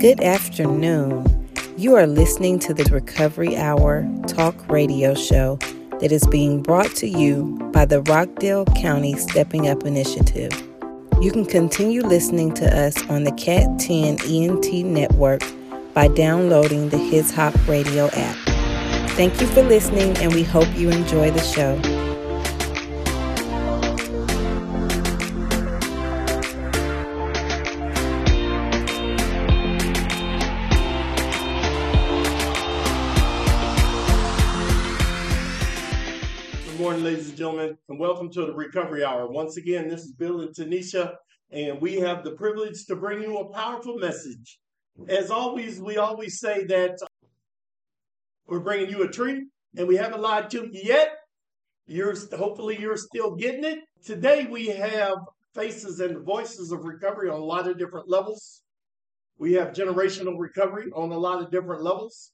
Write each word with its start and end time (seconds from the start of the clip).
Good 0.00 0.20
afternoon. 0.20 1.48
You 1.76 1.94
are 1.94 2.06
listening 2.06 2.58
to 2.60 2.74
the 2.74 2.84
Recovery 2.84 3.56
Hour 3.56 4.06
talk 4.26 4.54
radio 4.68 5.14
show 5.14 5.56
that 6.00 6.10
is 6.10 6.26
being 6.26 6.62
brought 6.62 6.94
to 6.96 7.06
you 7.06 7.58
by 7.72 7.84
the 7.84 8.02
Rockdale 8.02 8.66
County 8.76 9.16
Stepping 9.16 9.68
Up 9.68 9.84
Initiative. 9.84 10.52
You 11.22 11.30
can 11.30 11.46
continue 11.46 12.02
listening 12.02 12.52
to 12.54 12.78
us 12.78 12.96
on 13.08 13.24
the 13.24 13.32
Cat 13.32 13.78
10 13.78 14.18
ENT 14.26 14.84
network 14.84 15.42
by 15.94 16.08
downloading 16.08 16.88
the 16.88 16.98
His 16.98 17.30
Hop 17.32 17.54
Radio 17.68 18.08
app. 18.12 18.36
Thank 19.12 19.40
you 19.40 19.46
for 19.46 19.62
listening, 19.62 20.16
and 20.18 20.34
we 20.34 20.42
hope 20.42 20.68
you 20.76 20.90
enjoy 20.90 21.30
the 21.30 21.40
show. 21.40 21.93
To 38.34 38.46
the 38.46 38.52
Recovery 38.52 39.04
Hour. 39.04 39.28
Once 39.28 39.56
again, 39.58 39.88
this 39.88 40.02
is 40.02 40.12
Bill 40.12 40.40
and 40.40 40.52
Tanisha, 40.52 41.14
and 41.52 41.80
we 41.80 41.94
have 42.00 42.24
the 42.24 42.32
privilege 42.32 42.84
to 42.86 42.96
bring 42.96 43.22
you 43.22 43.38
a 43.38 43.52
powerful 43.52 43.96
message. 43.96 44.58
As 45.06 45.30
always, 45.30 45.80
we 45.80 45.98
always 45.98 46.40
say 46.40 46.64
that 46.64 46.98
uh, 47.00 47.06
we're 48.48 48.58
bringing 48.58 48.90
you 48.90 49.04
a 49.04 49.08
treat, 49.08 49.44
and 49.76 49.86
we 49.86 49.94
haven't 49.94 50.20
lied 50.20 50.50
to 50.50 50.64
you 50.64 50.70
yet. 50.72 51.12
You're 51.86 52.16
hopefully 52.36 52.76
you're 52.80 52.96
still 52.96 53.36
getting 53.36 53.62
it. 53.62 53.80
Today 54.04 54.46
we 54.50 54.66
have 54.66 55.18
faces 55.54 56.00
and 56.00 56.24
voices 56.24 56.72
of 56.72 56.84
recovery 56.84 57.30
on 57.30 57.38
a 57.38 57.44
lot 57.44 57.68
of 57.68 57.78
different 57.78 58.08
levels. 58.08 58.62
We 59.38 59.52
have 59.52 59.72
generational 59.72 60.34
recovery 60.36 60.90
on 60.92 61.12
a 61.12 61.18
lot 61.18 61.40
of 61.40 61.52
different 61.52 61.84
levels. 61.84 62.32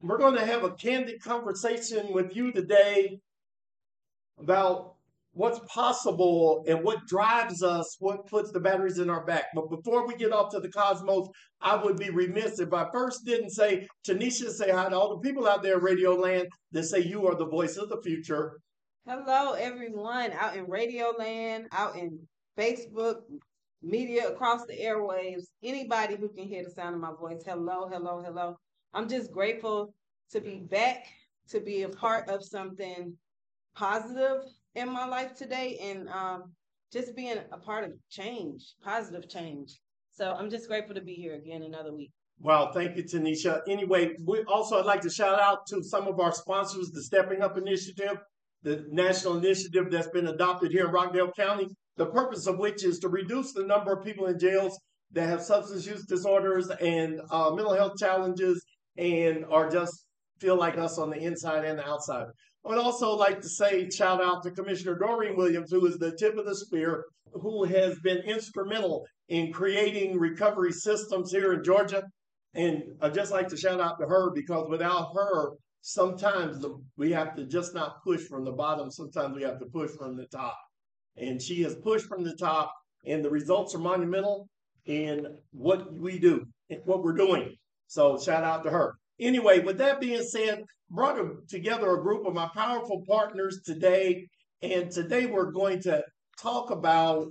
We're 0.00 0.18
going 0.18 0.36
to 0.36 0.46
have 0.46 0.62
a 0.62 0.70
candid 0.70 1.20
conversation 1.22 2.12
with 2.12 2.36
you 2.36 2.52
today 2.52 3.18
about 4.38 4.94
what's 5.38 5.60
possible 5.72 6.64
and 6.66 6.82
what 6.82 7.06
drives 7.06 7.62
us, 7.62 7.96
what 8.00 8.26
puts 8.26 8.50
the 8.50 8.58
batteries 8.58 8.98
in 8.98 9.08
our 9.08 9.24
back. 9.24 9.44
But 9.54 9.70
before 9.70 10.04
we 10.04 10.16
get 10.16 10.32
off 10.32 10.50
to 10.50 10.58
the 10.58 10.68
cosmos, 10.68 11.28
I 11.60 11.76
would 11.76 11.96
be 11.96 12.10
remiss 12.10 12.58
if 12.58 12.72
I 12.72 12.90
first 12.92 13.24
didn't 13.24 13.50
say, 13.50 13.86
Tanisha, 14.06 14.50
say 14.50 14.72
hi 14.72 14.88
to 14.88 14.98
all 14.98 15.10
the 15.10 15.20
people 15.20 15.46
out 15.46 15.62
there 15.62 15.78
in 15.78 15.84
Radio 15.84 16.16
Land 16.16 16.48
that 16.72 16.82
say 16.82 16.98
you 16.98 17.24
are 17.28 17.36
the 17.36 17.46
voice 17.46 17.76
of 17.76 17.88
the 17.88 18.02
future. 18.02 18.58
Hello, 19.06 19.52
everyone 19.52 20.32
out 20.32 20.56
in 20.56 20.64
Radio 20.66 21.12
Land, 21.16 21.68
out 21.70 21.94
in 21.94 22.18
Facebook, 22.58 23.20
media 23.80 24.26
across 24.26 24.66
the 24.66 24.76
airwaves, 24.76 25.44
anybody 25.62 26.16
who 26.16 26.28
can 26.30 26.48
hear 26.48 26.64
the 26.64 26.70
sound 26.70 26.96
of 26.96 27.00
my 27.00 27.12
voice. 27.12 27.42
Hello, 27.46 27.88
hello, 27.88 28.20
hello. 28.24 28.56
I'm 28.92 29.08
just 29.08 29.30
grateful 29.30 29.94
to 30.32 30.40
be 30.40 30.62
back, 30.68 31.06
to 31.50 31.60
be 31.60 31.82
a 31.82 31.88
part 31.88 32.28
of 32.28 32.44
something 32.44 33.16
positive 33.76 34.42
in 34.78 34.92
my 34.92 35.06
life 35.06 35.34
today, 35.34 35.78
and 35.82 36.08
um, 36.08 36.52
just 36.92 37.14
being 37.16 37.36
a 37.52 37.58
part 37.58 37.84
of 37.84 37.92
change, 38.10 38.74
positive 38.82 39.28
change. 39.28 39.78
So 40.12 40.32
I'm 40.32 40.50
just 40.50 40.68
grateful 40.68 40.94
to 40.94 41.00
be 41.00 41.14
here 41.14 41.34
again 41.34 41.62
another 41.62 41.94
week. 41.94 42.10
Wow, 42.40 42.70
thank 42.72 42.96
you, 42.96 43.02
Tanisha. 43.02 43.60
Anyway, 43.68 44.14
we 44.24 44.42
also 44.44 44.78
I'd 44.78 44.86
like 44.86 45.00
to 45.02 45.10
shout 45.10 45.40
out 45.40 45.66
to 45.68 45.82
some 45.82 46.06
of 46.06 46.20
our 46.20 46.32
sponsors, 46.32 46.90
the 46.90 47.02
Stepping 47.02 47.42
Up 47.42 47.58
Initiative, 47.58 48.16
the 48.62 48.84
national 48.90 49.38
initiative 49.38 49.90
that's 49.90 50.08
been 50.08 50.28
adopted 50.28 50.70
here 50.70 50.86
in 50.86 50.92
Rockdale 50.92 51.32
County. 51.32 51.66
The 51.96 52.06
purpose 52.06 52.46
of 52.46 52.58
which 52.58 52.84
is 52.84 53.00
to 53.00 53.08
reduce 53.08 53.52
the 53.52 53.64
number 53.64 53.92
of 53.92 54.04
people 54.04 54.26
in 54.26 54.38
jails 54.38 54.78
that 55.12 55.28
have 55.28 55.42
substance 55.42 55.86
use 55.86 56.04
disorders 56.06 56.68
and 56.68 57.20
uh, 57.30 57.50
mental 57.50 57.74
health 57.74 57.94
challenges 57.98 58.64
and 58.96 59.44
are 59.46 59.68
just 59.68 60.04
feel 60.38 60.56
like 60.56 60.78
us 60.78 60.98
on 60.98 61.10
the 61.10 61.16
inside 61.16 61.64
and 61.64 61.78
the 61.78 61.88
outside. 61.88 62.26
I 62.64 62.70
would 62.70 62.78
also 62.78 63.14
like 63.14 63.40
to 63.40 63.48
say 63.48 63.88
shout 63.90 64.22
out 64.22 64.42
to 64.42 64.50
Commissioner 64.50 64.98
Doreen 64.98 65.36
Williams, 65.36 65.70
who 65.70 65.86
is 65.86 65.98
the 65.98 66.16
tip 66.16 66.36
of 66.36 66.44
the 66.44 66.54
spear, 66.54 67.04
who 67.32 67.64
has 67.64 67.98
been 68.00 68.18
instrumental 68.18 69.06
in 69.28 69.52
creating 69.52 70.18
recovery 70.18 70.72
systems 70.72 71.30
here 71.30 71.52
in 71.52 71.64
Georgia. 71.64 72.04
And 72.54 72.82
I'd 73.00 73.14
just 73.14 73.32
like 73.32 73.48
to 73.48 73.56
shout 73.56 73.80
out 73.80 73.98
to 74.00 74.06
her 74.06 74.30
because 74.34 74.68
without 74.68 75.12
her, 75.14 75.52
sometimes 75.82 76.60
the, 76.60 76.76
we 76.96 77.12
have 77.12 77.36
to 77.36 77.46
just 77.46 77.74
not 77.74 78.02
push 78.02 78.22
from 78.22 78.44
the 78.44 78.52
bottom. 78.52 78.90
Sometimes 78.90 79.36
we 79.36 79.42
have 79.42 79.58
to 79.60 79.66
push 79.66 79.90
from 79.96 80.16
the 80.16 80.26
top. 80.26 80.56
And 81.16 81.40
she 81.40 81.62
has 81.62 81.74
pushed 81.76 82.06
from 82.06 82.24
the 82.24 82.36
top, 82.36 82.72
and 83.04 83.24
the 83.24 83.30
results 83.30 83.74
are 83.74 83.78
monumental 83.78 84.48
in 84.86 85.26
what 85.52 85.92
we 85.92 86.18
do, 86.18 86.46
what 86.84 87.02
we're 87.02 87.12
doing. 87.12 87.54
So 87.86 88.18
shout 88.18 88.44
out 88.44 88.64
to 88.64 88.70
her. 88.70 88.94
Anyway, 89.20 89.58
with 89.58 89.78
that 89.78 90.00
being 90.00 90.22
said, 90.22 90.64
brought 90.90 91.18
together 91.48 91.92
a 91.92 92.02
group 92.02 92.26
of 92.26 92.34
my 92.34 92.48
powerful 92.54 93.02
partners 93.06 93.60
today. 93.64 94.26
And 94.62 94.90
today 94.90 95.26
we're 95.26 95.50
going 95.50 95.80
to 95.82 96.04
talk 96.40 96.70
about 96.70 97.28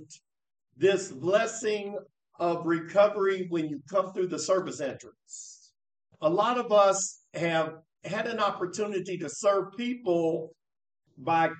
this 0.76 1.10
blessing 1.10 1.98
of 2.38 2.66
recovery 2.66 3.46
when 3.48 3.68
you 3.68 3.80
come 3.90 4.12
through 4.12 4.28
the 4.28 4.38
service 4.38 4.80
entrance. 4.80 5.72
A 6.20 6.28
lot 6.28 6.58
of 6.58 6.72
us 6.72 7.22
have 7.34 7.74
had 8.04 8.26
an 8.26 8.38
opportunity 8.38 9.18
to 9.18 9.28
serve 9.28 9.72
people 9.76 10.50
by 11.16 11.50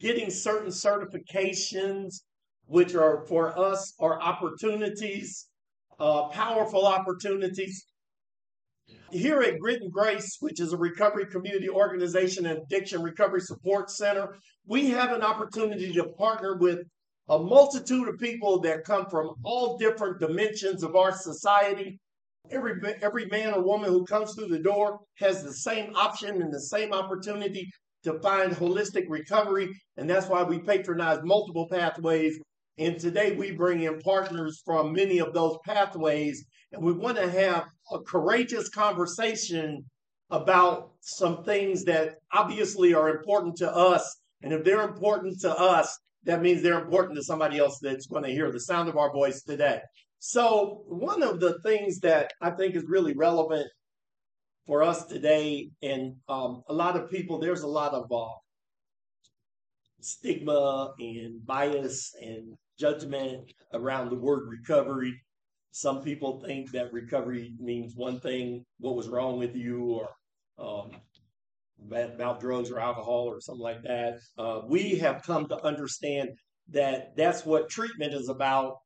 getting 0.00 0.28
certain 0.28 0.70
certifications, 0.70 2.20
which 2.66 2.94
are 2.94 3.24
for 3.26 3.58
us 3.58 3.94
are 4.00 4.20
opportunities, 4.20 5.48
uh, 5.98 6.28
powerful 6.28 6.86
opportunities 6.86 7.86
here 9.10 9.40
at 9.42 9.58
Grit 9.58 9.82
and 9.82 9.92
Grace, 9.92 10.36
which 10.40 10.60
is 10.60 10.72
a 10.72 10.76
recovery 10.76 11.26
community 11.26 11.68
organization 11.68 12.46
and 12.46 12.58
addiction 12.58 13.02
recovery 13.02 13.40
support 13.40 13.90
center, 13.90 14.36
we 14.66 14.90
have 14.90 15.12
an 15.12 15.22
opportunity 15.22 15.92
to 15.92 16.04
partner 16.18 16.56
with 16.56 16.80
a 17.28 17.38
multitude 17.38 18.08
of 18.08 18.18
people 18.18 18.60
that 18.60 18.84
come 18.84 19.06
from 19.10 19.34
all 19.44 19.78
different 19.78 20.20
dimensions 20.20 20.82
of 20.82 20.96
our 20.96 21.12
society. 21.12 21.98
Every, 22.50 22.74
every 23.00 23.26
man 23.26 23.54
or 23.54 23.64
woman 23.64 23.90
who 23.90 24.04
comes 24.04 24.34
through 24.34 24.48
the 24.48 24.58
door 24.58 25.00
has 25.18 25.42
the 25.42 25.52
same 25.52 25.94
option 25.96 26.42
and 26.42 26.52
the 26.52 26.60
same 26.60 26.92
opportunity 26.92 27.70
to 28.02 28.20
find 28.20 28.52
holistic 28.52 29.04
recovery. 29.08 29.70
And 29.96 30.08
that's 30.08 30.28
why 30.28 30.42
we 30.42 30.58
patronize 30.58 31.20
multiple 31.24 31.66
pathways. 31.70 32.38
And 32.76 32.98
today 32.98 33.34
we 33.34 33.52
bring 33.52 33.82
in 33.82 34.00
partners 34.00 34.60
from 34.64 34.92
many 34.92 35.20
of 35.20 35.32
those 35.32 35.56
pathways. 35.64 36.44
And 36.74 36.82
we 36.82 36.92
want 36.92 37.16
to 37.16 37.30
have 37.30 37.66
a 37.92 38.00
courageous 38.00 38.68
conversation 38.68 39.84
about 40.30 40.90
some 41.00 41.44
things 41.44 41.84
that 41.84 42.16
obviously 42.32 42.94
are 42.94 43.08
important 43.08 43.56
to 43.58 43.72
us. 43.72 44.20
And 44.42 44.52
if 44.52 44.64
they're 44.64 44.82
important 44.82 45.40
to 45.42 45.54
us, 45.54 45.96
that 46.24 46.42
means 46.42 46.62
they're 46.62 46.82
important 46.82 47.16
to 47.16 47.22
somebody 47.22 47.58
else 47.58 47.78
that's 47.80 48.06
going 48.06 48.24
to 48.24 48.30
hear 48.30 48.50
the 48.50 48.60
sound 48.60 48.88
of 48.88 48.96
our 48.96 49.12
voice 49.12 49.42
today. 49.42 49.80
So, 50.18 50.82
one 50.88 51.22
of 51.22 51.38
the 51.38 51.58
things 51.60 52.00
that 52.00 52.32
I 52.40 52.50
think 52.50 52.74
is 52.74 52.84
really 52.88 53.12
relevant 53.14 53.68
for 54.66 54.82
us 54.82 55.04
today, 55.04 55.68
and 55.82 56.16
um, 56.28 56.62
a 56.68 56.72
lot 56.72 56.96
of 56.96 57.10
people, 57.10 57.38
there's 57.38 57.60
a 57.60 57.68
lot 57.68 57.92
of 57.92 58.10
uh, 58.10 58.32
stigma 60.00 60.94
and 60.98 61.44
bias 61.44 62.14
and 62.20 62.56
judgment 62.78 63.52
around 63.74 64.10
the 64.10 64.16
word 64.16 64.48
recovery. 64.48 65.20
Some 65.76 66.02
people 66.02 66.40
think 66.40 66.70
that 66.70 66.92
recovery 66.92 67.52
means 67.58 67.96
one 67.96 68.20
thing, 68.20 68.64
what 68.78 68.94
was 68.94 69.08
wrong 69.08 69.40
with 69.40 69.56
you, 69.56 69.82
or 69.82 70.08
um, 70.56 70.92
about 71.90 72.38
drugs 72.38 72.70
or 72.70 72.78
alcohol 72.78 73.24
or 73.24 73.40
something 73.40 73.60
like 73.60 73.82
that. 73.82 74.20
Uh, 74.38 74.60
we 74.68 74.94
have 75.00 75.24
come 75.24 75.48
to 75.48 75.60
understand 75.64 76.28
that 76.70 77.16
that's 77.16 77.44
what 77.44 77.68
treatment 77.68 78.14
is 78.14 78.28
about. 78.28 78.76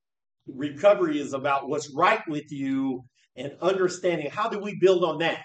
Recovery 0.46 1.20
is 1.20 1.34
about 1.34 1.68
what's 1.68 1.94
right 1.94 2.26
with 2.26 2.50
you 2.50 3.04
and 3.36 3.52
understanding 3.60 4.30
how 4.30 4.48
do 4.48 4.58
we 4.58 4.78
build 4.80 5.04
on 5.04 5.18
that? 5.18 5.42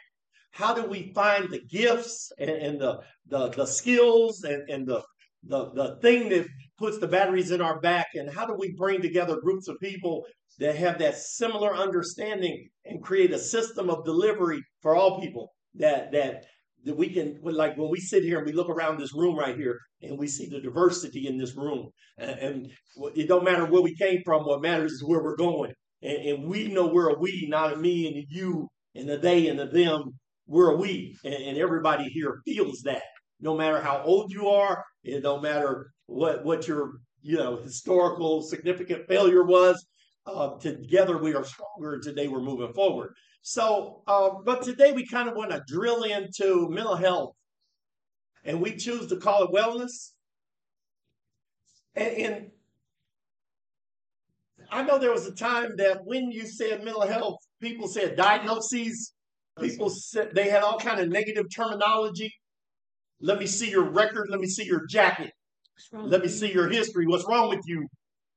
How 0.52 0.74
do 0.74 0.86
we 0.86 1.12
find 1.14 1.50
the 1.50 1.60
gifts 1.70 2.32
and, 2.40 2.50
and 2.50 2.80
the, 2.80 3.02
the, 3.28 3.50
the 3.50 3.66
skills 3.66 4.44
and, 4.44 4.70
and 4.70 4.88
the, 4.88 5.04
the, 5.44 5.72
the 5.74 5.98
thing 6.02 6.30
that 6.30 6.48
puts 6.78 6.98
the 7.00 7.08
batteries 7.08 7.52
in 7.52 7.62
our 7.62 7.80
back? 7.80 8.08
And 8.16 8.30
how 8.34 8.46
do 8.46 8.56
we 8.58 8.74
bring 8.78 9.02
together 9.02 9.40
groups 9.42 9.68
of 9.68 9.80
people 9.82 10.24
that 10.60 10.76
have 10.76 11.00
that 11.00 11.18
similar 11.18 11.76
understanding 11.76 12.70
and 12.86 13.04
create 13.04 13.32
a 13.32 13.40
system 13.40 13.90
of 13.90 14.06
delivery 14.06 14.62
for 14.82 14.96
all 14.96 15.20
people 15.20 15.52
that 15.76 16.12
that 16.12 16.46
that 16.86 16.98
we 16.98 17.10
can 17.10 17.40
like 17.44 17.78
when 17.78 17.90
we 17.90 18.00
sit 18.00 18.24
here 18.24 18.38
and 18.38 18.46
we 18.46 18.54
look 18.54 18.70
around 18.70 19.00
this 19.00 19.14
room 19.14 19.38
right 19.38 19.56
here 19.56 19.80
and 20.02 20.20
we 20.20 20.28
see 20.28 20.48
the 20.48 20.60
diversity 20.60 21.28
in 21.28 21.38
this 21.38 21.56
room 21.56 21.90
and, 22.18 22.32
and 22.40 22.72
it 23.16 23.28
don't 23.28 23.46
matter 23.46 23.66
where 23.66 23.82
we 23.82 23.96
came 23.96 24.20
from 24.24 24.44
what 24.44 24.62
matters 24.62 24.92
is 24.92 25.04
where 25.04 25.24
we're 25.24 25.36
going 25.36 25.72
and, 26.02 26.18
and, 26.18 26.48
we 26.48 26.68
know 26.68 26.88
we're 26.88 27.10
a 27.10 27.20
we 27.20 27.48
not 27.50 27.74
a 27.74 27.78
me 27.78 28.08
and 28.08 28.18
a 28.18 28.26
you 28.30 28.68
and 28.96 29.10
a 29.10 29.18
they 29.18 29.48
and 29.48 29.60
a 29.60 29.68
them 29.68 30.12
we're 30.46 30.72
a 30.72 30.78
we 30.78 31.18
and, 31.24 31.34
and 31.34 31.58
everybody 31.58 32.06
here 32.10 32.42
feels 32.46 32.82
that 32.84 33.04
no 33.40 33.56
matter 33.56 33.82
how 33.82 34.02
old 34.04 34.32
you 34.32 34.50
are 34.50 34.84
it 35.04 35.22
don't 35.22 35.42
matter 35.42 35.93
what 36.08 36.44
what 36.44 36.68
your 36.68 36.94
you 37.22 37.38
know 37.38 37.58
historical 37.58 38.42
significant 38.42 39.08
failure 39.08 39.44
was 39.44 39.86
uh, 40.26 40.58
together 40.58 41.18
we 41.18 41.34
are 41.34 41.44
stronger. 41.44 42.00
Today 42.00 42.28
we're 42.28 42.42
moving 42.42 42.74
forward. 42.74 43.14
So, 43.42 44.04
uh, 44.08 44.30
but 44.46 44.64
today 44.64 44.94
we 44.94 45.06
kind 45.06 45.28
of 45.28 45.36
want 45.36 45.52
to 45.52 45.64
drill 45.68 46.04
into 46.04 46.70
mental 46.70 46.96
health, 46.96 47.36
and 48.46 48.62
we 48.62 48.76
choose 48.76 49.08
to 49.08 49.18
call 49.18 49.44
it 49.44 49.52
wellness. 49.52 50.12
And, 51.96 52.18
and 52.18 52.52
I 54.72 54.84
know 54.84 54.98
there 54.98 55.12
was 55.12 55.28
a 55.28 55.36
time 55.36 55.76
that 55.78 56.06
when 56.06 56.32
you 56.32 56.46
said 56.48 56.84
mental 56.84 57.06
health, 57.06 57.40
people 57.62 57.88
said 57.88 58.16
diagnoses. 58.16 59.14
People 59.60 59.90
said 59.90 60.34
they 60.34 60.50
had 60.50 60.64
all 60.64 60.80
kind 60.80 61.00
of 61.00 61.10
negative 61.10 61.46
terminology. 61.54 62.34
Let 63.22 63.40
me 63.40 63.46
see 63.46 63.70
your 63.70 63.84
record. 63.84 64.28
Let 64.30 64.40
me 64.40 64.48
see 64.48 64.66
your 64.66 64.88
jacket. 64.88 65.32
Let 65.92 66.22
me 66.22 66.28
see 66.28 66.52
your 66.52 66.70
history. 66.70 67.08
What's 67.08 67.28
wrong 67.28 67.50
with 67.50 67.62
you? 67.66 67.88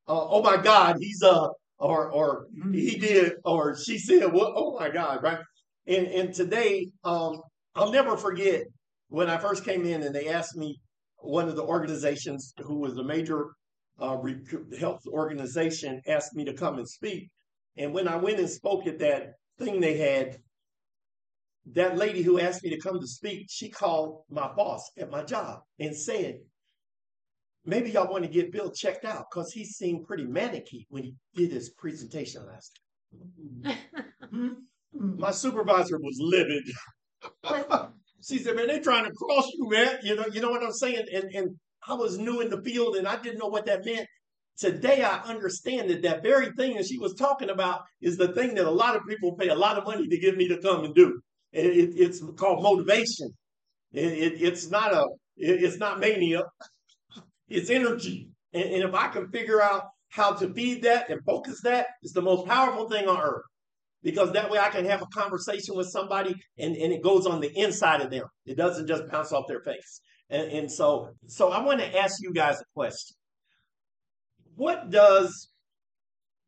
Uh, 0.09 0.27
oh 0.29 0.43
my 0.43 0.57
God, 0.57 0.97
he's 1.01 1.23
a 1.23 1.33
uh, 1.33 1.49
or 1.79 2.11
or 2.11 2.47
he 2.73 2.97
did 2.97 3.35
or 3.45 3.77
she 3.77 3.99
said, 3.99 4.33
well, 4.33 4.53
oh 4.57 4.79
my 4.79 4.89
God, 4.89 5.23
right? 5.23 5.39
And 5.87 6.07
and 6.07 6.35
today, 6.35 6.89
um, 7.05 7.41
I'll 7.75 7.93
never 7.93 8.17
forget 8.17 8.65
when 9.09 9.29
I 9.29 9.39
first 9.39 9.65
came 9.65 9.85
in 9.85 10.03
and 10.03 10.15
they 10.15 10.29
asked 10.29 10.57
me 10.57 10.81
one 11.19 11.49
of 11.49 11.57
the 11.57 11.63
organizations 11.63 12.55
who 12.65 12.79
was 12.79 12.97
a 12.97 13.05
major 13.05 13.51
uh, 13.99 14.19
health 14.79 15.01
organization 15.09 16.01
asked 16.07 16.35
me 16.35 16.45
to 16.45 16.55
come 16.55 16.79
and 16.79 16.89
speak. 16.89 17.31
And 17.77 17.93
when 17.93 18.09
I 18.09 18.17
went 18.17 18.39
and 18.39 18.49
spoke 18.49 18.87
at 18.87 18.99
that 19.01 19.35
thing 19.59 19.81
they 19.81 19.97
had, 19.97 20.39
that 21.73 21.97
lady 21.97 22.23
who 22.23 22.39
asked 22.39 22.63
me 22.63 22.71
to 22.71 22.81
come 22.81 23.01
to 23.01 23.07
speak, 23.07 23.47
she 23.51 23.69
called 23.69 24.23
my 24.31 24.49
boss 24.55 24.91
at 24.99 25.11
my 25.11 25.23
job 25.23 25.61
and 25.79 25.97
said, 25.97 26.39
maybe 27.67 27.91
y'all 27.91 28.11
want 28.11 28.25
to 28.25 28.31
get 28.31 28.53
Bill 28.53 28.71
checked 28.71 29.05
out 29.05 29.27
because 29.31 29.53
he 29.53 29.65
seemed 29.65 30.07
pretty 30.07 30.25
manicky 30.25 30.87
when 30.89 31.05
he 31.05 31.15
did 31.35 31.53
his 31.53 31.71
presentation 31.71 32.47
last 32.47 32.79
time. 33.65 33.77
Hmm? 34.31 34.49
my 34.99 35.31
supervisor 35.31 35.99
was 35.99 36.17
livid. 36.21 36.65
she 38.27 38.39
said, 38.39 38.57
man, 38.57 38.67
they're 38.67 38.81
trying 38.81 39.05
to 39.05 39.13
cross 39.13 39.47
you, 39.55 39.69
man. 39.71 39.99
You 40.03 40.17
know, 40.17 40.27
you 40.33 40.41
know 40.41 40.51
what 40.51 40.63
I'm 40.63 40.73
saying? 40.73 41.07
And 41.13 41.25
and 41.35 41.57
I 41.87 41.95
was 41.95 42.19
new 42.19 42.41
in 42.41 42.51
the 42.51 42.63
field 42.63 42.97
and 42.97 43.07
I 43.07 43.17
didn't 43.17 43.39
know 43.39 43.49
what 43.49 43.67
that 43.67 43.85
meant. 43.85 44.07
Today 44.59 45.03
I 45.03 45.19
understand 45.21 45.91
that 45.91 46.03
that 46.03 46.23
very 46.23 46.51
thing 46.53 46.77
that 46.77 46.87
she 46.87 46.99
was 46.99 47.15
talking 47.15 47.51
about 47.51 47.83
is 48.01 48.17
the 48.17 48.29
thing 48.29 48.55
that 48.55 48.67
a 48.67 48.71
lot 48.71 48.97
of 48.97 49.03
people 49.07 49.37
pay 49.37 49.49
a 49.49 49.55
lot 49.55 49.77
of 49.77 49.85
money 49.85 50.09
to 50.09 50.19
get 50.19 50.37
me 50.37 50.49
to 50.49 50.61
come 50.61 50.85
and 50.85 50.95
do. 50.95 51.21
It, 51.53 51.93
it's 51.95 52.23
called 52.37 52.63
motivation. 52.63 53.29
It, 53.93 54.43
it's 54.43 54.71
not 54.71 54.93
a 54.93 55.07
it's 55.37 55.79
not 55.79 56.01
mania. 56.01 56.43
It's 57.49 57.71
energy. 57.71 58.29
And, 58.53 58.65
and 58.65 58.83
if 58.83 58.95
I 58.95 59.09
can 59.09 59.29
figure 59.29 59.63
out 59.63 59.85
how 60.09 60.33
to 60.33 60.53
feed 60.53 60.83
that 60.83 61.11
and 61.11 61.21
focus 61.25 61.61
that, 61.63 61.87
it's 62.03 62.13
the 62.13 62.23
most 62.23 62.47
powerful 62.47 62.89
thing 62.89 63.09
on 63.09 63.21
earth. 63.21 63.45
Because 64.03 64.33
that 64.33 64.51
way 64.51 64.59
I 64.59 64.69
can 64.69 64.85
have 64.85 65.03
a 65.03 65.07
conversation 65.07 65.75
with 65.75 65.89
somebody 65.89 66.35
and, 66.59 66.77
and 66.77 66.93
it 66.93 67.03
goes 67.03 67.27
on 67.27 67.41
the 67.41 67.51
inside 67.59 68.01
of 68.01 68.11
them. 68.11 68.25
It 68.45 68.57
doesn't 68.57 68.87
just 68.87 69.09
bounce 69.11 69.33
off 69.33 69.49
their 69.49 69.63
face. 69.63 70.01
And, 70.31 70.51
and 70.53 70.71
so, 70.71 71.11
so 71.27 71.51
I 71.51 71.61
want 71.63 71.81
to 71.81 71.99
ask 71.99 72.23
you 72.23 72.33
guys 72.33 72.61
a 72.61 72.65
question. 72.75 73.17
What 74.55 74.91
does 74.91 75.51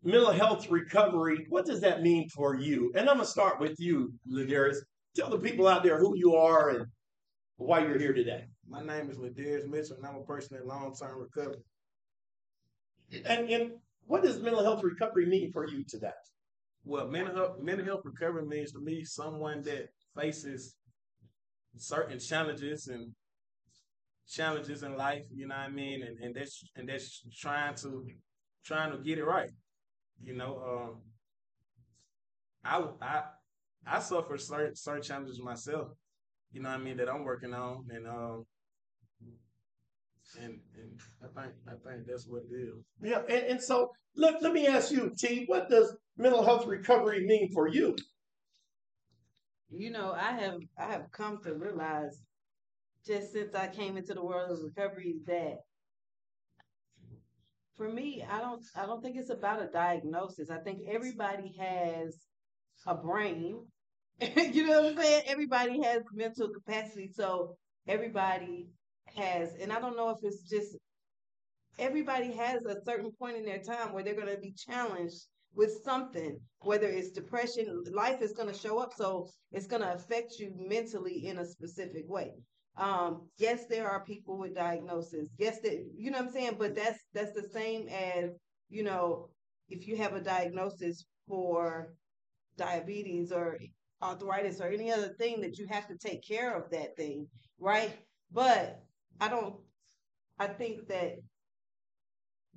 mental 0.03 0.33
health 0.33 0.71
recovery, 0.71 1.47
what 1.49 1.67
does 1.67 1.81
that 1.81 2.03
mean 2.03 2.29
for 2.35 2.55
you? 2.55 2.93
And 2.95 3.09
I'm 3.09 3.17
going 3.17 3.27
to 3.27 3.31
start 3.31 3.61
with 3.61 3.75
you, 3.79 4.13
Ladarius. 4.31 4.77
Tell 5.17 5.31
the 5.31 5.39
people 5.39 5.67
out 5.67 5.83
there 5.83 5.99
who 5.99 6.17
you 6.17 6.35
are 6.37 6.71
and 6.71 6.87
why 7.57 7.81
you're 7.81 7.99
here 7.99 8.13
today. 8.13 8.45
My 8.71 8.83
name 8.83 9.11
is 9.11 9.17
Ladarius 9.17 9.67
Mitchell, 9.67 9.97
and 9.97 10.07
I'm 10.07 10.17
a 10.17 10.23
person 10.23 10.57
in 10.57 10.67
long-term 10.67 11.19
recovery. 11.19 11.63
And, 13.25 13.49
and 13.49 13.73
what 14.07 14.23
does 14.23 14.41
mental 14.41 14.63
health 14.63 14.83
recovery 14.83 15.27
mean 15.27 15.53
for 15.53 15.67
you 15.67 15.85
today? 15.89 16.11
Well, 16.85 17.09
mental 17.09 17.35
health, 17.35 17.61
mental 17.61 17.87
health 17.87 18.03
recovery 18.05 18.45
means 18.45 18.73
to 18.73 18.81
me 18.81 19.05
someone 19.05 19.63
that 19.63 19.89
faces 20.19 20.77
certain 21.77 22.19
challenges 22.19 22.89
and 22.89 23.13
challenges 24.29 24.83
in 24.83 24.97
life, 24.97 25.23
you 25.35 25.47
know 25.47 25.55
what 25.55 25.65
I 25.65 25.71
mean, 25.71 26.03
and, 26.03 26.19
and 26.19 26.35
that's 26.35 26.63
and 26.77 26.89
that's 26.89 27.23
trying 27.35 27.75
to 27.77 28.07
trying 28.65 28.93
to 28.93 28.99
get 28.99 29.19
it 29.19 29.25
right. 29.25 29.51
You 30.23 30.35
know, 30.35 30.63
um, 30.69 31.01
I 32.65 32.85
I 33.01 33.23
I 33.87 34.01
suffer 34.01 34.37
certain 34.37 34.77
certain 34.77 35.03
challenges 35.03 35.41
myself. 35.41 35.89
You 36.53 36.63
know 36.63 36.69
what 36.69 36.81
I 36.81 36.83
mean 36.83 36.99
that 36.99 37.09
I'm 37.09 37.25
working 37.25 37.55
on, 37.55 37.87
and 37.91 38.07
um, 38.07 38.45
and 40.37 40.59
and 40.77 41.01
I 41.23 41.41
think 41.41 41.55
I 41.67 41.71
think 41.71 42.07
that's 42.07 42.27
what 42.27 42.43
it 42.51 42.55
is. 42.55 42.75
Yeah, 43.03 43.23
and, 43.29 43.53
and 43.53 43.63
so 43.63 43.91
let 44.17 44.43
let 44.43 44.53
me 44.53 44.67
ask 44.67 44.91
you, 44.91 45.13
T, 45.19 45.45
what 45.47 45.69
does 45.69 45.95
mental 46.17 46.45
health 46.45 46.67
recovery 46.67 47.25
mean 47.27 47.51
for 47.53 47.69
you? 47.69 47.97
You 49.71 49.91
know, 49.91 50.13
I 50.13 50.33
have 50.33 50.61
I 50.79 50.87
have 50.87 51.11
come 51.13 51.39
to 51.45 51.55
realize 51.55 52.23
just 53.07 53.33
since 53.33 53.55
I 53.55 53.69
came 53.69 53.97
into 53.97 54.15
the 54.15 54.25
world 54.25 54.51
of 54.51 54.63
recovery 54.63 55.17
that 55.27 55.59
for 57.77 57.89
me, 57.89 58.25
I 58.29 58.41
don't 58.41 58.63
I 58.77 58.87
don't 58.87 59.03
think 59.03 59.17
it's 59.17 59.31
about 59.31 59.63
a 59.63 59.69
diagnosis. 59.69 60.51
I 60.51 60.59
think 60.59 60.81
everybody 60.91 61.55
has 61.59 62.17
a 62.87 62.95
brain. 62.95 63.65
you 64.21 64.67
know 64.67 64.83
what 64.83 64.93
I'm 64.93 65.03
saying? 65.03 65.23
Everybody 65.27 65.83
has 65.83 66.03
mental 66.13 66.49
capacity. 66.49 67.11
So 67.15 67.57
everybody 67.87 68.69
has, 69.17 69.55
and 69.61 69.73
I 69.73 69.81
don't 69.81 69.97
know 69.97 70.11
if 70.11 70.19
it's 70.23 70.49
just 70.49 70.77
everybody 71.79 72.33
has 72.33 72.65
a 72.65 72.83
certain 72.85 73.13
point 73.13 73.37
in 73.37 73.45
their 73.45 73.63
time 73.63 73.93
where 73.93 74.03
they're 74.03 74.15
going 74.15 74.35
to 74.35 74.41
be 74.41 74.53
challenged 74.53 75.27
with 75.55 75.83
something, 75.85 76.39
whether 76.61 76.87
it's 76.87 77.11
depression, 77.11 77.85
life 77.93 78.21
is 78.23 78.33
going 78.33 78.49
to 78.49 78.59
show 78.59 78.79
up. 78.79 78.93
So 78.97 79.29
it's 79.53 79.67
going 79.67 79.83
to 79.83 79.95
affect 79.95 80.39
you 80.39 80.53
mentally 80.57 81.27
in 81.27 81.39
a 81.39 81.47
specific 81.47 82.05
way. 82.09 82.33
Um, 82.77 83.29
yes, 83.39 83.67
there 83.69 83.89
are 83.89 84.05
people 84.05 84.39
with 84.39 84.55
diagnosis. 84.55 85.29
Yes, 85.39 85.61
that 85.63 85.85
you 85.97 86.11
know 86.11 86.19
what 86.19 86.27
I'm 86.29 86.33
saying, 86.33 86.57
but 86.59 86.77
that's 86.77 87.01
that's 87.13 87.33
the 87.33 87.49
same 87.53 87.89
as 87.89 88.31
you 88.69 88.85
know 88.85 89.31
if 89.69 89.89
you 89.89 89.97
have 89.97 90.15
a 90.15 90.21
diagnosis 90.21 91.05
for 91.27 91.93
diabetes 92.57 93.33
or 93.33 93.59
arthritis 94.01 94.61
or 94.61 94.69
any 94.69 94.93
other 94.93 95.09
thing 95.19 95.41
that 95.41 95.59
you 95.59 95.67
have 95.67 95.89
to 95.89 95.97
take 95.97 96.27
care 96.27 96.57
of 96.57 96.71
that 96.71 96.97
thing, 96.97 97.27
right? 97.59 97.97
But 98.33 98.81
I 99.21 99.29
don't. 99.29 99.57
I 100.39 100.47
think 100.47 100.87
that 100.89 101.17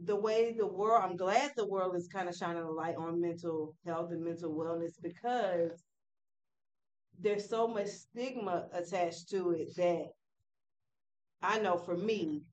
the 0.03 0.15
way 0.15 0.53
the 0.57 0.67
world, 0.67 1.01
I'm 1.03 1.17
glad 1.17 1.51
the 1.55 1.67
world 1.67 1.95
is 1.95 2.07
kind 2.07 2.29
of 2.29 2.35
shining 2.35 2.63
a 2.63 2.71
light 2.71 2.95
on 2.95 3.21
mental 3.21 3.75
health 3.85 4.11
and 4.11 4.23
mental 4.23 4.53
wellness 4.53 4.93
because 5.01 5.83
there's 7.19 7.49
so 7.49 7.67
much 7.67 7.87
stigma 7.87 8.67
attached 8.73 9.29
to 9.29 9.51
it 9.51 9.75
that 9.77 10.07
I 11.41 11.59
know 11.59 11.77
for 11.77 11.97
me, 11.97 12.43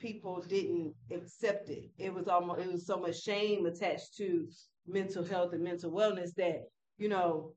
people 0.00 0.42
didn't 0.46 0.94
accept 1.10 1.68
it. 1.68 1.90
It 1.98 2.12
was 2.12 2.28
almost 2.28 2.60
it 2.60 2.72
was 2.72 2.86
so 2.86 2.98
much 2.98 3.22
shame 3.22 3.66
attached 3.66 4.16
to 4.16 4.48
mental 4.86 5.24
health 5.24 5.52
and 5.52 5.62
mental 5.62 5.92
wellness 5.92 6.34
that, 6.36 6.62
you 6.98 7.08
know, 7.08 7.52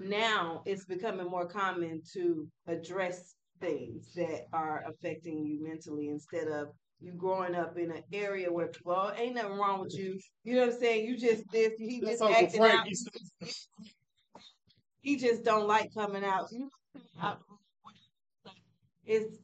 now 0.00 0.62
it's 0.66 0.84
becoming 0.84 1.28
more 1.28 1.46
common 1.46 2.02
to 2.14 2.48
address 2.66 3.34
things 3.60 4.12
that 4.14 4.46
are 4.52 4.84
affecting 4.88 5.44
you 5.44 5.62
mentally 5.62 6.08
instead 6.08 6.48
of 6.48 6.68
you 7.00 7.12
growing 7.12 7.54
up 7.54 7.78
in 7.78 7.90
an 7.90 8.02
area 8.12 8.52
where 8.52 8.70
well 8.84 9.12
oh, 9.14 9.20
ain't 9.20 9.34
nothing 9.34 9.58
wrong 9.58 9.80
with 9.80 9.96
you. 9.96 10.18
You 10.44 10.56
know 10.56 10.66
what 10.66 10.74
I'm 10.74 10.80
saying? 10.80 11.06
You 11.06 11.18
just 11.18 11.44
this 11.50 11.72
he 11.78 12.00
just 12.00 12.22
acting 12.22 12.62
out 12.62 12.86
he 15.00 15.16
just 15.16 15.44
don't 15.44 15.66
like 15.66 15.94
coming 15.94 16.24
out. 16.24 16.48
It's 19.06 19.38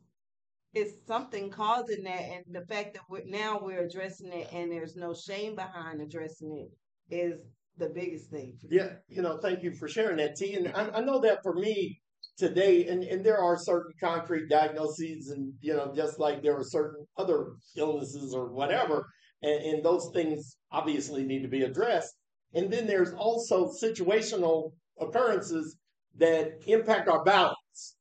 it's 0.74 1.06
something 1.06 1.48
causing 1.50 2.04
that, 2.04 2.20
and 2.20 2.44
the 2.50 2.66
fact 2.66 2.94
that 2.94 3.02
we're, 3.08 3.24
now 3.24 3.58
we're 3.62 3.86
addressing 3.86 4.30
it, 4.30 4.48
and 4.52 4.70
there's 4.70 4.94
no 4.94 5.14
shame 5.14 5.54
behind 5.54 6.02
addressing 6.02 6.52
it, 6.52 7.14
is 7.14 7.40
the 7.78 7.88
biggest 7.88 8.30
thing. 8.30 8.58
Yeah, 8.68 8.90
you 9.08 9.22
know, 9.22 9.38
thank 9.38 9.62
you 9.62 9.72
for 9.72 9.88
sharing 9.88 10.18
that, 10.18 10.36
T. 10.36 10.54
And 10.54 10.68
I, 10.74 10.98
I 10.98 11.00
know 11.00 11.20
that 11.22 11.42
for 11.42 11.54
me 11.54 12.02
today, 12.36 12.86
and, 12.86 13.02
and 13.02 13.24
there 13.24 13.38
are 13.38 13.56
certain 13.58 13.92
concrete 14.00 14.48
diagnoses, 14.48 15.30
and 15.30 15.52
you 15.60 15.74
know, 15.74 15.92
just 15.94 16.18
like 16.18 16.42
there 16.42 16.56
are 16.56 16.64
certain 16.64 17.06
other 17.16 17.52
illnesses 17.76 18.34
or 18.34 18.52
whatever, 18.52 19.06
and, 19.42 19.64
and 19.64 19.84
those 19.84 20.10
things 20.12 20.56
obviously 20.70 21.24
need 21.24 21.42
to 21.42 21.48
be 21.48 21.62
addressed. 21.62 22.14
And 22.54 22.72
then 22.72 22.86
there's 22.86 23.12
also 23.12 23.70
situational 23.70 24.72
occurrences 25.00 25.76
that 26.18 26.62
impact 26.66 27.08
our 27.08 27.22
balance. 27.24 27.96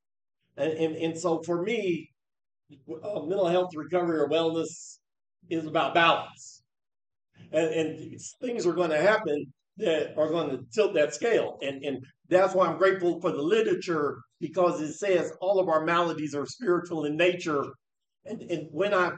And, 0.58 0.72
and, 0.74 0.96
and 0.96 1.20
so 1.20 1.42
for 1.46 1.62
me, 1.62 2.10
uh, 2.72 3.22
mental 3.22 3.48
health 3.48 3.72
recovery 3.76 4.20
or 4.20 4.30
wellness 4.30 5.00
is 5.50 5.66
about 5.66 5.94
balance. 5.94 6.64
And, 7.52 7.68
and 7.68 8.20
things 8.42 8.66
are 8.66 8.74
going 8.74 8.92
to 8.92 9.02
happen 9.02 9.54
that 9.78 10.18
are 10.18 10.30
going 10.30 10.50
to 10.50 10.64
tilt 10.74 10.94
that 10.94 11.14
scale. 11.14 11.58
And, 11.62 11.84
and 11.84 12.04
that's 12.30 12.54
why 12.54 12.68
I'm 12.68 12.78
grateful 12.78 13.20
for 13.20 13.32
the 13.32 13.42
literature 13.42 14.20
because 14.40 14.82
it 14.82 14.94
says 14.94 15.34
all 15.42 15.60
of 15.60 15.70
our 15.70 15.86
maladies 15.86 16.36
are 16.36 16.46
spiritual 16.46 17.06
in 17.06 17.18
nature. 17.18 17.66
And, 18.26 18.42
and 18.44 18.68
when 18.72 18.94
I 18.94 19.12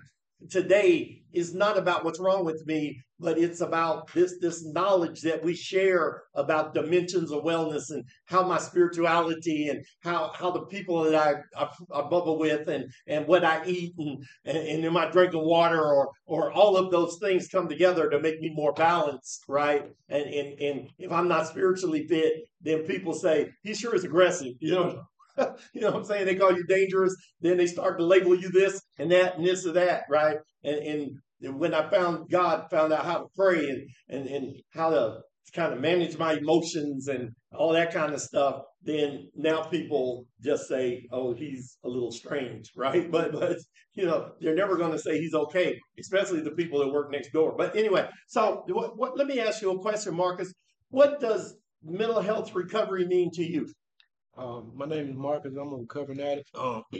today 0.49 1.21
is 1.33 1.53
not 1.53 1.77
about 1.77 2.03
what's 2.05 2.19
wrong 2.19 2.45
with 2.45 2.65
me, 2.65 3.01
but 3.19 3.37
it's 3.37 3.61
about 3.61 4.11
this 4.13 4.37
this 4.39 4.65
knowledge 4.65 5.21
that 5.21 5.43
we 5.43 5.55
share 5.55 6.23
about 6.35 6.73
dimensions 6.73 7.31
of 7.31 7.43
wellness 7.43 7.89
and 7.89 8.03
how 8.25 8.43
my 8.43 8.57
spirituality 8.57 9.69
and 9.69 9.83
how 10.01 10.31
how 10.35 10.51
the 10.51 10.65
people 10.67 11.03
that 11.03 11.15
I, 11.15 11.63
I, 11.63 11.69
I 11.93 12.01
bubble 12.07 12.37
with 12.37 12.67
and 12.69 12.85
and 13.07 13.27
what 13.27 13.43
I 13.43 13.65
eat 13.65 13.93
and, 13.97 14.23
and 14.45 14.57
and 14.57 14.85
am 14.85 14.97
I 14.97 15.09
drinking 15.09 15.45
water 15.45 15.81
or 15.81 16.09
or 16.25 16.51
all 16.51 16.77
of 16.77 16.91
those 16.91 17.17
things 17.19 17.47
come 17.47 17.67
together 17.67 18.09
to 18.09 18.19
make 18.19 18.39
me 18.39 18.51
more 18.53 18.73
balanced, 18.73 19.43
right? 19.47 19.85
And 20.09 20.23
and 20.25 20.61
and 20.61 20.89
if 20.99 21.11
I'm 21.11 21.27
not 21.27 21.47
spiritually 21.47 22.07
fit, 22.07 22.33
then 22.61 22.83
people 22.83 23.13
say 23.13 23.49
he 23.63 23.73
sure 23.73 23.95
is 23.95 24.03
aggressive, 24.03 24.53
you 24.59 24.71
know. 24.71 25.03
you 25.73 25.81
know 25.81 25.91
what 25.91 25.99
I'm 25.99 26.05
saying? 26.05 26.25
They 26.25 26.35
call 26.35 26.51
you 26.51 26.65
dangerous. 26.65 27.15
Then 27.41 27.57
they 27.57 27.67
start 27.67 27.97
to 27.99 28.05
label 28.05 28.35
you 28.35 28.49
this 28.49 28.81
and 28.97 29.11
that 29.11 29.37
and 29.37 29.45
this 29.45 29.65
or 29.65 29.73
that, 29.73 30.03
right? 30.09 30.37
And, 30.63 30.77
and 31.41 31.59
when 31.59 31.73
I 31.73 31.89
found 31.89 32.29
God, 32.29 32.69
found 32.69 32.93
out 32.93 33.05
how 33.05 33.19
to 33.19 33.25
pray 33.35 33.69
and, 33.69 33.87
and, 34.09 34.27
and 34.27 34.55
how 34.73 34.89
to 34.89 35.21
kind 35.53 35.73
of 35.73 35.79
manage 35.79 36.17
my 36.17 36.33
emotions 36.33 37.07
and 37.07 37.31
all 37.53 37.73
that 37.73 37.93
kind 37.93 38.13
of 38.13 38.21
stuff, 38.21 38.61
then 38.83 39.27
now 39.35 39.63
people 39.63 40.25
just 40.43 40.67
say, 40.67 41.05
"Oh, 41.11 41.33
he's 41.33 41.77
a 41.83 41.89
little 41.89 42.11
strange," 42.11 42.71
right? 42.75 43.09
But 43.09 43.31
but 43.31 43.57
you 43.93 44.05
know 44.05 44.31
they're 44.41 44.55
never 44.55 44.77
going 44.77 44.91
to 44.91 44.99
say 44.99 45.19
he's 45.19 45.33
okay, 45.33 45.79
especially 45.99 46.41
the 46.41 46.51
people 46.51 46.79
that 46.79 46.91
work 46.91 47.11
next 47.11 47.31
door. 47.31 47.55
But 47.57 47.75
anyway, 47.75 48.09
so 48.27 48.63
what, 48.67 48.97
what, 48.97 49.17
let 49.17 49.27
me 49.27 49.39
ask 49.39 49.61
you 49.61 49.71
a 49.71 49.79
question, 49.79 50.15
Marcus. 50.15 50.53
What 50.89 51.19
does 51.19 51.55
mental 51.83 52.21
health 52.21 52.55
recovery 52.55 53.05
mean 53.05 53.29
to 53.33 53.43
you? 53.43 53.67
Um, 54.37 54.71
my 54.75 54.85
name 54.85 55.09
is 55.09 55.15
Marcus. 55.15 55.55
I'm 55.59 55.73
a 55.73 55.77
recovering 55.77 56.21
addict. 56.21 56.49
Um, 56.55 56.83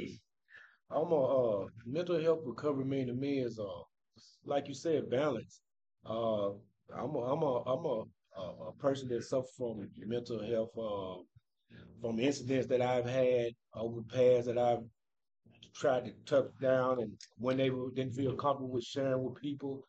I'm 0.89 1.11
a 1.11 1.63
uh, 1.63 1.67
mental 1.85 2.19
health 2.19 2.39
recovery 2.43 2.85
mean 2.85 3.07
to 3.07 3.13
me 3.13 3.39
is 3.39 3.59
uh, 3.59 3.81
like 4.45 4.67
you 4.67 4.73
said, 4.73 5.09
balance. 5.11 5.61
Uh, 6.05 6.49
I'm 6.95 7.13
a 7.13 7.19
I'm 7.19 7.43
a 7.43 7.61
I'm 7.63 7.85
a, 7.85 8.03
a, 8.37 8.69
a 8.69 8.73
person 8.79 9.07
that 9.09 9.23
suffers 9.23 9.51
from 9.55 9.87
mental 9.99 10.43
health 10.43 10.71
uh, 10.77 11.21
from 12.01 12.19
incidents 12.19 12.67
that 12.67 12.81
I've 12.81 13.05
had 13.05 13.51
over 13.75 14.01
the 14.01 14.17
past 14.17 14.47
that 14.47 14.57
I've 14.57 14.83
tried 15.75 16.05
to 16.05 16.13
tuck 16.25 16.47
down, 16.59 17.01
and 17.01 17.11
when 17.37 17.57
they 17.57 17.69
didn't 17.93 18.13
feel 18.13 18.33
comfortable 18.33 18.71
with 18.71 18.83
sharing 18.83 19.23
with 19.23 19.35
people, 19.35 19.83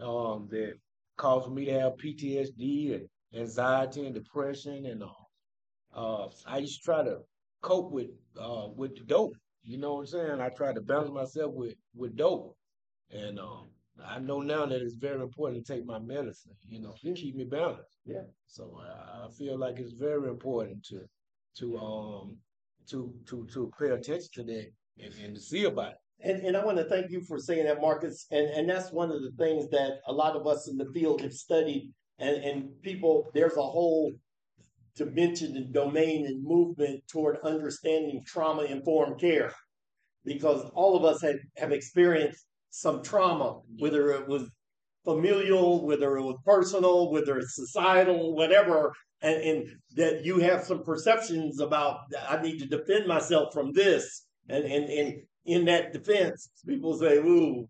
um, 0.00 0.46
that 0.52 0.74
caused 1.16 1.50
me 1.50 1.64
to 1.64 1.80
have 1.80 1.92
PTSD 1.94 2.94
and 2.94 3.08
anxiety 3.34 4.06
and 4.06 4.14
depression 4.14 4.86
and 4.86 5.02
all. 5.02 5.21
Uh, 5.94 6.28
I 6.46 6.58
used 6.58 6.80
to 6.80 6.84
try 6.84 7.02
to 7.04 7.18
cope 7.60 7.92
with 7.92 8.08
uh, 8.40 8.68
with 8.74 8.96
the 8.96 9.04
dope. 9.04 9.34
You 9.62 9.78
know 9.78 9.94
what 9.94 10.00
I'm 10.00 10.06
saying? 10.06 10.40
I 10.40 10.48
tried 10.48 10.74
to 10.76 10.80
balance 10.80 11.10
myself 11.10 11.52
with 11.54 11.74
with 11.94 12.16
dope, 12.16 12.56
and 13.10 13.38
um, 13.38 13.70
I 14.04 14.18
know 14.18 14.40
now 14.40 14.66
that 14.66 14.82
it's 14.82 14.94
very 14.94 15.20
important 15.20 15.64
to 15.64 15.72
take 15.72 15.84
my 15.86 15.98
medicine. 15.98 16.52
You 16.68 16.80
know, 16.80 16.94
to 17.02 17.12
keep 17.14 17.36
me 17.36 17.44
balanced. 17.44 17.98
Yeah. 18.04 18.24
So 18.46 18.80
I, 18.80 19.26
I 19.26 19.28
feel 19.30 19.58
like 19.58 19.78
it's 19.78 19.92
very 19.92 20.28
important 20.28 20.84
to 20.86 21.00
to 21.58 21.78
um 21.78 22.38
to 22.90 23.14
to 23.28 23.46
to 23.52 23.70
pay 23.78 23.90
attention 23.90 24.30
to 24.34 24.44
that 24.44 24.72
and, 24.98 25.14
and 25.22 25.34
to 25.34 25.40
see 25.40 25.64
about 25.64 25.92
it. 25.92 25.98
And, 26.24 26.46
and 26.46 26.56
I 26.56 26.64
want 26.64 26.78
to 26.78 26.84
thank 26.84 27.10
you 27.10 27.20
for 27.20 27.38
saying 27.38 27.64
that, 27.64 27.80
Marcus. 27.80 28.26
And, 28.30 28.46
and 28.50 28.68
that's 28.68 28.92
one 28.92 29.10
of 29.10 29.22
the 29.22 29.32
things 29.32 29.68
that 29.70 29.98
a 30.06 30.12
lot 30.12 30.36
of 30.36 30.46
us 30.46 30.68
in 30.68 30.76
the 30.76 30.90
field 30.92 31.20
have 31.20 31.32
studied. 31.32 31.92
And, 32.18 32.36
and 32.44 32.82
people, 32.82 33.28
there's 33.34 33.56
a 33.56 33.62
whole 33.62 34.12
dimension 34.96 35.54
the 35.54 35.64
domain 35.72 36.26
and 36.26 36.44
movement 36.44 37.02
toward 37.10 37.38
understanding 37.44 38.22
trauma 38.26 38.62
informed 38.62 39.18
care 39.20 39.52
because 40.24 40.70
all 40.74 40.96
of 40.96 41.04
us 41.04 41.22
have, 41.22 41.36
have 41.56 41.72
experienced 41.72 42.44
some 42.70 43.02
trauma, 43.02 43.60
whether 43.78 44.10
it 44.12 44.28
was 44.28 44.50
familial, 45.04 45.84
whether 45.84 46.16
it 46.16 46.22
was 46.22 46.38
personal, 46.44 47.10
whether 47.10 47.38
it's 47.38 47.56
societal, 47.56 48.34
whatever, 48.34 48.92
and, 49.20 49.42
and 49.42 49.68
that 49.96 50.24
you 50.24 50.38
have 50.38 50.64
some 50.64 50.82
perceptions 50.84 51.60
about 51.60 51.98
I 52.28 52.40
need 52.40 52.58
to 52.58 52.66
defend 52.66 53.06
myself 53.06 53.52
from 53.52 53.72
this. 53.72 54.26
And 54.48 54.64
and, 54.64 54.88
and 54.88 55.14
in 55.44 55.64
that 55.66 55.92
defense, 55.92 56.50
people 56.66 56.98
say, 56.98 57.18
ooh, 57.18 57.66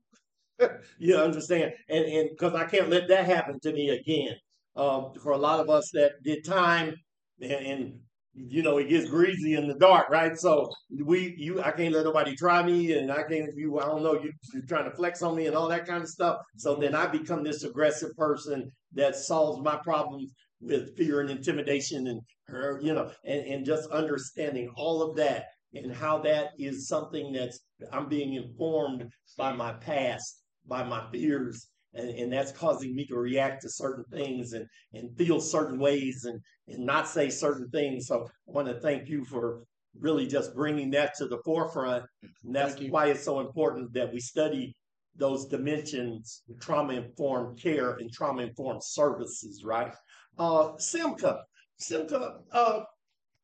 you 0.99 1.17
understand? 1.17 1.73
And 1.89 2.05
and 2.05 2.31
because 2.31 2.55
I 2.55 2.65
can't 2.65 2.91
let 2.91 3.09
that 3.09 3.27
happen 3.27 3.59
to 3.61 3.73
me 3.73 3.91
again. 3.91 4.35
Um, 4.75 5.13
for 5.23 5.33
a 5.33 5.39
lot 5.39 5.61
of 5.61 5.69
us 5.69 5.91
that 5.93 6.13
did 6.25 6.47
time 6.47 6.95
and, 7.41 7.53
and 7.53 8.01
you 8.35 8.63
know, 8.63 8.79
it 8.79 8.89
gets 8.89 9.11
greasy 9.11 9.55
in 9.55 9.69
the 9.69 9.75
dark, 9.75 10.09
right? 10.09 10.39
So 10.39 10.71
we, 10.91 11.35
you, 11.37 11.63
I 11.63 11.71
can't 11.71 11.95
let 11.95 12.05
nobody 12.05 12.35
try 12.35 12.63
me, 12.63 12.93
and 12.93 13.13
I 13.13 13.25
can't, 13.25 13.51
you, 13.55 13.79
I 13.79 13.85
don't 13.85 14.03
know, 14.03 14.15
you, 14.15 14.33
you're 14.55 14.67
trying 14.67 14.91
to 14.91 14.97
flex 14.97 15.23
on 15.23 15.37
me 15.37 15.47
and 15.47 15.57
all 15.57 15.69
that 15.69 15.87
kind 15.87 16.03
of 16.03 16.09
stuff. 16.09 16.39
So 16.57 16.75
then 16.77 16.95
I 16.95 17.07
become 17.07 17.45
this 17.45 17.63
aggressive 17.63 18.17
person 18.17 18.71
that 18.95 19.17
solves 19.17 19.63
my 19.63 19.77
problems 19.77 20.33
with 20.61 20.97
fear 20.97 21.21
and 21.21 21.31
intimidation 21.31 22.07
and, 22.07 22.21
her, 22.47 22.81
you 22.83 22.93
know, 22.93 23.11
and, 23.25 23.47
and 23.47 23.67
just 23.67 23.91
understanding 23.91 24.71
all 24.77 25.03
of 25.03 25.17
that 25.17 25.47
and 25.75 25.95
how 25.95 26.19
that 26.19 26.51
is 26.59 26.89
something 26.89 27.33
that's 27.33 27.61
I'm 27.93 28.09
being 28.09 28.35
informed 28.35 29.11
by 29.39 29.53
my 29.53 29.73
past, 29.75 30.43
by 30.67 30.85
my 30.85 31.05
fears, 31.11 31.69
and, 31.95 32.09
and 32.11 32.33
that's 32.33 32.53
causing 32.53 32.95
me 32.95 33.07
to 33.07 33.17
react 33.17 33.63
to 33.63 33.69
certain 33.69 34.05
things 34.13 34.53
and, 34.53 34.67
and 34.95 35.17
feel 35.17 35.41
certain 35.41 35.79
ways 35.79 36.25
and, 36.25 36.41
and 36.69 36.85
not 36.85 37.09
say 37.09 37.29
certain 37.29 37.69
things. 37.71 38.07
So 38.07 38.29
I 38.49 38.53
want 38.53 38.69
to 38.69 38.81
thank 38.81 39.09
you 39.09 39.25
for 39.25 39.65
really 39.99 40.27
just 40.27 40.55
bringing 40.55 40.91
that 40.91 41.15
to 41.17 41.27
the 41.27 41.39
forefront. 41.45 42.05
And 42.45 42.55
that's 42.55 42.81
why 42.89 43.07
it's 43.07 43.25
so 43.25 43.41
important 43.41 43.93
that 43.95 44.13
we 44.13 44.21
study 44.21 44.75
those 45.17 45.47
dimensions, 45.47 46.43
trauma 46.61 46.95
informed 46.95 47.61
care 47.61 47.97
and 47.97 48.11
trauma 48.11 48.43
informed 48.43 48.83
services, 48.83 49.63
right? 49.63 49.93
Uh, 50.39 50.73
Simca, 50.79 51.41
Simca, 51.79 52.39
uh, 52.53 52.81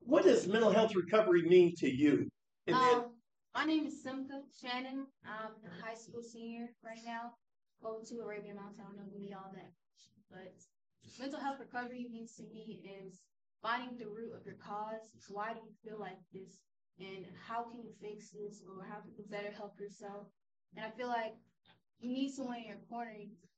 what 0.01 0.25
does 0.25 0.47
mental 0.47 0.71
health 0.71 0.95
recovery 0.95 1.43
mean 1.43 1.75
to 1.77 1.95
you? 1.95 2.27
And 2.67 2.77
um, 2.77 2.83
then, 2.83 3.05
my 3.55 3.65
name 3.65 3.87
is 3.87 4.03
Simca 4.03 4.41
Shannon. 4.59 5.07
I'm 5.27 5.51
a 5.67 5.87
high 5.87 5.95
school 5.95 6.23
senior 6.23 6.69
right 6.83 7.01
now 7.05 7.33
go 7.83 8.01
to 8.03 8.21
Arabian 8.21 8.57
Mountain. 8.57 8.81
I 8.81 8.87
don't 8.89 8.97
know 8.99 9.19
me 9.19 9.35
all 9.35 9.51
that, 9.55 9.73
but 10.31 10.55
mental 11.19 11.41
health 11.41 11.61
recovery 11.61 12.07
means 12.11 12.35
to 12.37 12.45
me 12.45 12.83
is 12.85 13.23
finding 13.63 13.99
the 13.99 14.09
root 14.11 14.35
of 14.35 14.47
your 14.47 14.59
cause. 14.59 15.15
Why 15.29 15.55
do 15.55 15.61
you 15.63 15.75
feel 15.83 15.99
like 15.99 16.19
this? 16.33 16.59
And 16.99 17.27
how 17.39 17.63
can 17.63 17.83
you 17.83 17.95
fix 18.03 18.31
this? 18.31 18.63
Or 18.67 18.85
how 18.85 19.01
can 19.01 19.15
you 19.17 19.25
better 19.31 19.51
help 19.55 19.79
yourself? 19.79 20.27
And 20.75 20.85
I 20.85 20.91
feel 20.91 21.09
like 21.09 21.35
you 22.01 22.11
need 22.13 22.31
someone 22.31 22.59
in 22.59 22.67
your 22.67 22.83
corner. 22.89 23.15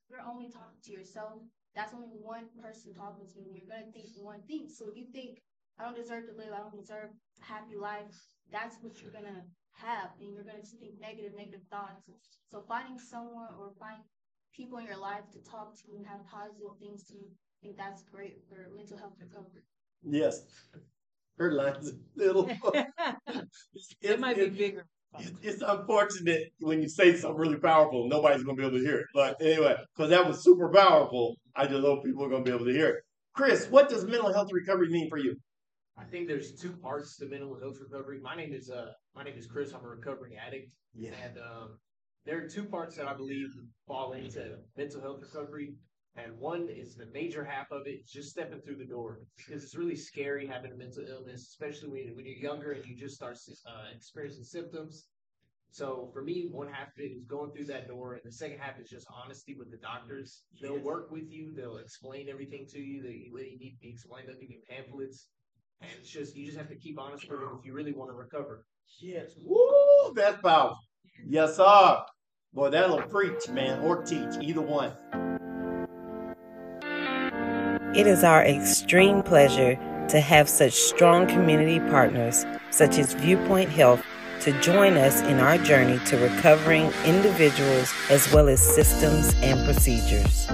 You're 0.09 0.27
only 0.27 0.49
talking 0.51 0.81
to 0.85 0.93
yourself. 0.93 1.41
That's 1.75 1.95
only 1.95 2.13
one 2.21 2.51
person 2.61 2.95
talking 2.95 3.27
to 3.33 3.39
you. 3.41 3.63
You're 3.63 3.71
going 3.71 3.87
to 3.87 3.93
think 3.93 4.11
one 4.17 4.43
thing. 4.49 4.69
So 4.69 4.91
if 4.91 4.97
you 4.97 5.07
think, 5.13 5.39
I 5.79 5.85
don't 5.85 5.97
deserve 5.97 6.27
to 6.29 6.37
live, 6.37 6.53
I 6.53 6.59
don't 6.59 6.77
deserve 6.77 7.09
a 7.41 7.45
happy 7.45 7.77
life, 7.77 8.13
that's 8.53 8.77
what 8.83 9.01
you're 9.01 9.13
going 9.13 9.31
to 9.31 9.47
have. 9.83 10.11
And 10.21 10.35
you're 10.35 10.45
going 10.45 10.63
to 10.63 10.77
think 10.79 11.01
negative, 11.01 11.33
negative 11.37 11.61
thoughts. 11.71 12.05
So 12.51 12.63
finding 12.67 12.99
someone 12.99 13.49
or 13.59 13.73
find 13.79 14.01
people 14.55 14.79
in 14.79 14.87
your 14.87 14.99
life 14.99 15.25
to 15.33 15.51
talk 15.51 15.77
to 15.77 15.97
and 15.97 16.07
have 16.07 16.21
positive 16.27 16.77
things 16.81 17.05
to, 17.09 17.15
I 17.15 17.59
think 17.63 17.77
that's 17.77 18.03
great 18.03 18.39
for 18.49 18.69
mental 18.77 18.99
health 18.99 19.15
recovery. 19.21 19.63
Yes. 20.03 20.43
Her 21.39 21.53
line's 21.53 21.93
little. 22.17 22.51
it 24.03 24.21
might 24.21 24.37
be 24.37 24.49
bigger. 24.49 24.85
It's 25.43 25.63
unfortunate 25.67 26.53
when 26.61 26.83
you 26.83 26.89
say 26.89 27.17
something 27.17 27.39
really 27.39 27.57
powerful, 27.57 28.09
nobody's 28.09 28.45
going 28.45 28.57
to 28.57 28.63
be 28.63 28.67
able 28.67 28.79
to 28.79 28.85
hear 28.85 29.01
it. 29.01 29.07
But 29.13 29.37
anyway, 29.41 29.75
because 29.97 30.11
that 30.11 30.27
was 30.27 30.45
super 30.45 30.69
powerful, 30.69 31.37
I 31.57 31.67
just 31.67 31.81
hope 31.81 32.05
people 32.05 32.25
are 32.25 32.29
going 32.29 32.45
to 32.45 32.51
be 32.51 32.55
able 32.55 32.67
to 32.67 32.73
hear 32.73 32.89
it. 32.89 33.05
Chris, 33.35 33.67
what 33.71 33.89
does 33.89 34.05
mental 34.05 34.33
health 34.33 34.51
recovery 34.53 34.89
mean 34.89 35.09
for 35.09 35.19
you? 35.19 35.37
I 35.99 36.05
think 36.05 36.29
there's 36.29 36.53
two 36.53 36.73
parts 36.73 37.17
to 37.17 37.27
mental 37.27 37.59
health 37.61 37.79
recovery. 37.81 38.21
My 38.21 38.35
name 38.35 38.53
is 38.53 38.71
uh 38.71 38.93
my 39.15 39.25
name 39.25 39.37
is 39.37 39.47
Chris. 39.47 39.73
I'm 39.73 39.85
a 39.85 39.89
recovering 39.89 40.35
addict. 40.37 40.73
Yeah. 40.95 41.11
And 41.25 41.39
um, 41.39 41.79
there 42.27 42.39
are 42.39 42.49
two 42.49 42.65
parts 42.65 42.97
that 42.97 43.07
I 43.07 43.15
believe 43.15 43.49
fall 43.87 44.13
into 44.13 44.57
mental 44.77 45.01
health 45.01 45.21
recovery. 45.23 45.75
And 46.17 46.39
one 46.39 46.69
is 46.69 46.97
the 46.97 47.07
major 47.15 47.45
half 47.45 47.71
of 47.71 47.87
it 47.87 48.01
is 48.05 48.11
just 48.11 48.31
stepping 48.31 48.61
through 48.61 48.77
the 48.77 48.85
door 48.85 49.21
because 49.37 49.63
it's 49.63 49.77
really 49.77 49.97
scary 49.97 50.47
having 50.47 50.73
a 50.73 50.77
mental 50.77 51.05
illness, 51.09 51.49
especially 51.49 51.89
when, 51.89 52.17
when 52.17 52.27
you're 52.27 52.37
younger 52.37 52.73
and 52.73 52.85
you 52.85 52.97
just 52.97 53.15
start 53.15 53.37
uh, 53.67 53.95
experiencing 53.95 54.45
symptoms. 54.45 55.07
So 55.73 56.11
for 56.13 56.23
me, 56.23 56.49
one 56.51 56.67
half 56.67 56.89
of 56.89 56.99
it 56.99 57.13
is 57.13 57.25
going 57.27 57.53
through 57.53 57.67
that 57.67 57.87
door, 57.87 58.15
and 58.15 58.23
the 58.25 58.33
second 58.33 58.59
half 58.59 58.81
is 58.81 58.91
just 58.91 59.07
honesty 59.09 59.55
with 59.57 59.71
the 59.71 59.77
doctors. 59.77 60.43
They'll 60.61 60.83
work 60.83 61.13
with 61.13 61.31
you. 61.31 61.53
They'll 61.55 61.77
explain 61.77 62.29
everything 62.29 62.67
to 62.71 62.81
you 62.81 63.03
that 63.03 63.13
you, 63.13 63.31
you 63.39 63.59
need 63.59 63.77
to 63.77 63.81
be 63.81 63.91
explained. 63.91 64.27
They'll 64.27 64.41
give 64.41 64.51
you 64.51 64.59
pamphlets, 64.69 65.29
and 65.81 65.91
it's 65.97 66.11
just 66.11 66.35
you 66.35 66.45
just 66.45 66.59
have 66.59 66.69
to 66.71 66.75
keep 66.75 66.99
honest 66.99 67.31
with 67.31 67.39
them 67.39 67.57
if 67.57 67.65
you 67.65 67.73
really 67.73 67.93
want 67.93 68.11
to 68.11 68.17
recover. 68.17 68.65
Yes. 69.01 69.31
Woo! 69.45 70.13
That's 70.15 70.41
powerful. 70.41 70.79
Yes, 71.27 71.57
sir. 71.57 72.03
Boy, 72.53 72.71
that'll 72.71 73.03
preach, 73.03 73.49
man, 73.49 73.81
or 73.81 74.03
teach, 74.03 74.37
either 74.41 74.61
one. 74.61 74.93
It 77.95 78.07
is 78.07 78.25
our 78.25 78.45
extreme 78.45 79.23
pleasure 79.23 79.75
to 80.09 80.21
have 80.21 80.49
such 80.49 80.73
strong 80.73 81.27
community 81.27 81.79
partners 81.91 82.45
such 82.71 82.99
as 82.99 83.15
Viewpoint 83.15 83.71
Health 83.71 84.05
to 84.41 84.59
join 84.61 84.97
us 84.97 85.21
in 85.23 85.39
our 85.39 85.59
journey 85.59 85.99
to 86.07 86.17
recovering 86.17 86.91
individuals 87.05 87.93
as 88.11 88.33
well 88.33 88.49
as 88.49 88.61
systems 88.61 89.35
and 89.43 89.65
procedures. 89.65 90.47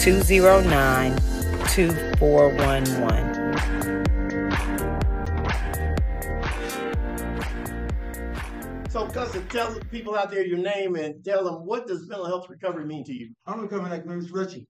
209 0.00 1.16
2411. 1.68 3.33
Tell 9.54 9.78
people 9.92 10.16
out 10.16 10.32
there 10.32 10.44
your 10.44 10.58
name 10.58 10.96
and 10.96 11.24
tell 11.24 11.44
them 11.44 11.64
what 11.64 11.86
does 11.86 12.08
mental 12.08 12.26
health 12.26 12.48
recovery 12.48 12.84
mean 12.84 13.04
to 13.04 13.14
you? 13.14 13.32
I'm 13.46 13.60
recovering 13.60 13.92
like 13.92 14.04
Miss 14.04 14.30
Richie. 14.30 14.66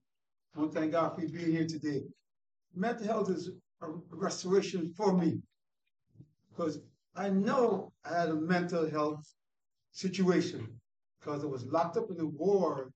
I 0.55 0.59
want 0.59 0.73
to 0.73 0.79
thank 0.79 0.91
God 0.91 1.15
for 1.15 1.21
being 1.21 1.51
here 1.51 1.65
today. 1.65 2.03
Mental 2.75 3.07
health 3.07 3.31
is 3.31 3.49
a 3.81 3.87
restoration 4.11 4.93
for 4.95 5.17
me 5.17 5.41
because 6.51 6.79
I 7.15 7.29
know 7.29 7.91
I 8.05 8.19
had 8.19 8.29
a 8.29 8.35
mental 8.35 8.87
health 8.87 9.25
situation 9.91 10.67
because 11.19 11.43
I 11.43 11.47
was 11.47 11.65
locked 11.65 11.97
up 11.97 12.11
in 12.11 12.17
the 12.17 12.27
ward 12.27 12.93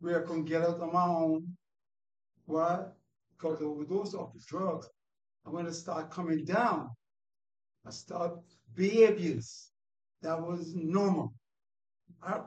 where 0.00 0.22
I 0.22 0.26
couldn't 0.26 0.44
get 0.44 0.62
out 0.62 0.80
on 0.80 0.92
my 0.92 1.04
own. 1.04 1.48
Why? 2.46 2.84
Because 3.36 3.60
I 3.60 3.64
overdosed 3.64 4.14
off 4.14 4.32
the 4.34 4.40
drugs. 4.46 4.88
When 5.42 5.66
it 5.66 5.74
start 5.74 6.10
coming 6.10 6.44
down, 6.44 6.90
I 7.84 7.90
started 7.90 8.38
behaviors 8.76 9.72
that 10.24 10.40
was 10.40 10.74
normal. 10.74 11.32
I, 12.22 12.40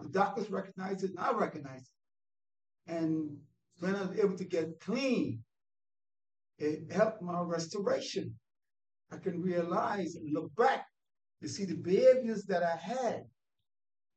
the 0.00 0.08
doctors 0.08 0.50
recognized 0.50 1.04
it, 1.04 1.10
and 1.10 1.18
I 1.18 1.32
recognized 1.32 1.88
it. 2.86 2.92
And 2.92 3.36
when 3.80 3.96
I 3.96 4.02
was 4.02 4.18
able 4.18 4.36
to 4.36 4.44
get 4.44 4.80
clean, 4.80 5.42
it 6.58 6.90
helped 6.92 7.22
my 7.22 7.40
restoration. 7.40 8.34
I 9.12 9.18
can 9.18 9.42
realize 9.42 10.14
and 10.14 10.32
look 10.32 10.54
back 10.56 10.86
to 11.42 11.48
see 11.48 11.64
the 11.64 11.74
behaviors 11.74 12.44
that 12.44 12.62
I 12.62 12.76
had. 12.76 13.24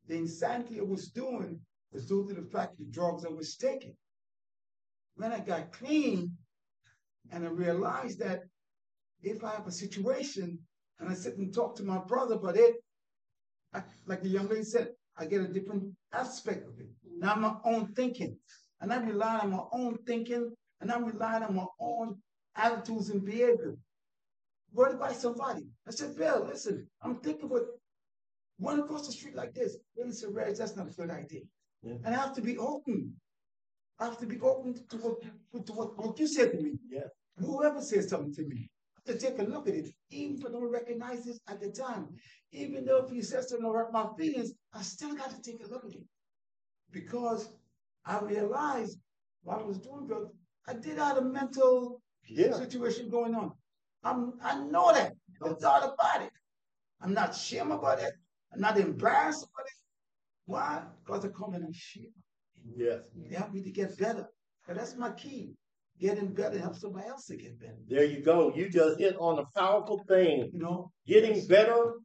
The 0.08 0.16
insanity 0.16 0.80
I 0.80 0.84
was 0.84 1.10
doing 1.10 1.60
was 1.92 2.06
due 2.06 2.28
to 2.28 2.34
the 2.34 2.48
fact 2.48 2.78
the 2.78 2.86
drugs 2.86 3.26
I 3.26 3.30
was 3.30 3.56
taking. 3.56 3.96
When 5.16 5.32
I 5.34 5.40
got 5.40 5.74
clean 5.74 6.38
and 7.32 7.46
I 7.46 7.50
realized 7.50 8.20
that 8.20 8.44
if 9.22 9.44
I 9.44 9.52
have 9.52 9.68
a 9.68 9.72
situation 9.72 10.60
and 11.00 11.10
I 11.10 11.14
sit 11.14 11.38
and 11.38 11.54
talk 11.54 11.76
to 11.76 11.84
my 11.84 11.98
brother 11.98 12.36
about 12.36 12.56
it, 12.56 12.76
like 14.06 14.22
the 14.22 14.30
young 14.30 14.48
lady 14.48 14.64
said, 14.64 14.90
I 15.18 15.26
get 15.26 15.42
a 15.42 15.48
different 15.48 15.94
aspect 16.14 16.68
of 16.68 16.80
it. 16.80 16.88
Now 17.18 17.34
I'm 17.34 17.42
my 17.42 17.56
own 17.66 17.88
thinking. 17.94 18.38
And 18.82 18.94
I 18.94 18.98
rely 18.98 19.40
on 19.40 19.52
my 19.52 19.64
own 19.74 19.98
thinking 20.08 20.52
and 20.80 20.92
I 20.92 20.98
rely 20.98 21.42
on 21.42 21.56
my 21.56 21.66
own 21.80 22.18
attitudes 22.56 23.10
and 23.10 23.26
behavior. 23.26 23.76
Word 24.74 25.00
by 25.00 25.12
somebody. 25.12 25.68
I 25.88 25.92
said, 25.92 26.16
Bill, 26.16 26.46
listen, 26.48 26.88
I'm 27.02 27.16
thinking 27.18 27.46
about 27.46 27.66
one 28.58 28.80
across 28.80 29.08
the 29.08 29.14
street 29.14 29.36
like 29.36 29.54
this. 29.54 29.78
Billy 29.96 30.12
said, 30.12 30.34
Reg, 30.34 30.56
that's 30.56 30.76
not 30.76 30.88
a 30.88 30.92
good 30.92 31.10
idea. 31.10 31.42
Yeah. 31.82 31.94
And 32.04 32.16
I 32.16 32.20
have 32.20 32.36
to 32.36 32.42
be 32.42 32.58
open. 32.58 33.14
I 34.00 34.06
have 34.06 34.20
to 34.20 34.26
be 34.26 34.40
open 34.40 34.76
to 34.90 34.98
what, 34.98 35.66
to 35.66 35.74
what, 35.74 35.98
what 35.98 36.20
you 36.20 36.28
said 36.28 36.52
to 36.52 36.58
me. 36.58 36.74
Yeah. 36.90 37.08
Whoever 37.38 37.82
says 37.82 38.10
something 38.10 38.34
to 38.36 38.44
me, 38.44 38.70
to 39.10 39.18
take 39.18 39.40
a 39.40 39.44
look 39.44 39.68
at 39.68 39.76
it, 39.76 39.90
even 40.10 40.38
if 40.38 40.46
I 40.46 40.52
don't 40.52 40.72
recognize 40.72 41.28
it 41.28 41.38
at 41.48 41.60
the 41.60 41.70
time. 41.72 42.08
Even 42.52 42.86
though 42.86 43.04
if 43.04 43.12
he 43.12 43.22
says 43.22 43.48
to 43.48 43.58
hurt 43.62 43.94
my 43.94 44.08
feelings, 44.18 44.54
I 44.74 44.82
still 44.82 45.16
got 45.16 45.32
to 45.32 45.42
take 45.42 45.64
a 45.64 45.70
look 45.70 45.86
at 45.86 45.92
it. 45.92 46.06
Because 46.92 47.50
I 48.06 48.20
realized 48.20 48.98
while 49.44 49.60
I 49.60 49.64
was 49.64 49.80
doing 49.80 50.08
drugs, 50.08 50.32
I 50.68 50.74
did 50.74 50.98
have 50.98 51.18
a 51.18 51.22
mental 51.22 52.02
yeah. 52.28 52.54
situation 52.54 53.10
going 53.10 53.36
on. 53.36 53.52
I'm, 54.04 54.34
I 54.42 54.60
know 54.64 54.94
that. 54.94 55.14
No 55.42 55.56
doubt 55.56 55.84
about 55.84 56.24
it. 56.24 56.32
I'm 57.02 57.14
not 57.14 57.32
ashamed 57.32 57.72
about 57.72 58.00
it. 58.00 58.14
I'm 58.54 58.62
not 58.62 58.78
embarrassed 58.78 59.44
about 59.44 59.66
it. 59.66 59.74
Why? 60.46 60.84
Because 61.06 61.26
I 61.26 61.30
come 61.30 61.54
in 61.54 61.64
and 61.64 61.76
share. 61.76 62.04
Yes. 62.76 63.02
They 63.16 63.36
help 63.36 63.54
me 63.54 63.64
to 63.64 63.72
get 63.72 63.98
better. 63.98 64.28
And 64.68 64.78
that's 64.78 64.96
my 64.96 65.12
key. 65.12 65.54
Getting 66.00 66.34
better 66.34 66.58
helps 66.58 66.82
somebody 66.82 67.08
else 67.08 67.26
to 67.26 67.36
get 67.36 67.60
better. 67.60 67.78
There 67.88 68.06
you 68.06 68.22
go. 68.22 68.54
You 68.56 68.70
just 68.70 69.00
hit 69.00 69.16
on 69.20 69.40
a 69.40 69.60
powerful 69.60 70.02
thing. 70.08 70.50
You 70.54 70.60
know, 70.60 70.92
getting 71.06 71.46
better 71.48 71.96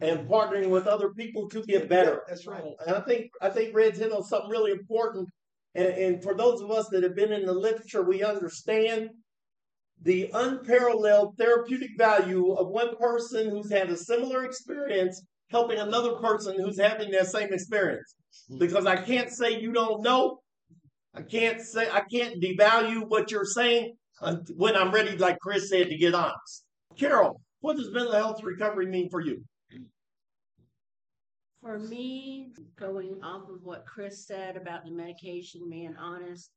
and 0.00 0.28
partnering 0.28 0.68
with 0.68 0.86
other 0.86 1.10
people 1.10 1.48
to 1.50 1.62
get 1.62 1.88
better. 1.88 2.22
That's 2.28 2.46
right. 2.46 2.62
And 2.86 2.96
I 2.96 3.00
think 3.00 3.30
I 3.40 3.48
think 3.48 3.74
Red's 3.74 3.98
hit 3.98 4.12
on 4.12 4.22
something 4.24 4.50
really 4.50 4.72
important. 4.72 5.28
And, 5.74 5.88
and 5.88 6.22
for 6.22 6.34
those 6.34 6.60
of 6.60 6.70
us 6.70 6.88
that 6.90 7.02
have 7.02 7.16
been 7.16 7.32
in 7.32 7.46
the 7.46 7.52
literature, 7.52 8.02
we 8.02 8.22
understand 8.22 9.10
the 10.02 10.30
unparalleled 10.34 11.34
therapeutic 11.38 11.90
value 11.96 12.52
of 12.52 12.68
one 12.68 12.94
person 12.96 13.50
who's 13.50 13.70
had 13.70 13.90
a 13.90 13.96
similar 13.96 14.44
experience 14.44 15.22
helping 15.50 15.78
another 15.78 16.14
person 16.16 16.56
who's 16.58 16.78
having 16.78 17.10
that 17.12 17.28
same 17.28 17.52
experience. 17.52 18.14
Hmm. 18.48 18.58
Because 18.58 18.86
I 18.86 18.96
can't 18.96 19.30
say 19.30 19.58
you 19.58 19.72
don't 19.72 20.02
know. 20.02 20.40
I 21.14 21.22
can't 21.22 21.60
say 21.60 21.88
I 21.90 22.00
can't 22.00 22.42
devalue 22.42 23.08
what 23.08 23.30
you're 23.30 23.44
saying 23.44 23.94
uh, 24.20 24.36
when 24.56 24.76
I'm 24.76 24.90
ready, 24.90 25.16
like 25.16 25.38
Chris 25.38 25.68
said, 25.68 25.88
to 25.88 25.96
get 25.96 26.14
honest. 26.14 26.64
Carol, 26.98 27.40
what 27.60 27.76
does 27.76 27.90
mental 27.92 28.12
health 28.12 28.42
recovery 28.42 28.86
mean 28.86 29.08
for 29.10 29.20
you? 29.20 29.42
For 31.62 31.78
me, 31.78 32.52
going 32.76 33.20
off 33.22 33.48
of 33.48 33.62
what 33.62 33.86
Chris 33.86 34.26
said 34.26 34.56
about 34.56 34.84
the 34.84 34.90
medication, 34.90 35.62
being 35.70 35.96
honest, 35.96 36.50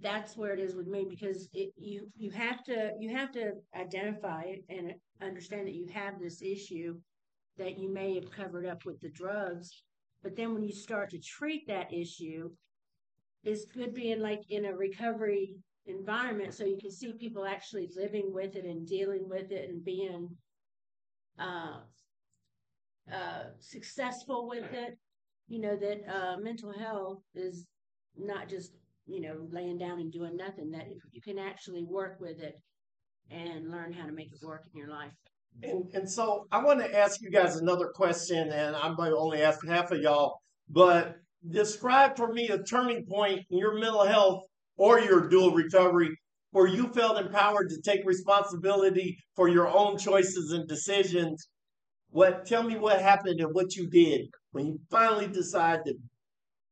that's 0.00 0.36
where 0.36 0.52
it 0.52 0.60
is 0.60 0.74
with 0.74 0.86
me 0.86 1.06
because 1.08 1.48
it, 1.52 1.70
you 1.76 2.08
you 2.16 2.30
have 2.30 2.62
to 2.64 2.92
you 2.98 3.14
have 3.14 3.30
to 3.32 3.52
identify 3.76 4.42
it 4.42 4.64
and 4.68 4.92
understand 5.22 5.66
that 5.66 5.74
you 5.74 5.86
have 5.92 6.18
this 6.18 6.42
issue 6.42 6.96
that 7.58 7.78
you 7.78 7.92
may 7.92 8.14
have 8.14 8.30
covered 8.30 8.66
up 8.66 8.84
with 8.84 9.00
the 9.00 9.10
drugs. 9.10 9.70
But 10.22 10.36
then 10.36 10.54
when 10.54 10.64
you 10.64 10.72
start 10.72 11.10
to 11.10 11.18
treat 11.18 11.66
that 11.66 11.92
issue, 11.92 12.50
it's 13.44 13.64
good 13.64 13.94
being 13.94 14.20
like 14.20 14.42
in 14.48 14.66
a 14.66 14.74
recovery 14.74 15.56
environment 15.86 16.54
so 16.54 16.64
you 16.64 16.78
can 16.80 16.90
see 16.90 17.12
people 17.12 17.44
actually 17.44 17.88
living 17.96 18.32
with 18.32 18.54
it 18.54 18.64
and 18.64 18.86
dealing 18.86 19.28
with 19.28 19.50
it 19.50 19.68
and 19.68 19.84
being 19.84 20.28
uh, 21.38 21.80
uh, 23.12 23.44
successful 23.60 24.48
with 24.48 24.72
it. 24.72 24.96
You 25.48 25.60
know, 25.60 25.76
that 25.76 26.00
uh, 26.08 26.36
mental 26.40 26.72
health 26.72 27.18
is 27.34 27.66
not 28.16 28.48
just, 28.48 28.72
you 29.06 29.20
know, 29.20 29.48
laying 29.50 29.76
down 29.76 29.98
and 30.00 30.12
doing 30.12 30.36
nothing, 30.36 30.70
that 30.70 30.86
you 31.10 31.20
can 31.20 31.38
actually 31.38 31.84
work 31.84 32.18
with 32.20 32.40
it 32.40 32.54
and 33.30 33.70
learn 33.70 33.92
how 33.92 34.06
to 34.06 34.12
make 34.12 34.28
it 34.32 34.46
work 34.46 34.62
in 34.72 34.78
your 34.78 34.88
life. 34.88 35.12
And, 35.62 35.84
and 35.92 36.10
so 36.10 36.46
I 36.50 36.62
want 36.62 36.80
to 36.80 36.98
ask 36.98 37.20
you 37.20 37.30
guys 37.30 37.56
another 37.56 37.88
question, 37.94 38.50
and 38.50 38.74
I'm 38.76 38.96
only 38.98 39.42
ask 39.42 39.66
half 39.66 39.90
of 39.90 40.00
y'all, 40.00 40.38
but 40.70 41.16
describe 41.50 42.16
for 42.16 42.32
me 42.32 42.48
a 42.48 42.62
turning 42.62 43.04
point 43.04 43.40
in 43.50 43.58
your 43.58 43.74
mental 43.78 44.06
health 44.06 44.42
or 44.76 45.00
your 45.00 45.28
dual 45.28 45.52
recovery 45.52 46.16
where 46.52 46.66
you 46.66 46.88
felt 46.92 47.18
empowered 47.18 47.68
to 47.70 47.80
take 47.80 48.06
responsibility 48.06 49.16
for 49.34 49.48
your 49.48 49.68
own 49.68 49.98
choices 49.98 50.52
and 50.52 50.68
decisions. 50.68 51.48
What 52.10 52.46
tell 52.46 52.62
me 52.62 52.76
what 52.76 53.00
happened 53.00 53.40
and 53.40 53.54
what 53.54 53.74
you 53.74 53.88
did 53.88 54.26
when 54.52 54.66
you 54.66 54.78
finally 54.90 55.28
decided, 55.28 55.96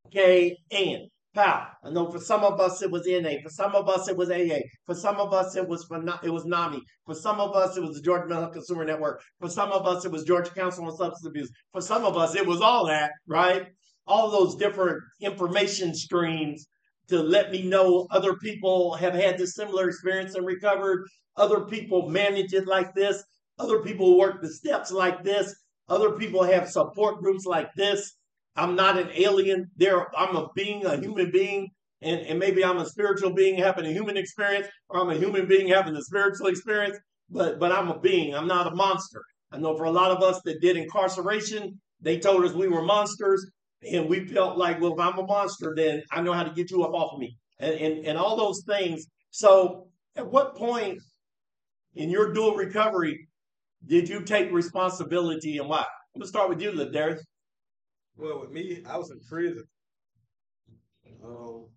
okay, 0.07 0.55
and 0.71 1.07
POW. 1.33 1.67
I 1.83 1.89
know 1.89 2.11
for 2.11 2.19
some 2.19 2.43
of 2.43 2.59
us 2.59 2.81
it 2.81 2.91
was 2.91 3.07
NA. 3.07 3.41
For 3.41 3.49
some 3.49 3.73
of 3.73 3.87
us 3.87 4.07
it 4.07 4.17
was 4.17 4.29
AA. 4.29 4.59
For 4.85 4.93
some 4.93 5.15
of 5.15 5.33
us 5.33 5.55
it 5.55 5.67
was 5.67 5.85
for, 5.85 5.97
it 6.23 6.29
was 6.29 6.45
NAMI. 6.45 6.81
For 7.05 7.15
some 7.15 7.39
of 7.39 7.55
us 7.55 7.77
it 7.77 7.81
was 7.81 7.95
the 7.95 8.01
Georgia 8.01 8.27
Mental 8.27 8.49
Consumer 8.49 8.85
Network. 8.85 9.21
For 9.39 9.49
some 9.49 9.71
of 9.71 9.85
us 9.87 10.05
it 10.05 10.11
was 10.11 10.25
Georgia 10.25 10.51
Council 10.51 10.85
on 10.85 10.91
Substance 10.91 11.25
Abuse. 11.25 11.49
For 11.71 11.81
some 11.81 12.03
of 12.05 12.17
us 12.17 12.35
it 12.35 12.45
was 12.45 12.61
all 12.61 12.85
that, 12.87 13.11
right? 13.27 13.67
All 14.11 14.29
those 14.29 14.55
different 14.55 14.97
information 15.21 15.89
streams 15.95 16.67
to 17.07 17.17
let 17.35 17.51
me 17.51 17.61
know 17.73 18.07
other 18.11 18.35
people 18.47 18.95
have 18.95 19.13
had 19.13 19.37
this 19.37 19.55
similar 19.55 19.87
experience 19.87 20.35
and 20.35 20.45
recovered. 20.45 20.99
Other 21.37 21.61
people 21.73 22.09
manage 22.09 22.53
it 22.53 22.67
like 22.67 22.93
this. 22.93 23.23
Other 23.57 23.79
people 23.87 24.17
work 24.17 24.41
the 24.41 24.53
steps 24.61 24.91
like 24.91 25.23
this. 25.23 25.47
Other 25.87 26.11
people 26.21 26.43
have 26.43 26.69
support 26.69 27.21
groups 27.23 27.45
like 27.45 27.69
this 27.75 27.99
I'm 28.55 28.75
not 28.75 28.97
an 28.97 29.09
alien. 29.13 29.69
There, 29.77 30.07
I'm 30.17 30.35
a 30.35 30.49
being, 30.55 30.85
a 30.85 30.97
human 30.97 31.31
being, 31.31 31.69
and, 32.01 32.19
and 32.21 32.39
maybe 32.39 32.63
I'm 32.63 32.77
a 32.77 32.85
spiritual 32.85 33.33
being 33.33 33.57
having 33.57 33.85
a 33.85 33.93
human 33.93 34.17
experience, 34.17 34.67
or 34.89 35.01
I'm 35.01 35.09
a 35.09 35.15
human 35.15 35.47
being 35.47 35.69
having 35.69 35.95
a 35.95 36.01
spiritual 36.01 36.47
experience. 36.47 36.97
But 37.29 37.59
but 37.59 37.71
I'm 37.71 37.87
a 37.87 37.99
being. 37.99 38.35
I'm 38.35 38.47
not 38.47 38.67
a 38.67 38.75
monster. 38.75 39.21
I 39.51 39.57
know 39.57 39.75
for 39.77 39.85
a 39.85 39.91
lot 39.91 40.11
of 40.11 40.21
us 40.21 40.41
that 40.45 40.61
did 40.61 40.75
incarceration, 40.75 41.79
they 42.01 42.19
told 42.19 42.43
us 42.43 42.53
we 42.53 42.67
were 42.67 42.83
monsters. 42.83 43.49
And 43.89 44.07
we 44.09 44.25
felt 44.27 44.57
like, 44.57 44.79
well, 44.79 44.93
if 44.93 44.99
I'm 44.99 45.17
a 45.17 45.25
monster, 45.25 45.73
then 45.75 46.03
I 46.11 46.21
know 46.21 46.33
how 46.33 46.43
to 46.43 46.51
get 46.51 46.71
you 46.71 46.83
up 46.83 46.93
off 46.93 47.13
of 47.13 47.19
me, 47.19 47.37
and 47.59 47.73
and, 47.73 48.05
and 48.05 48.17
all 48.17 48.37
those 48.37 48.63
things. 48.65 49.07
So, 49.31 49.87
at 50.15 50.29
what 50.29 50.55
point 50.55 50.99
in 51.95 52.09
your 52.09 52.33
dual 52.33 52.55
recovery 52.55 53.27
did 53.85 54.07
you 54.09 54.21
take 54.23 54.51
responsibility, 54.51 55.57
and 55.57 55.67
why? 55.67 55.79
I'm 55.79 56.19
gonna 56.19 56.27
start 56.27 56.49
with 56.49 56.61
you, 56.61 56.73
Darius. 56.91 57.23
Well, 58.15 58.41
with 58.41 58.51
me, 58.51 58.83
I 58.87 58.97
was 58.97 59.09
in 59.09 59.19
prison. 59.27 59.63
Um, 61.23 61.67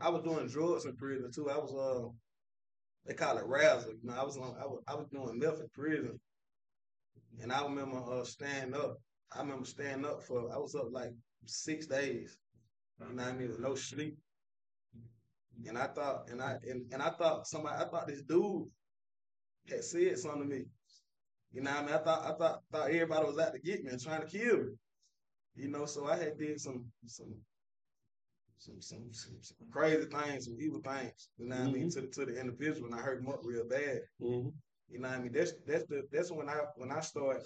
I 0.00 0.08
was 0.10 0.22
doing 0.22 0.48
drugs 0.48 0.84
in 0.84 0.94
prison 0.96 1.30
too. 1.34 1.50
I 1.50 1.56
was 1.56 1.72
uh, 1.74 2.08
they 3.06 3.14
call 3.14 3.38
it 3.38 3.46
razzle. 3.46 3.92
You 3.92 4.10
know, 4.10 4.14
I 4.18 4.24
was 4.24 4.36
on, 4.36 4.54
I 4.60 4.66
was, 4.66 4.82
I 4.88 4.94
was 4.94 5.06
doing 5.12 5.38
meth 5.38 5.60
in 5.60 5.68
prison, 5.72 6.18
and 7.40 7.52
I 7.52 7.62
remember 7.62 7.98
uh 7.98 8.24
staying 8.24 8.74
up. 8.74 8.96
I 9.32 9.40
remember 9.40 9.64
staying 9.64 10.04
up 10.04 10.22
for 10.22 10.52
I 10.52 10.58
was 10.58 10.74
up 10.74 10.88
like 10.90 11.12
six 11.46 11.86
days. 11.86 12.38
You 13.00 13.14
know 13.14 13.22
what 13.22 13.32
I 13.32 13.36
mean? 13.36 13.54
No 13.60 13.74
sleep. 13.74 14.16
And 15.66 15.78
I 15.78 15.86
thought, 15.86 16.28
and 16.30 16.42
I 16.42 16.56
and, 16.68 16.84
and 16.92 17.02
I 17.02 17.10
thought 17.10 17.46
somebody, 17.46 17.76
I 17.82 17.88
thought 17.88 18.06
this 18.06 18.22
dude 18.22 18.66
had 19.68 19.84
said 19.84 20.18
something 20.18 20.42
to 20.48 20.56
me. 20.56 20.64
You 21.52 21.62
know 21.62 21.70
what 21.70 21.80
I 21.80 21.86
mean? 21.86 21.94
I 21.94 21.98
thought 21.98 22.24
I 22.26 22.32
thought 22.36 22.60
thought 22.72 22.90
everybody 22.90 23.26
was 23.26 23.38
out 23.38 23.52
to 23.54 23.58
get 23.60 23.82
me 23.84 23.90
and 23.90 24.00
trying 24.02 24.20
to 24.22 24.26
kill 24.26 24.58
me. 24.58 24.72
You 25.56 25.68
know, 25.68 25.86
so 25.86 26.06
I 26.06 26.16
had 26.16 26.38
did 26.38 26.60
some 26.60 26.84
some 27.06 27.34
some 28.58 28.80
some, 28.80 29.08
some, 29.12 29.36
some 29.40 29.68
crazy 29.70 30.06
things, 30.06 30.44
some 30.46 30.56
evil 30.60 30.80
things. 30.80 31.30
You 31.38 31.48
know 31.48 31.56
what 31.56 31.66
Mm-hmm. 31.66 31.74
I 31.74 31.78
mean? 31.78 31.90
To 31.90 32.00
the 32.02 32.06
to 32.08 32.24
the 32.26 32.40
individual, 32.40 32.86
and 32.90 32.94
I 32.94 33.02
hurt 33.02 33.20
him 33.20 33.28
up 33.28 33.40
real 33.42 33.64
bad. 33.68 34.00
Mm-hmm. 34.22 34.48
You 34.88 34.98
know 35.00 35.08
what 35.08 35.18
I 35.18 35.22
mean? 35.22 35.32
That's 35.32 35.52
that's 35.66 35.84
the 35.84 36.02
that's 36.12 36.30
when 36.30 36.48
I 36.48 36.58
when 36.76 36.90
I 36.92 37.00
started. 37.00 37.42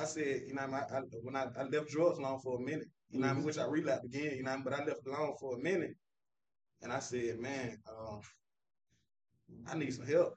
I 0.00 0.04
said, 0.04 0.42
you 0.46 0.54
know, 0.54 0.62
I. 0.62 0.96
I 0.96 1.00
when 1.22 1.36
I, 1.36 1.46
I 1.58 1.64
left 1.64 1.88
drugs 1.88 2.18
alone 2.18 2.40
for 2.42 2.58
a 2.58 2.62
minute. 2.62 2.88
You 3.10 3.20
know, 3.20 3.26
what 3.26 3.32
I 3.32 3.34
mean? 3.36 3.44
which 3.44 3.58
I 3.58 3.66
relapsed 3.66 4.06
again. 4.06 4.36
You 4.36 4.42
know, 4.44 4.56
but 4.64 4.72
I 4.72 4.84
left 4.84 5.06
alone 5.06 5.34
for 5.40 5.56
a 5.56 5.62
minute, 5.62 5.96
and 6.82 6.92
I 6.92 7.00
said, 7.00 7.38
man, 7.38 7.76
um, 7.88 8.20
I 9.68 9.76
need 9.76 9.92
some 9.92 10.06
help. 10.06 10.34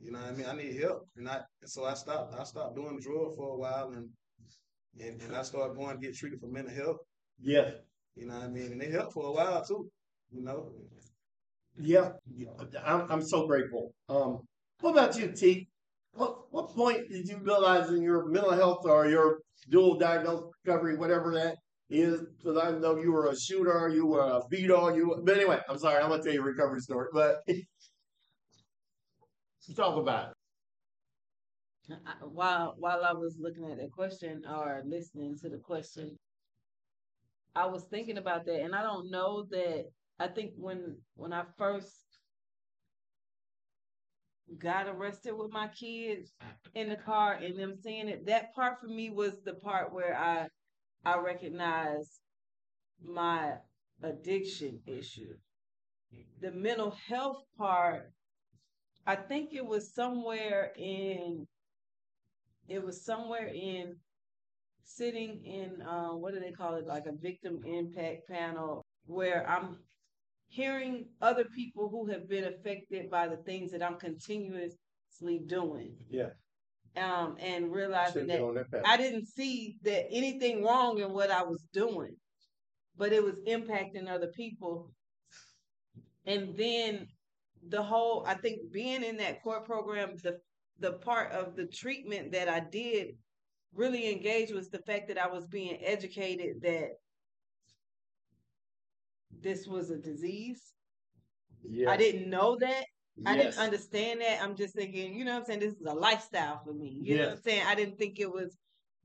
You 0.00 0.10
know 0.10 0.18
what 0.18 0.28
I 0.28 0.32
mean? 0.32 0.46
I 0.46 0.56
need 0.56 0.80
help. 0.80 1.06
And 1.16 1.28
I 1.28 1.40
so 1.64 1.84
I 1.84 1.94
stopped 1.94 2.34
I 2.38 2.44
stopped 2.44 2.74
doing 2.74 2.98
drugs 3.00 3.34
for 3.36 3.54
a 3.54 3.56
while 3.56 3.92
and 3.92 4.08
and, 5.00 5.22
and 5.22 5.36
I 5.36 5.42
started 5.42 5.76
going 5.76 5.98
to 5.98 6.06
get 6.06 6.16
treated 6.16 6.40
for 6.40 6.48
mental 6.48 6.74
health. 6.74 6.98
Yeah, 7.40 7.70
You 8.14 8.26
know 8.26 8.34
what 8.34 8.44
I 8.44 8.48
mean? 8.48 8.72
And 8.72 8.82
it 8.82 8.92
helped 8.92 9.12
for 9.14 9.26
a 9.26 9.32
while 9.32 9.64
too. 9.64 9.88
You 10.30 10.42
know? 10.42 10.72
yeah. 11.78 12.10
I'm 12.84 13.10
I'm 13.10 13.22
so 13.22 13.46
grateful. 13.46 13.94
Um, 14.08 14.40
what 14.80 14.90
about 14.90 15.16
you, 15.18 15.32
T? 15.32 15.68
What 16.52 16.68
point 16.68 17.08
did 17.08 17.28
you 17.28 17.38
realize 17.38 17.88
in 17.88 18.02
your 18.02 18.26
mental 18.26 18.52
health 18.52 18.84
or 18.84 19.08
your 19.08 19.38
dual 19.70 19.98
diagnosis 19.98 20.50
recovery, 20.66 20.98
whatever 20.98 21.32
that 21.32 21.56
is? 21.88 22.20
Because 22.36 22.58
I 22.58 22.72
know 22.72 22.98
you 22.98 23.10
were 23.10 23.30
a 23.30 23.36
shooter, 23.36 23.88
you 23.88 24.06
were 24.06 24.20
a 24.20 24.42
beater, 24.50 24.94
you. 24.94 25.08
Were, 25.08 25.22
but 25.22 25.38
anyway, 25.38 25.60
I'm 25.66 25.78
sorry. 25.78 26.02
I'm 26.02 26.10
gonna 26.10 26.22
tell 26.22 26.34
you 26.34 26.42
a 26.42 26.44
recovery 26.44 26.80
story, 26.80 27.08
but 27.10 27.38
talk 29.76 29.96
about 29.96 30.34
it. 31.88 31.98
While 32.20 32.74
while 32.78 33.02
I 33.02 33.14
was 33.14 33.38
looking 33.40 33.64
at 33.70 33.78
the 33.78 33.88
question 33.88 34.42
or 34.46 34.82
listening 34.84 35.38
to 35.40 35.48
the 35.48 35.56
question, 35.56 36.18
I 37.54 37.64
was 37.64 37.84
thinking 37.84 38.18
about 38.18 38.44
that, 38.44 38.60
and 38.60 38.74
I 38.74 38.82
don't 38.82 39.10
know 39.10 39.46
that. 39.50 39.86
I 40.18 40.28
think 40.28 40.50
when 40.58 40.98
when 41.14 41.32
I 41.32 41.44
first 41.56 42.11
got 44.58 44.88
arrested 44.88 45.32
with 45.32 45.50
my 45.50 45.68
kids 45.68 46.32
in 46.74 46.88
the 46.88 46.96
car 46.96 47.34
and 47.34 47.58
them 47.58 47.74
seeing 47.82 48.08
it, 48.08 48.26
that 48.26 48.54
part 48.54 48.80
for 48.80 48.86
me 48.86 49.10
was 49.10 49.40
the 49.44 49.54
part 49.54 49.92
where 49.92 50.16
I 50.16 50.48
I 51.04 51.18
recognized 51.18 52.20
my 53.04 53.54
addiction 54.02 54.80
issue. 54.86 55.34
The 56.40 56.52
mental 56.52 56.94
health 57.08 57.42
part, 57.58 58.12
I 59.06 59.16
think 59.16 59.52
it 59.52 59.66
was 59.66 59.94
somewhere 59.94 60.72
in 60.76 61.46
it 62.68 62.84
was 62.84 63.04
somewhere 63.04 63.48
in 63.48 63.96
sitting 64.84 65.44
in 65.44 65.82
uh, 65.82 66.10
what 66.10 66.34
do 66.34 66.40
they 66.40 66.52
call 66.52 66.74
it 66.76 66.86
like 66.86 67.06
a 67.06 67.12
victim 67.12 67.60
impact 67.64 68.28
panel 68.28 68.84
where 69.06 69.48
i'm 69.48 69.76
hearing 70.52 71.06
other 71.20 71.44
people 71.44 71.88
who 71.88 72.06
have 72.06 72.28
been 72.28 72.44
affected 72.44 73.10
by 73.10 73.26
the 73.26 73.38
things 73.38 73.72
that 73.72 73.82
i'm 73.82 73.98
continuously 73.98 75.40
doing. 75.46 75.94
Yeah, 76.10 76.30
um, 76.96 77.36
and 77.40 77.72
realizing 77.72 78.26
that 78.26 78.66
that 78.70 78.86
i 78.86 78.96
didn't 78.96 79.26
see 79.26 79.76
that 79.82 80.06
anything 80.10 80.62
wrong 80.62 80.98
in 80.98 81.12
what 81.12 81.30
i 81.30 81.42
was 81.42 81.62
doing 81.72 82.16
but 82.96 83.12
it 83.12 83.24
was 83.24 83.36
impacting 83.48 84.08
other 84.08 84.28
people. 84.28 84.92
And 86.26 86.56
then 86.56 87.08
the 87.68 87.82
whole 87.82 88.24
i 88.26 88.34
think 88.34 88.72
being 88.72 89.04
in 89.04 89.16
that 89.16 89.42
court 89.42 89.64
program 89.64 90.16
the 90.24 90.36
the 90.80 90.92
part 90.94 91.30
of 91.30 91.54
the 91.54 91.64
treatment 91.66 92.32
that 92.32 92.48
i 92.48 92.58
did 92.58 93.08
really 93.72 94.10
engage 94.10 94.50
was 94.50 94.68
the 94.68 94.80
fact 94.80 95.06
that 95.06 95.16
i 95.16 95.28
was 95.28 95.46
being 95.46 95.78
educated 95.84 96.60
that 96.60 96.88
this 99.40 99.66
was 99.66 99.90
a 99.90 99.96
disease 99.96 100.72
yeah. 101.68 101.90
i 101.90 101.96
didn't 101.96 102.28
know 102.28 102.56
that 102.58 102.84
I 103.26 103.36
didn't 103.36 103.58
understand 103.58 104.20
that. 104.22 104.42
I'm 104.42 104.56
just 104.56 104.74
thinking, 104.74 105.14
you 105.14 105.24
know 105.24 105.32
what 105.32 105.40
I'm 105.40 105.44
saying? 105.44 105.60
This 105.60 105.74
is 105.74 105.86
a 105.86 105.92
lifestyle 105.92 106.62
for 106.64 106.72
me. 106.72 106.98
You 107.02 107.18
know 107.18 107.24
what 107.24 107.32
I'm 107.32 107.42
saying? 107.42 107.62
I 107.66 107.74
didn't 107.74 107.98
think 107.98 108.18
it 108.18 108.30
was 108.30 108.56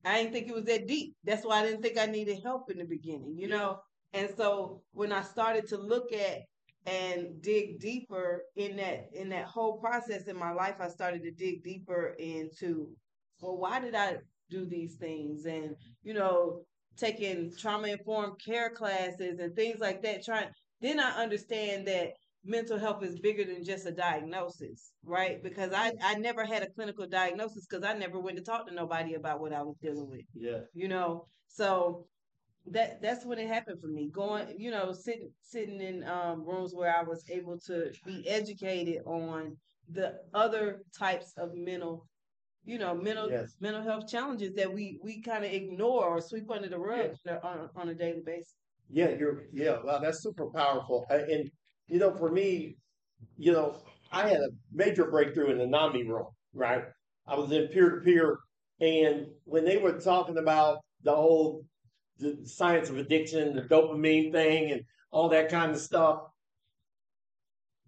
I 0.05 0.21
didn't 0.21 0.33
think 0.33 0.47
it 0.47 0.55
was 0.55 0.65
that 0.65 0.87
deep. 0.87 1.15
That's 1.23 1.45
why 1.45 1.59
I 1.59 1.63
didn't 1.63 1.81
think 1.81 1.97
I 1.97 2.05
needed 2.05 2.41
help 2.43 2.71
in 2.71 2.77
the 2.77 2.85
beginning, 2.85 3.35
you 3.37 3.47
know? 3.47 3.79
And 4.13 4.29
so 4.37 4.81
when 4.93 5.11
I 5.11 5.21
started 5.21 5.67
to 5.69 5.77
look 5.77 6.13
at 6.13 6.39
and 6.85 7.41
dig 7.41 7.79
deeper 7.81 8.43
in 8.55 8.77
that 8.77 9.09
in 9.13 9.27
that 9.29 9.45
whole 9.45 9.77
process 9.77 10.27
in 10.27 10.37
my 10.37 10.53
life, 10.53 10.75
I 10.79 10.87
started 10.87 11.23
to 11.23 11.31
dig 11.31 11.63
deeper 11.63 12.15
into 12.17 12.89
well, 13.41 13.57
why 13.57 13.79
did 13.79 13.95
I 13.95 14.17
do 14.49 14.65
these 14.65 14.95
things? 14.95 15.45
And, 15.45 15.75
you 16.03 16.13
know, 16.13 16.61
taking 16.97 17.51
trauma 17.57 17.87
informed 17.87 18.33
care 18.45 18.69
classes 18.69 19.39
and 19.39 19.55
things 19.55 19.79
like 19.79 20.01
that, 20.03 20.23
trying 20.23 20.47
then 20.81 20.99
I 20.99 21.23
understand 21.23 21.87
that 21.87 22.09
mental 22.45 22.77
health 22.77 23.03
is 23.03 23.19
bigger 23.19 23.43
than 23.43 23.63
just 23.63 23.85
a 23.85 23.91
diagnosis, 23.91 24.91
right? 25.03 25.41
Because 25.43 25.71
I, 25.73 25.91
I 26.03 26.15
never 26.15 26.45
had 26.45 26.63
a 26.63 26.69
clinical 26.69 27.07
diagnosis 27.07 27.65
because 27.69 27.83
I 27.83 27.93
never 27.97 28.19
went 28.19 28.37
to 28.37 28.43
talk 28.43 28.67
to 28.67 28.73
nobody 28.73 29.15
about 29.15 29.41
what 29.41 29.53
I 29.53 29.63
was 29.63 29.75
dealing 29.81 30.09
with, 30.09 30.25
Yeah. 30.33 30.59
you 30.73 30.87
know. 30.87 31.25
So 31.47 32.05
that 32.71 33.01
that's 33.01 33.25
when 33.25 33.39
it 33.39 33.47
happened 33.47 33.81
for 33.81 33.87
me. 33.87 34.09
Going, 34.11 34.55
you 34.57 34.71
know, 34.71 34.91
sitting 34.91 35.29
sitting 35.41 35.81
in 35.81 36.03
um, 36.03 36.45
rooms 36.45 36.73
where 36.75 36.95
I 36.95 37.03
was 37.03 37.23
able 37.29 37.57
to 37.67 37.91
be 38.05 38.27
educated 38.27 39.01
on 39.05 39.55
the 39.89 40.15
other 40.33 40.83
types 40.97 41.33
of 41.37 41.51
mental, 41.53 42.05
you 42.67 42.77
know, 42.77 42.93
mental 42.93 43.29
Yes. 43.31 43.55
mental 43.59 43.81
health 43.81 44.07
challenges 44.07 44.53
that 44.55 44.71
we 44.71 44.99
we 45.03 45.21
kind 45.21 45.45
of 45.45 45.51
ignore 45.51 46.05
or 46.05 46.21
sweep 46.21 46.51
under 46.51 46.69
the 46.69 46.77
rug 46.77 47.11
on, 47.43 47.69
on 47.75 47.89
a 47.89 47.95
daily 47.95 48.21
basis. 48.21 48.55
Yeah, 48.89 49.09
you're 49.09 49.43
yeah, 49.53 49.77
wow, 49.83 49.99
that's 49.99 50.21
super 50.21 50.49
powerful. 50.51 51.05
And 51.09 51.49
you 51.87 51.99
know, 51.99 52.15
for 52.15 52.31
me, 52.31 52.77
you 53.37 53.51
know, 53.53 53.81
I 54.11 54.29
had 54.29 54.41
a 54.41 54.49
major 54.71 55.09
breakthrough 55.09 55.51
in 55.51 55.57
the 55.59 55.67
NAMI 55.67 56.03
room, 56.03 56.27
right? 56.53 56.85
I 57.27 57.35
was 57.35 57.51
in 57.51 57.67
peer 57.69 57.91
to 57.91 58.01
peer, 58.01 58.37
and 58.79 59.27
when 59.45 59.65
they 59.65 59.77
were 59.77 59.99
talking 59.99 60.37
about 60.37 60.79
the 61.03 61.15
whole 61.15 61.65
the 62.19 62.37
science 62.45 62.89
of 62.89 62.97
addiction, 62.97 63.55
the 63.55 63.63
dopamine 63.63 64.31
thing, 64.31 64.71
and 64.71 64.81
all 65.11 65.29
that 65.29 65.49
kind 65.49 65.71
of 65.71 65.79
stuff, 65.79 66.21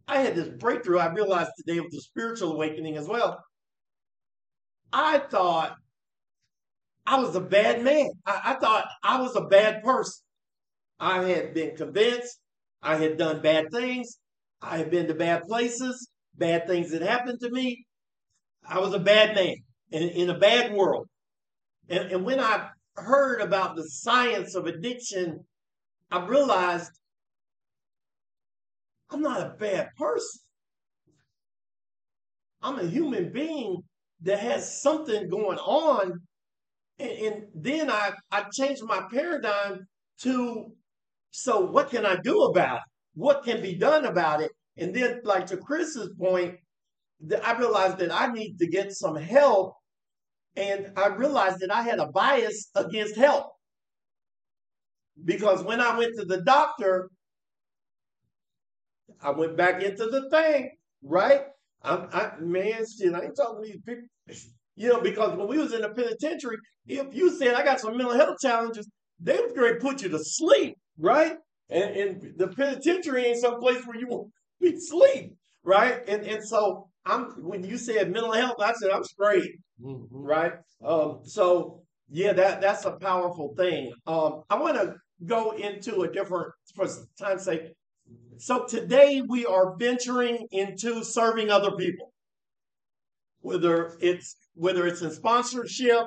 I 0.07 0.19
had 0.21 0.35
this 0.35 0.49
breakthrough. 0.49 0.99
I 0.99 1.13
realized 1.13 1.51
today 1.57 1.79
with 1.79 1.91
the 1.91 2.01
spiritual 2.01 2.53
awakening 2.53 2.97
as 2.97 3.07
well. 3.07 3.43
I 4.91 5.19
thought 5.19 5.75
I 7.05 7.19
was 7.19 7.35
a 7.35 7.41
bad 7.41 7.83
man. 7.83 8.09
I, 8.25 8.41
I 8.45 8.53
thought 8.55 8.87
I 9.03 9.21
was 9.21 9.35
a 9.35 9.41
bad 9.41 9.83
person. 9.83 10.23
I 10.99 11.23
had 11.23 11.53
been 11.53 11.75
convinced 11.75 12.39
I 12.81 12.95
had 12.95 13.17
done 13.17 13.41
bad 13.41 13.71
things. 13.71 14.19
I 14.61 14.77
had 14.77 14.91
been 14.91 15.07
to 15.07 15.13
bad 15.13 15.43
places, 15.43 16.09
bad 16.35 16.67
things 16.67 16.91
that 16.91 17.01
happened 17.01 17.39
to 17.41 17.49
me. 17.49 17.85
I 18.67 18.79
was 18.79 18.93
a 18.93 18.99
bad 18.99 19.35
man 19.35 19.55
in, 19.91 20.09
in 20.09 20.29
a 20.29 20.37
bad 20.37 20.73
world. 20.73 21.07
And, 21.89 22.11
and 22.11 22.25
when 22.25 22.39
I 22.39 22.69
heard 22.95 23.41
about 23.41 23.75
the 23.75 23.83
science 23.83 24.55
of 24.55 24.65
addiction, 24.67 25.45
I 26.11 26.25
realized 26.25 26.91
I'm 29.09 29.21
not 29.21 29.41
a 29.41 29.55
bad 29.57 29.89
person. 29.97 30.41
I'm 32.61 32.79
a 32.79 32.85
human 32.85 33.31
being 33.31 33.83
that 34.23 34.39
has 34.39 34.81
something 34.81 35.29
going 35.29 35.57
on. 35.59 36.19
And, 36.99 37.11
and 37.11 37.43
then 37.55 37.89
I, 37.91 38.13
I 38.31 38.45
changed 38.53 38.83
my 38.83 39.03
paradigm 39.11 39.87
to 40.21 40.73
so 41.31 41.61
what 41.61 41.89
can 41.91 42.05
I 42.05 42.17
do 42.17 42.43
about 42.43 42.77
it? 42.77 42.83
What 43.15 43.43
can 43.43 43.61
be 43.61 43.75
done 43.75 44.05
about 44.05 44.41
it? 44.41 44.51
And 44.77 44.95
then, 44.95 45.21
like 45.23 45.47
to 45.47 45.57
Chris's 45.57 46.11
point, 46.19 46.55
I 47.45 47.57
realized 47.57 47.97
that 47.99 48.11
I 48.13 48.27
need 48.31 48.57
to 48.59 48.67
get 48.67 48.91
some 48.93 49.15
help. 49.15 49.75
And 50.55 50.91
I 50.97 51.07
realized 51.07 51.59
that 51.61 51.71
I 51.71 51.83
had 51.83 51.99
a 51.99 52.07
bias 52.11 52.69
against 52.75 53.15
help. 53.17 53.47
because 55.25 55.63
when 55.63 55.81
I 55.81 55.97
went 55.97 56.15
to 56.17 56.25
the 56.25 56.41
doctor, 56.41 57.09
I 59.21 59.31
went 59.31 59.57
back 59.57 59.81
into 59.83 60.05
the 60.07 60.29
thing, 60.29 60.71
right? 61.03 61.41
I'm, 61.81 62.07
I, 62.11 62.31
man, 62.39 62.83
shit, 62.85 63.13
I 63.13 63.21
ain't 63.21 63.35
talking 63.35 63.63
to 63.63 63.67
these 63.71 63.81
people. 63.85 64.03
You 64.75 64.89
know, 64.89 65.01
because 65.01 65.37
when 65.37 65.47
we 65.47 65.57
was 65.57 65.73
in 65.73 65.81
the 65.81 65.89
penitentiary, 65.89 66.57
if 66.87 67.13
you 67.13 67.29
said 67.37 67.53
I 67.53 67.63
got 67.63 67.79
some 67.81 67.97
mental 67.97 68.15
health 68.15 68.37
challenges, 68.41 68.87
they 69.19 69.37
was 69.37 69.51
going 69.51 69.73
to 69.73 69.79
put 69.79 70.01
you 70.01 70.09
to 70.09 70.19
sleep, 70.21 70.75
right? 70.97 71.35
And, 71.69 71.95
and 71.95 72.33
the 72.37 72.47
penitentiary 72.47 73.25
ain't 73.25 73.39
some 73.39 73.59
place 73.59 73.85
where 73.85 73.97
you 73.97 74.07
to 74.07 74.23
be 74.61 74.79
sleep, 74.79 75.33
right? 75.63 76.07
And 76.07 76.23
and 76.25 76.43
so 76.47 76.87
I'm 77.05 77.25
when 77.43 77.63
you 77.63 77.77
said 77.77 78.11
mental 78.11 78.31
health, 78.31 78.55
I 78.61 78.73
said 78.73 78.91
I'm 78.91 79.03
straight, 79.03 79.51
Mhm. 79.81 80.07
right? 80.11 80.53
Um, 80.83 81.19
so 81.23 81.83
yeah, 82.09 82.33
that 82.33 82.61
that's 82.61 82.85
a 82.85 82.91
powerful 82.91 83.53
thing. 83.57 83.91
Um, 84.07 84.43
I 84.49 84.55
want 84.55 84.75
to 84.77 84.95
go 85.25 85.51
into 85.51 86.01
a 86.01 86.11
different 86.11 86.51
for 86.75 86.87
time's 87.19 87.43
sake. 87.43 87.63
So 88.41 88.63
today 88.65 89.21
we 89.21 89.45
are 89.45 89.75
venturing 89.75 90.47
into 90.51 91.03
serving 91.03 91.49
other 91.49 91.71
people, 91.71 92.13
whether 93.41 93.97
it's 93.99 94.37
whether 94.53 94.87
it's 94.87 95.01
in 95.01 95.11
sponsorship, 95.11 96.05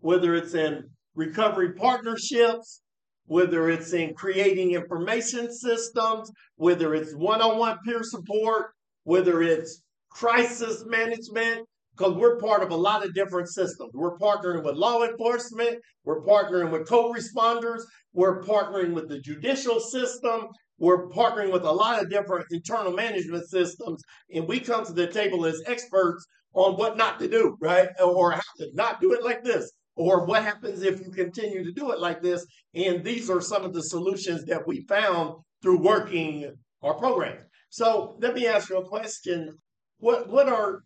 whether 0.00 0.34
it's 0.34 0.54
in 0.54 0.84
recovery 1.14 1.74
partnerships, 1.74 2.80
whether 3.26 3.68
it's 3.68 3.92
in 3.92 4.14
creating 4.14 4.72
information 4.72 5.52
systems, 5.52 6.30
whether 6.56 6.94
it's 6.94 7.14
one-on-one 7.14 7.76
peer 7.84 8.02
support, 8.02 8.70
whether 9.04 9.42
it's 9.42 9.82
crisis 10.08 10.84
management, 10.86 11.66
because 11.94 12.14
we're 12.14 12.38
part 12.38 12.62
of 12.62 12.70
a 12.70 12.76
lot 12.76 13.04
of 13.04 13.12
different 13.12 13.50
systems. 13.50 13.90
We're 13.92 14.16
partnering 14.16 14.64
with 14.64 14.76
law 14.76 15.02
enforcement, 15.02 15.80
we're 16.02 16.24
partnering 16.24 16.70
with 16.70 16.88
co-responders, 16.88 17.82
we're 18.14 18.42
partnering 18.42 18.94
with 18.94 19.10
the 19.10 19.20
judicial 19.20 19.80
system, 19.80 20.46
we're 20.78 21.08
partnering 21.08 21.52
with 21.52 21.64
a 21.64 21.72
lot 21.72 22.00
of 22.02 22.10
different 22.10 22.46
internal 22.50 22.92
management 22.92 23.48
systems, 23.48 24.02
and 24.32 24.46
we 24.46 24.60
come 24.60 24.84
to 24.86 24.92
the 24.92 25.06
table 25.06 25.44
as 25.44 25.62
experts 25.66 26.26
on 26.54 26.76
what 26.76 26.96
not 26.96 27.18
to 27.18 27.28
do, 27.28 27.56
right? 27.60 27.88
Or 28.02 28.32
how 28.32 28.40
to 28.58 28.68
not 28.74 29.00
do 29.00 29.12
it 29.12 29.22
like 29.24 29.44
this, 29.44 29.70
or 29.96 30.24
what 30.24 30.42
happens 30.42 30.82
if 30.82 31.00
you 31.00 31.10
continue 31.10 31.64
to 31.64 31.72
do 31.72 31.90
it 31.92 32.00
like 32.00 32.22
this. 32.22 32.46
And 32.74 33.04
these 33.04 33.28
are 33.28 33.40
some 33.40 33.64
of 33.64 33.74
the 33.74 33.82
solutions 33.82 34.44
that 34.46 34.66
we 34.66 34.86
found 34.88 35.34
through 35.62 35.82
working 35.82 36.54
our 36.82 36.94
program. 36.94 37.38
So 37.70 38.16
let 38.20 38.34
me 38.34 38.46
ask 38.46 38.70
you 38.70 38.78
a 38.78 38.88
question. 38.88 39.56
What 39.98 40.28
what 40.28 40.48
are 40.48 40.80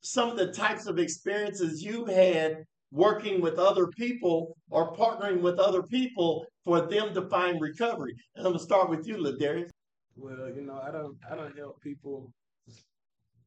some 0.00 0.30
of 0.30 0.36
the 0.36 0.52
types 0.52 0.86
of 0.86 0.98
experiences 0.98 1.82
you've 1.82 2.08
had 2.08 2.64
working 2.90 3.40
with 3.40 3.58
other 3.58 3.86
people 3.88 4.56
or 4.70 4.94
partnering 4.94 5.40
with 5.40 5.58
other 5.58 5.82
people 5.82 6.46
for 6.64 6.80
them 6.86 7.14
to 7.14 7.22
find 7.28 7.60
recovery? 7.60 8.14
And 8.36 8.46
I'm 8.46 8.52
gonna 8.52 8.64
start 8.64 8.90
with 8.90 9.06
you, 9.06 9.16
Ladarius. 9.16 9.70
Well, 10.16 10.48
you 10.54 10.62
know, 10.62 10.80
I 10.82 10.90
don't 10.90 11.16
I 11.30 11.36
don't 11.36 11.56
help 11.56 11.80
people 11.82 12.32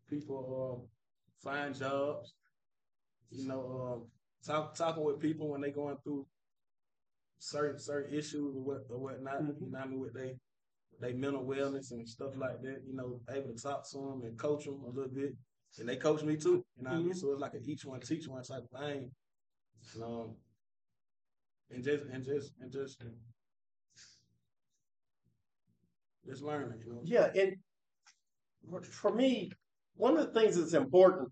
people 0.10 0.40
uh, 0.84 1.50
find 1.50 1.76
jobs. 1.76 2.34
You 3.32 3.48
know, 3.48 3.62
um, 4.04 4.08
talk, 4.46 4.76
talking 4.76 5.04
with 5.04 5.20
people 5.20 5.50
when 5.50 5.62
they 5.62 5.72
going 5.72 5.98
through 6.04 6.26
certain 7.40 7.80
certain 7.80 8.14
issues 8.14 8.56
or 8.56 8.62
what 8.62 8.82
or 8.90 9.00
whatnot. 9.00 9.42
Mhm. 9.42 9.62
You 9.62 9.72
know, 9.72 9.80
I 9.80 9.86
mean, 9.88 10.00
with 10.00 10.14
they 10.14 10.38
they 11.00 11.14
mental 11.14 11.46
wellness 11.46 11.92
and 11.92 12.08
stuff 12.08 12.36
like 12.38 12.62
that. 12.62 12.84
You 12.86 12.94
know, 12.96 13.22
able 13.30 13.54
to 13.54 13.62
talk 13.62 13.90
to 13.92 13.98
them 13.98 14.22
and 14.24 14.38
coach 14.38 14.66
them 14.66 14.84
a 14.84 14.90
little 14.90 15.12
bit, 15.14 15.34
and 15.80 15.90
they 15.90 15.98
coach 15.98 16.24
me 16.24 16.38
too. 16.38 16.64
You 16.78 16.84
know, 16.84 16.92
what 16.92 17.00
I 17.00 17.04
mean, 17.04 17.14
so 17.14 17.32
it's 17.32 17.42
like 17.42 17.54
a 17.54 17.62
each 17.64 17.86
one 17.86 18.02
teach 18.02 18.28
one 18.28 18.44
type 18.44 18.64
of 18.72 18.80
thing. 18.80 19.12
Um, 20.02 20.36
and 21.70 21.84
just 21.84 22.06
and 22.06 22.24
just 22.24 22.52
and 22.62 22.72
just 22.72 23.04
just 26.26 26.42
learning. 26.44 26.80
You 26.86 26.94
know. 26.94 27.02
Yeah, 27.04 27.32
and 27.36 27.56
for- 28.70 28.84
for 28.84 29.14
me, 29.14 29.52
one 29.96 30.18
of 30.18 30.28
the 30.28 30.40
things 30.40 30.58
that's 30.58 30.74
important 30.74 31.32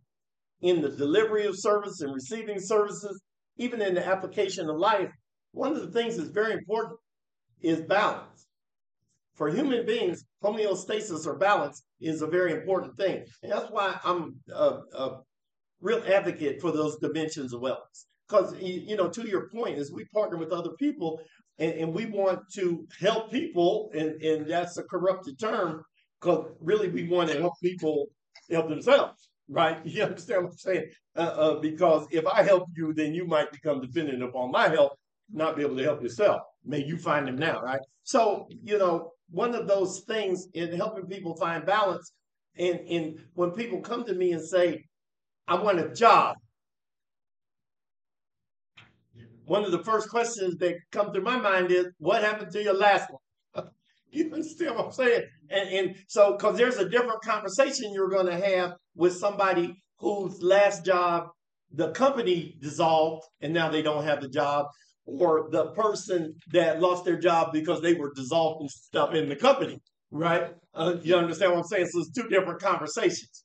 in 0.62 0.82
the 0.82 0.90
delivery 0.90 1.46
of 1.46 1.58
service 1.58 2.02
and 2.02 2.14
receiving 2.14 2.60
services, 2.60 3.22
even 3.58 3.82
in 3.82 3.94
the 3.96 4.06
application 4.06 4.70
of 4.70 4.78
life, 4.78 5.12
one 5.52 5.76
of 5.76 5.82
the 5.82 5.92
things 5.92 6.18
that's 6.18 6.30
very 6.30 6.54
important 6.54 7.00
is 7.62 7.82
balance. 7.82 8.48
For 9.36 9.50
human 9.50 9.86
beings, 9.86 10.26
homeostasis 10.44 11.26
or 11.26 11.38
balance 11.38 11.82
is 12.02 12.22
a 12.22 12.28
very 12.28 12.52
important 12.52 12.98
thing. 12.98 13.26
And 13.42 13.52
that's 13.52 13.72
why 13.72 13.98
I'm 14.04 14.42
a, 14.54 14.82
a 14.94 15.22
real 15.80 16.04
advocate 16.06 16.60
for 16.60 16.72
those 16.72 16.98
dimensions 16.98 17.54
of 17.54 17.62
wellness. 17.62 18.06
Because, 18.30 18.56
you 18.62 18.96
know, 18.96 19.10
to 19.10 19.28
your 19.28 19.50
point, 19.50 19.80
is 19.80 19.92
we 19.92 20.06
partner 20.14 20.38
with 20.38 20.52
other 20.52 20.72
people 20.80 21.20
and, 21.58 21.74
and 21.74 21.94
we 21.94 22.06
want 22.06 22.42
to 22.54 22.88
help 23.00 23.32
people, 23.32 23.90
and, 23.94 24.22
and 24.22 24.50
that's 24.50 24.78
a 24.78 24.84
corrupted 24.84 25.40
term, 25.40 25.84
because 26.20 26.46
really 26.60 26.90
we 26.90 27.08
want 27.08 27.30
to 27.32 27.40
help 27.40 27.54
people 27.62 28.08
help 28.52 28.70
themselves, 28.70 29.30
right? 29.50 29.80
You 29.86 30.04
understand 30.04 30.44
what 30.44 30.52
I'm 30.52 30.58
saying? 30.58 30.86
Uh, 31.16 31.20
uh, 31.20 31.60
because 31.60 32.08
if 32.12 32.26
I 32.28 32.44
help 32.44 32.68
you, 32.76 32.94
then 32.94 33.14
you 33.14 33.26
might 33.26 33.52
become 33.52 33.82
dependent 33.82 34.24
upon 34.24 34.52
my 34.52 34.70
help, 34.70 34.94
not 35.32 35.56
be 35.56 35.64
able 35.64 35.78
to 35.78 35.84
help 35.84 36.02
yourself. 36.02 36.42
May 36.64 36.84
you 36.86 36.98
find 36.98 37.28
them 37.28 37.38
now, 37.38 37.62
right? 37.62 37.82
So, 38.04 38.48
you 38.64 38.78
know, 38.78 39.12
one 39.32 39.56
of 39.56 39.68
those 39.68 40.02
things 40.02 40.48
in 40.54 40.74
helping 40.74 41.08
people 41.08 41.36
find 41.36 41.66
balance, 41.66 42.14
and, 42.58 42.80
and 42.90 43.20
when 43.34 43.52
people 43.52 43.82
come 43.82 44.06
to 44.06 44.14
me 44.14 44.34
and 44.34 44.42
say, 44.42 44.84
I 45.48 45.56
want 45.56 45.80
a 45.80 45.90
job, 45.94 46.36
one 49.50 49.66
of 49.66 49.72
the 49.72 49.84
first 49.84 50.10
questions 50.10 50.58
that 50.58 50.76
come 50.92 51.12
through 51.12 51.24
my 51.24 51.38
mind 51.38 51.72
is, 51.72 51.88
what 51.98 52.24
happened 52.24 52.52
to 52.52 52.64
your 52.64 52.76
last 52.76 53.10
one? 53.10 53.66
you 54.12 54.26
understand 54.32 54.76
what 54.76 54.86
I'm 54.86 54.92
saying? 54.92 55.24
And, 55.50 55.70
and 55.70 55.96
so, 56.08 56.34
because 56.34 56.56
there's 56.56 56.78
a 56.78 56.88
different 56.88 57.22
conversation 57.24 57.92
you're 57.92 58.10
going 58.10 58.28
to 58.28 58.40
have 58.40 58.74
with 58.96 59.18
somebody 59.18 59.76
whose 59.98 60.40
last 60.44 60.86
job, 60.86 61.30
the 61.72 61.90
company 61.92 62.58
dissolved 62.62 63.26
and 63.42 63.52
now 63.52 63.70
they 63.70 63.82
don't 63.82 64.04
have 64.04 64.22
the 64.22 64.30
job, 64.30 64.68
or 65.06 65.50
the 65.52 65.72
person 65.72 66.36
that 66.52 66.80
lost 66.80 67.04
their 67.04 67.18
job 67.18 67.52
because 67.52 67.82
they 67.82 67.96
were 67.96 68.14
dissolved 68.16 68.62
and 68.62 68.70
stuff 68.70 69.16
in 69.16 69.30
the 69.30 69.36
company, 69.36 69.80
right? 70.12 70.54
Uh, 70.76 70.98
you 71.02 71.16
understand 71.16 71.54
what 71.54 71.62
I'm 71.62 71.64
saying? 71.64 71.88
So 71.88 72.02
it's 72.02 72.12
two 72.12 72.30
different 72.30 72.62
conversations. 72.62 73.44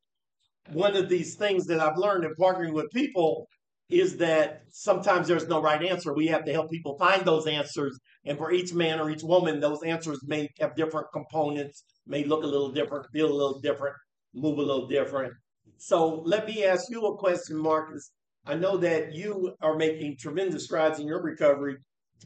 One 0.70 0.96
of 0.96 1.08
these 1.08 1.36
things 1.36 1.64
that 1.66 1.80
I've 1.80 1.96
learned 1.96 2.24
in 2.24 2.34
partnering 2.38 2.74
with 2.74 2.90
people 2.92 3.48
is 3.90 4.16
that 4.16 4.62
sometimes 4.70 5.28
there's 5.28 5.46
no 5.46 5.60
right 5.60 5.82
answer. 5.84 6.14
We 6.14 6.26
have 6.28 6.44
to 6.44 6.52
help 6.52 6.70
people 6.70 6.96
find 6.98 7.24
those 7.24 7.46
answers. 7.46 7.98
And 8.24 8.38
for 8.38 8.50
each 8.52 8.72
man 8.72 8.98
or 8.98 9.10
each 9.10 9.22
woman, 9.22 9.60
those 9.60 9.82
answers 9.82 10.20
may 10.24 10.48
have 10.58 10.74
different 10.74 11.08
components, 11.12 11.84
may 12.06 12.24
look 12.24 12.42
a 12.42 12.46
little 12.46 12.72
different, 12.72 13.06
feel 13.12 13.30
a 13.30 13.32
little 13.32 13.60
different, 13.60 13.94
move 14.34 14.58
a 14.58 14.62
little 14.62 14.88
different. 14.88 15.34
So 15.76 16.22
let 16.24 16.46
me 16.46 16.64
ask 16.64 16.90
you 16.90 17.04
a 17.06 17.16
question, 17.18 17.56
Marcus. 17.58 18.10
I 18.46 18.54
know 18.54 18.76
that 18.78 19.14
you 19.14 19.54
are 19.60 19.76
making 19.76 20.16
tremendous 20.18 20.64
strides 20.64 20.98
in 20.98 21.06
your 21.06 21.22
recovery, 21.22 21.76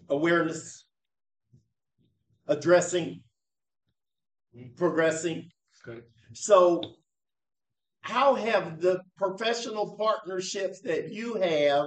awareness, 0.08 0.84
addressing, 2.46 3.20
progressing. 4.76 5.48
Okay. 5.86 6.00
So, 6.34 6.80
how 8.08 8.34
have 8.34 8.80
the 8.80 9.00
professional 9.18 9.94
partnerships 9.98 10.80
that 10.80 11.12
you 11.12 11.34
have, 11.34 11.86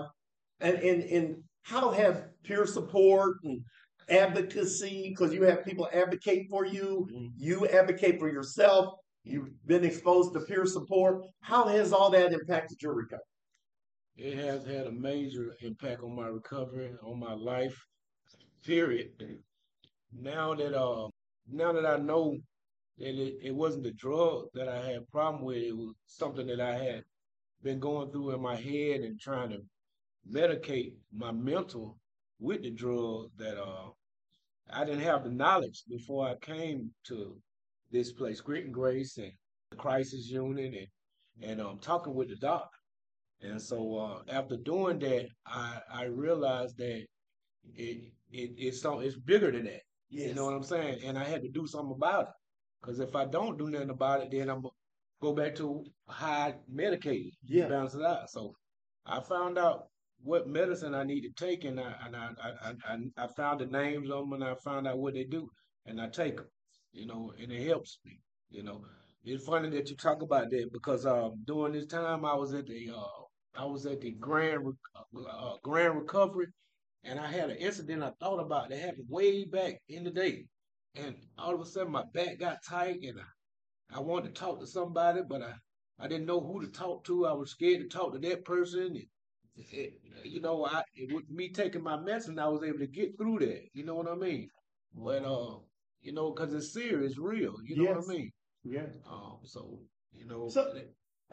and, 0.59 0.77
and, 0.77 1.01
and 1.03 1.35
how 1.63 1.89
have 1.89 2.25
peer 2.43 2.67
support 2.67 3.37
and 3.43 3.59
advocacy, 4.07 5.09
because 5.09 5.33
you 5.33 5.41
have 5.41 5.65
people 5.65 5.89
advocate 5.91 6.45
for 6.47 6.63
you, 6.63 7.07
you 7.35 7.67
advocate 7.67 8.19
for 8.19 8.29
yourself, 8.29 8.93
you've 9.23 9.49
been 9.65 9.83
exposed 9.83 10.31
to 10.33 10.41
peer 10.41 10.67
support. 10.67 11.23
How 11.41 11.67
has 11.67 11.91
all 11.91 12.11
that 12.11 12.33
impacted 12.33 12.77
your 12.83 12.93
recovery? 12.93 13.25
It 14.15 14.37
has 14.37 14.63
had 14.63 14.85
a 14.85 14.91
major 14.91 15.55
impact 15.61 16.03
on 16.03 16.15
my 16.15 16.27
recovery, 16.27 16.91
on 17.03 17.19
my 17.19 17.33
life, 17.33 17.75
period. 18.63 19.09
Now 20.13 20.53
that 20.53 20.79
uh, 20.79 21.07
now 21.49 21.71
that 21.73 21.85
I 21.87 21.97
know 21.97 22.37
that 22.97 23.09
it, 23.09 23.35
it 23.43 23.55
wasn't 23.55 23.83
the 23.83 23.91
drug 23.91 24.45
that 24.53 24.67
I 24.67 24.85
had 24.85 25.09
problem 25.09 25.43
with, 25.43 25.57
it 25.57 25.75
was 25.75 25.93
something 26.05 26.47
that 26.47 26.61
I 26.61 26.75
had 26.75 27.03
been 27.63 27.79
going 27.79 28.11
through 28.11 28.31
in 28.31 28.41
my 28.41 28.55
head 28.55 29.01
and 29.01 29.19
trying 29.19 29.49
to 29.51 29.61
medicate 30.29 30.93
my 31.13 31.31
mental 31.31 31.97
with 32.39 32.63
the 32.63 32.71
drug 32.71 33.29
that 33.37 33.57
uh 33.59 33.89
I 34.71 34.85
didn't 34.85 35.01
have 35.01 35.23
the 35.23 35.31
knowledge 35.31 35.83
before 35.89 36.27
I 36.27 36.35
came 36.35 36.91
to 37.05 37.37
this 37.91 38.11
place, 38.13 38.39
Grit 38.39 38.65
and 38.65 38.73
Grace 38.73 39.17
and 39.17 39.31
the 39.71 39.77
crisis 39.77 40.27
unit 40.29 40.73
and 40.73 41.49
and 41.51 41.61
um 41.61 41.79
talking 41.79 42.13
with 42.13 42.29
the 42.29 42.35
doc. 42.35 42.69
And 43.41 43.61
so 43.61 43.97
uh, 43.97 44.21
after 44.31 44.57
doing 44.57 44.99
that, 44.99 45.27
I 45.45 45.81
I 45.91 46.03
realized 46.05 46.77
that 46.77 47.05
it 47.75 48.13
it 48.31 48.51
it's 48.57 48.81
so 48.81 48.99
it's 48.99 49.17
bigger 49.17 49.51
than 49.51 49.65
that. 49.65 49.81
You 50.09 50.33
know 50.33 50.45
what 50.45 50.53
I'm 50.53 50.63
saying? 50.63 51.01
And 51.03 51.17
I 51.17 51.23
had 51.23 51.41
to 51.41 51.49
do 51.49 51.65
something 51.67 51.95
about 51.95 52.23
it. 52.23 52.40
Because 52.81 52.99
if 52.99 53.15
I 53.15 53.25
don't 53.25 53.57
do 53.57 53.69
nothing 53.69 53.89
about 53.91 54.21
it, 54.21 54.31
then 54.31 54.49
I'm 54.49 54.61
gonna 54.61 54.73
go 55.21 55.33
back 55.33 55.55
to 55.55 55.83
high 56.07 56.55
medicated, 56.67 57.33
Yeah. 57.43 57.67
balance 57.67 57.93
it 57.95 58.01
out. 58.03 58.29
So 58.29 58.55
I 59.05 59.19
found 59.21 59.57
out 59.57 59.87
what 60.23 60.47
medicine 60.47 60.93
I 60.95 61.03
need 61.03 61.21
to 61.21 61.29
take, 61.31 61.63
and 61.65 61.79
I 61.79 61.95
and 62.05 62.15
I 62.15 62.31
I, 62.41 62.73
I, 62.93 62.97
I 63.25 63.27
found 63.27 63.59
the 63.61 63.65
names 63.67 64.09
of 64.09 64.19
them, 64.19 64.33
and 64.33 64.43
I 64.43 64.55
found 64.55 64.87
out 64.87 64.99
what 64.99 65.13
they 65.13 65.23
do, 65.23 65.49
and 65.85 66.01
I 66.01 66.09
take 66.09 66.37
them, 66.37 66.47
you 66.91 67.05
know, 67.07 67.33
and 67.39 67.51
it 67.51 67.67
helps 67.67 67.99
me, 68.05 68.19
you 68.49 68.63
know. 68.63 68.83
It's 69.23 69.45
funny 69.45 69.69
that 69.69 69.89
you 69.89 69.95
talk 69.95 70.21
about 70.23 70.49
that 70.49 70.69
because 70.73 71.05
um, 71.05 71.43
during 71.45 71.73
this 71.73 71.85
time 71.85 72.25
I 72.25 72.33
was 72.35 72.53
at 72.53 72.65
the 72.67 72.91
uh, 72.95 73.59
I 73.61 73.65
was 73.65 73.85
at 73.85 74.01
the 74.01 74.11
Grand 74.11 74.65
uh, 75.15 75.57
Grand 75.63 75.95
Recovery, 75.97 76.47
and 77.03 77.19
I 77.19 77.27
had 77.27 77.49
an 77.51 77.57
incident 77.57 78.03
I 78.03 78.11
thought 78.19 78.39
about 78.39 78.69
that 78.69 78.79
happened 78.79 79.05
way 79.09 79.45
back 79.45 79.79
in 79.89 80.03
the 80.03 80.11
day, 80.11 80.45
and 80.95 81.15
all 81.37 81.53
of 81.55 81.61
a 81.61 81.65
sudden 81.65 81.91
my 81.91 82.03
back 82.13 82.39
got 82.39 82.57
tight, 82.67 82.99
and 83.03 83.19
I, 83.19 83.97
I 83.97 83.99
wanted 83.99 84.35
to 84.35 84.41
talk 84.41 84.59
to 84.59 84.67
somebody, 84.67 85.21
but 85.27 85.41
I 85.41 85.53
I 85.99 86.07
didn't 86.07 86.25
know 86.25 86.41
who 86.41 86.61
to 86.61 86.67
talk 86.67 87.03
to. 87.05 87.27
I 87.27 87.33
was 87.33 87.51
scared 87.51 87.81
to 87.81 87.87
talk 87.87 88.13
to 88.13 88.19
that 88.19 88.45
person. 88.45 88.95
It, 88.95 89.07
it, 89.71 89.93
you 90.23 90.41
know, 90.41 90.65
I 90.65 90.81
it, 90.95 91.13
with 91.13 91.29
me 91.29 91.49
taking 91.51 91.83
my 91.83 91.99
medicine, 91.99 92.39
I 92.39 92.47
was 92.47 92.63
able 92.63 92.79
to 92.79 92.87
get 92.87 93.17
through 93.17 93.39
that. 93.39 93.61
You 93.73 93.85
know 93.85 93.95
what 93.95 94.09
I 94.09 94.15
mean? 94.15 94.49
But 94.95 95.23
uh, 95.23 95.57
you 96.01 96.13
know, 96.13 96.31
because 96.31 96.53
it's 96.53 96.73
serious, 96.73 97.17
real. 97.17 97.55
You 97.65 97.77
know 97.77 97.83
Yes. 97.83 97.95
what 98.07 98.15
I 98.15 98.17
mean? 98.17 98.31
Yeah. 98.63 98.85
Um, 99.09 99.39
so 99.43 99.79
you 100.13 100.25
know, 100.27 100.49
So, 100.49 100.73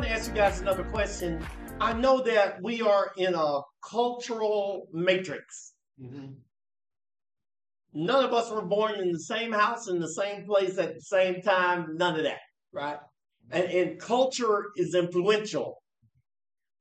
And 0.00 0.06
I 0.08 0.12
want 0.12 0.22
to 0.22 0.30
ask 0.30 0.30
you 0.30 0.36
guys 0.36 0.60
another 0.62 0.84
question. 0.84 1.44
I 1.78 1.92
know 1.92 2.22
that 2.22 2.62
we 2.62 2.80
are 2.80 3.10
in 3.18 3.34
a 3.34 3.60
cultural 3.86 4.86
matrix. 4.94 5.74
Mm-hmm. 6.02 6.32
None 7.92 8.24
of 8.24 8.32
us 8.32 8.50
were 8.50 8.64
born 8.64 8.94
in 8.94 9.12
the 9.12 9.18
same 9.20 9.52
house 9.52 9.88
in 9.88 10.00
the 10.00 10.08
same 10.08 10.46
place 10.46 10.78
at 10.78 10.94
the 10.94 11.02
same 11.02 11.42
time. 11.42 11.98
None 11.98 12.16
of 12.16 12.22
that, 12.22 12.38
right? 12.72 12.96
And, 13.50 13.64
and 13.64 14.00
culture 14.00 14.70
is 14.74 14.94
influential. 14.94 15.82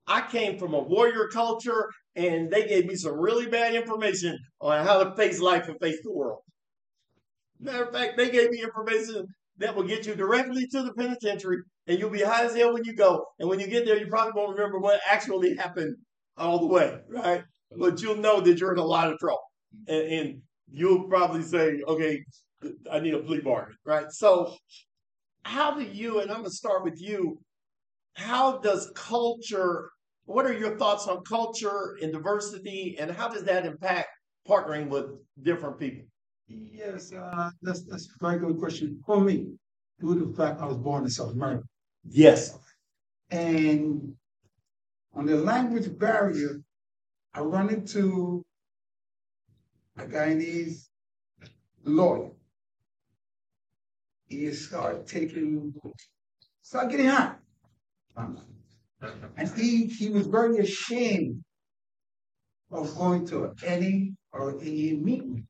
I 0.08 0.22
came 0.22 0.58
from 0.58 0.74
a 0.74 0.80
warrior 0.80 1.28
culture, 1.28 1.90
and 2.16 2.50
they 2.50 2.70
gave 2.70 2.86
me 2.86 2.96
some 2.96 3.20
really 3.20 3.48
bad 3.48 3.76
information 3.76 4.38
on 4.62 4.86
how 4.86 5.04
to 5.04 5.14
face 5.18 5.42
life 5.42 5.68
and 5.68 5.78
face 5.82 6.00
the 6.04 6.14
world. 6.14 6.40
Matter 7.60 7.84
of 7.84 7.92
fact, 7.92 8.16
they 8.16 8.30
gave 8.30 8.50
me 8.50 8.62
information 8.64 9.26
that 9.60 9.76
will 9.76 9.84
get 9.84 10.08
you 10.08 10.16
directly 10.16 10.66
to 10.68 10.84
the 10.84 10.94
penitentiary, 10.94 11.58
and 11.88 12.00
you'll 12.00 12.10
be 12.10 12.22
high 12.22 12.46
as 12.46 12.56
hell 12.56 12.74
when 12.74 12.86
you 12.86 12.96
go. 12.96 13.26
And 13.40 13.48
when 13.48 13.60
you 13.60 13.68
get 13.68 13.86
there, 13.86 13.98
you 13.98 14.08
probably 14.08 14.34
won't 14.36 14.58
remember 14.58 14.80
what 14.80 15.02
actually 15.10 15.56
happened 15.56 15.96
all 16.38 16.60
the 16.60 16.66
way, 16.66 16.98
right? 17.10 17.44
But 17.78 18.02
you'll 18.02 18.16
know 18.16 18.42
that 18.42 18.60
you're 18.60 18.74
in 18.74 18.80
a 18.80 18.84
lot 18.84 19.12
of 19.12 19.20
trouble, 19.20 19.44
and, 19.88 20.02
and 20.12 20.42
you'll 20.72 21.08
probably 21.08 21.44
say, 21.44 21.80
"Okay, 21.88 22.24
I 22.92 23.00
need 23.00 23.14
a 23.14 23.20
plea 23.20 23.42
bargain," 23.42 23.76
right? 23.86 24.10
So, 24.12 24.56
how 25.44 25.76
do 25.76 25.84
you? 25.84 26.22
And 26.22 26.32
I'm 26.32 26.38
gonna 26.38 26.50
start 26.50 26.84
with 26.84 27.00
you. 27.00 27.40
How 28.14 28.60
does 28.60 28.92
culture? 28.96 29.90
What 30.26 30.46
are 30.46 30.54
your 30.54 30.78
thoughts 30.78 31.08
on 31.08 31.24
culture 31.24 31.98
and 32.02 32.14
diversity, 32.14 32.98
and 33.00 33.12
how 33.12 33.28
does 33.28 33.44
that 33.44 33.66
impact 33.66 34.10
partnering 34.48 34.88
with 34.88 35.06
different 35.42 35.80
people? 35.80 36.06
Yes, 36.50 37.14
uh, 37.14 37.52
that's 37.62 37.84
that's 37.84 38.08
a 38.08 38.18
very 38.20 38.40
good 38.40 38.58
question 38.58 39.02
for 39.06 39.22
me. 39.22 39.48
Due 40.00 40.18
to 40.20 40.26
the 40.26 40.34
fact 40.36 40.62
I 40.62 40.66
was 40.66 40.78
born 40.78 41.04
in 41.04 41.10
South 41.10 41.34
America, 41.34 41.64
Yes. 42.06 42.58
and 43.30 44.16
on 45.14 45.26
the 45.26 45.38
language 45.38 45.98
barrier, 45.98 46.62
I 47.34 47.42
run 47.42 47.70
into 47.70 48.44
a 49.98 50.06
Guyanese 50.06 50.88
lawyer. 51.84 52.32
He 54.28 54.52
started 54.54 55.08
taking, 55.08 55.74
started 56.62 56.92
getting 56.92 57.08
hot. 57.08 57.40
And 59.38 59.50
he, 59.58 59.88
he 59.88 60.10
was 60.10 60.28
very 60.28 60.60
ashamed 60.60 61.44
of 62.72 62.96
going 62.96 63.28
to 63.28 63.54
any 63.66 64.16
or 64.32 64.60
any 64.62 64.96
meeting. 64.96 65.48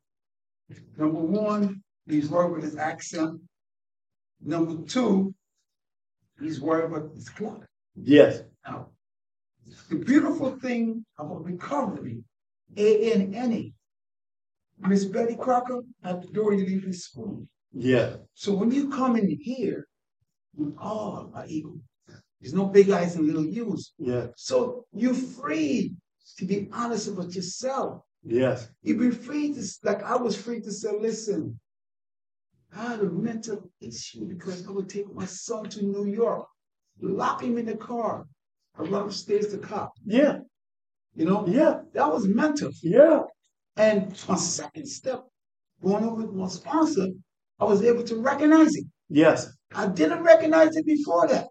Number 0.97 1.19
one, 1.19 1.81
he's 2.07 2.29
worried 2.29 2.53
with 2.53 2.63
his 2.63 2.77
accent. 2.77 3.39
Number 4.41 4.83
two, 4.87 5.33
he's 6.39 6.61
worried 6.61 6.85
about 6.85 7.13
his 7.15 7.29
clock. 7.29 7.65
Yes. 7.95 8.43
Now, 8.65 8.89
the 9.89 9.97
beautiful 9.97 10.57
thing 10.59 11.05
about 11.17 11.43
recovery, 11.43 12.23
A-N-N-A, 12.77 13.73
Miss 14.87 15.05
Betty 15.05 15.35
Crocker, 15.35 15.81
at 16.03 16.21
the 16.21 16.27
door 16.27 16.53
you 16.53 16.65
leave 16.65 16.83
his 16.83 17.05
spoon. 17.05 17.49
Yeah. 17.73 18.17
So 18.33 18.53
when 18.53 18.71
you 18.71 18.89
come 18.89 19.15
in 19.15 19.27
here, 19.41 19.87
we 20.55 20.71
all 20.79 21.31
are 21.33 21.45
equal. 21.47 21.79
There's 22.39 22.53
no 22.53 22.65
big 22.67 22.89
eyes 22.89 23.15
and 23.15 23.27
little 23.27 23.45
U's. 23.45 23.93
Yeah. 23.97 24.27
So 24.37 24.85
you're 24.93 25.13
free 25.13 25.93
to 26.37 26.45
be 26.45 26.69
honest 26.71 27.09
about 27.09 27.35
yourself. 27.35 28.01
Yes. 28.23 28.69
You 28.81 28.97
be 28.97 29.11
free 29.11 29.53
to, 29.53 29.63
like 29.83 30.03
I 30.03 30.15
was 30.15 30.35
free 30.35 30.61
to 30.61 30.71
say, 30.71 30.91
listen, 30.99 31.59
I 32.75 32.91
had 32.91 32.99
a 32.99 33.05
mental 33.05 33.69
issue 33.81 34.25
because 34.25 34.67
I 34.67 34.71
would 34.71 34.89
take 34.89 35.13
my 35.13 35.25
son 35.25 35.69
to 35.69 35.85
New 35.85 36.05
York, 36.05 36.45
lock 37.01 37.41
him 37.41 37.57
in 37.57 37.65
the 37.65 37.77
car, 37.77 38.25
and 38.77 38.89
run 38.89 39.03
upstairs 39.03 39.47
to 39.47 39.57
cop. 39.57 39.93
Yeah. 40.05 40.39
You 41.15 41.25
know? 41.25 41.47
Yeah. 41.47 41.81
That 41.93 42.11
was 42.11 42.27
mental. 42.27 42.71
Yeah. 42.83 43.21
And 43.77 44.11
my 44.27 44.35
second 44.35 44.85
step, 44.87 45.23
going 45.81 46.03
over 46.03 46.25
with 46.25 46.35
my 46.35 46.47
sponsor, 46.49 47.07
I 47.59 47.63
was 47.63 47.81
able 47.83 48.03
to 48.03 48.17
recognize 48.17 48.75
it. 48.75 48.85
Yes. 49.09 49.51
I 49.73 49.87
didn't 49.87 50.23
recognize 50.23 50.75
it 50.75 50.85
before 50.85 51.27
that. 51.29 51.47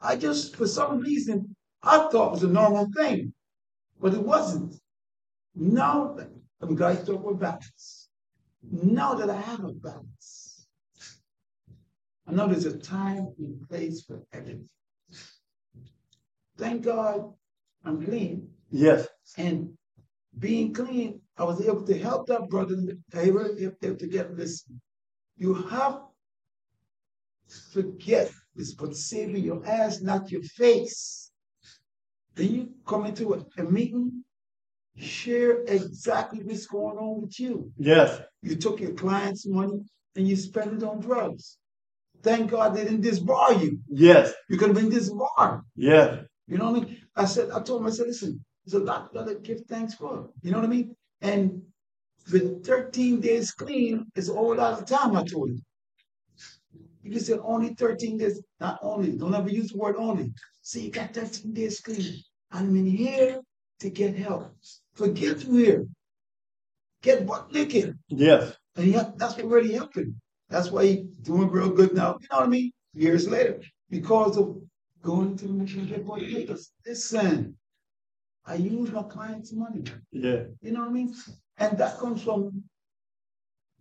I 0.00 0.16
just, 0.16 0.56
for 0.56 0.66
some 0.66 0.98
reason, 0.98 1.56
I 1.82 2.08
thought 2.08 2.28
it 2.28 2.32
was 2.32 2.42
a 2.42 2.48
normal 2.48 2.88
thing, 2.96 3.32
but 4.00 4.12
it 4.12 4.22
wasn't. 4.22 4.74
Now 5.56 6.14
that 6.18 6.28
the 6.60 6.74
guys 6.74 7.04
talk 7.04 7.24
about 7.24 7.40
balance, 7.40 8.08
now 8.70 9.14
that 9.14 9.30
I 9.30 9.40
have 9.40 9.64
a 9.64 9.72
balance, 9.72 10.68
I 12.28 12.32
know 12.32 12.46
there's 12.46 12.66
a 12.66 12.76
time 12.76 13.32
and 13.38 13.66
place 13.68 14.02
for 14.02 14.22
everything. 14.32 14.68
Thank 16.58 16.82
God 16.82 17.32
I'm 17.84 18.04
clean. 18.04 18.48
Yes. 18.70 19.08
And 19.38 19.70
being 20.38 20.74
clean, 20.74 21.20
I 21.38 21.44
was 21.44 21.60
able 21.60 21.86
to 21.86 21.98
help 21.98 22.26
that 22.26 22.48
brother 22.50 22.76
able, 23.14 23.56
able 23.82 23.96
to 23.96 24.06
get 24.06 24.36
listen. 24.36 24.80
You 25.36 25.54
have 25.54 26.00
to 27.48 27.56
forget 27.72 28.30
this, 28.54 28.74
but 28.74 28.94
saving 28.94 29.44
your 29.44 29.64
ass, 29.66 30.00
not 30.00 30.30
your 30.30 30.42
face. 30.42 31.30
Then 32.34 32.52
you 32.52 32.68
come 32.86 33.06
into 33.06 33.34
a, 33.34 33.44
a 33.58 33.64
meeting, 33.64 34.24
share 34.98 35.62
exactly 35.66 36.42
what's 36.42 36.66
going 36.66 36.96
on 36.96 37.22
with 37.22 37.38
you. 37.38 37.70
Yes. 37.78 38.20
You 38.42 38.56
took 38.56 38.80
your 38.80 38.92
client's 38.92 39.46
money 39.46 39.82
and 40.14 40.28
you 40.28 40.36
spent 40.36 40.72
it 40.72 40.82
on 40.82 41.00
drugs. 41.00 41.58
Thank 42.22 42.50
God 42.50 42.74
they 42.74 42.84
didn't 42.84 43.02
disbar 43.02 43.60
you. 43.62 43.78
Yes. 43.88 44.32
You 44.48 44.56
could 44.56 44.68
have 44.68 44.76
been 44.76 44.90
disbarred. 44.90 45.62
Yes. 45.76 46.24
You 46.48 46.58
know 46.58 46.70
what 46.70 46.82
I 46.82 46.84
mean? 46.86 46.98
I 47.14 47.24
said, 47.24 47.50
I 47.50 47.60
told 47.60 47.82
him, 47.82 47.88
I 47.88 47.90
said, 47.90 48.06
listen, 48.06 48.44
there's 48.64 48.80
a 48.80 48.84
lot 48.84 49.10
you 49.12 49.20
gotta 49.20 49.34
give 49.36 49.60
thanks 49.68 49.94
for. 49.94 50.30
You 50.42 50.50
know 50.50 50.58
what 50.58 50.66
I 50.66 50.70
mean? 50.70 50.96
And 51.20 51.62
with 52.32 52.64
13 52.66 53.20
days 53.20 53.52
clean, 53.52 54.06
it's 54.14 54.28
all 54.28 54.60
out 54.60 54.80
of 54.80 54.86
time, 54.86 55.16
I 55.16 55.24
told 55.24 55.50
him. 55.50 55.64
You 57.02 57.20
say 57.20 57.34
only 57.34 57.74
13 57.74 58.18
days, 58.18 58.42
not 58.58 58.78
only, 58.82 59.12
don't 59.12 59.34
ever 59.34 59.48
use 59.48 59.70
the 59.70 59.78
word 59.78 59.96
only. 59.96 60.32
Say 60.62 60.80
you 60.80 60.90
got 60.90 61.14
13 61.14 61.52
days 61.52 61.80
clean. 61.80 62.20
I'm 62.50 62.74
in 62.74 62.86
here 62.86 63.40
to 63.80 63.90
get 63.90 64.16
help. 64.16 64.52
Forget 64.96 65.44
you 65.44 65.56
here. 65.56 65.86
Get 67.02 67.26
butt 67.26 67.52
naked. 67.52 67.98
Yes. 68.08 68.56
And 68.76 68.86
yeah, 68.88 69.10
that's 69.16 69.36
what 69.36 69.46
really 69.46 69.74
happened. 69.74 70.14
That's 70.48 70.70
why 70.70 70.86
he's 70.86 71.04
doing 71.22 71.50
real 71.50 71.70
good 71.70 71.94
now. 71.94 72.16
You 72.20 72.28
know 72.30 72.38
what 72.38 72.46
I 72.46 72.48
mean? 72.48 72.72
Years 72.94 73.28
later. 73.28 73.60
Because 73.90 74.36
of 74.36 74.56
going 75.02 75.36
to 75.36 75.46
the 75.46 75.52
mission 75.52 75.86
get 75.86 76.06
butt 76.06 76.22
naked. 76.22 76.58
Listen, 76.86 77.56
I 78.44 78.54
use 78.54 78.90
my 78.90 79.02
client's 79.02 79.52
money. 79.52 79.84
Yeah. 80.12 80.44
You 80.62 80.72
know 80.72 80.80
what 80.80 80.90
I 80.90 80.92
mean? 80.92 81.14
And 81.58 81.76
that 81.78 81.98
comes 81.98 82.22
from 82.22 82.64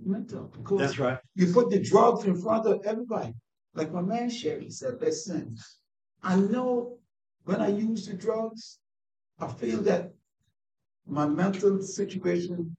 mental. 0.03 0.51
Because 0.55 0.80
That's 0.80 0.99
right. 0.99 1.20
you 1.36 1.53
put 1.53 1.70
the 1.70 1.80
drugs 1.80 2.26
in 2.26 2.39
front 2.41 2.68
of 2.68 2.86
everybody. 2.86 3.34
Like 3.74 3.91
my 3.91 4.01
man 4.01 4.30
Sherry 4.30 4.70
said, 4.70 4.95
listen, 5.01 5.57
I 6.24 6.36
know 6.36 6.97
when 7.45 7.61
I 7.61 7.70
use 7.70 8.07
the 8.07 8.13
drugs, 8.13 8.80
I 9.39 9.47
feel 9.47 9.82
that 9.84 10.13
my 11.07 11.25
mental 11.25 11.81
situation 11.81 12.75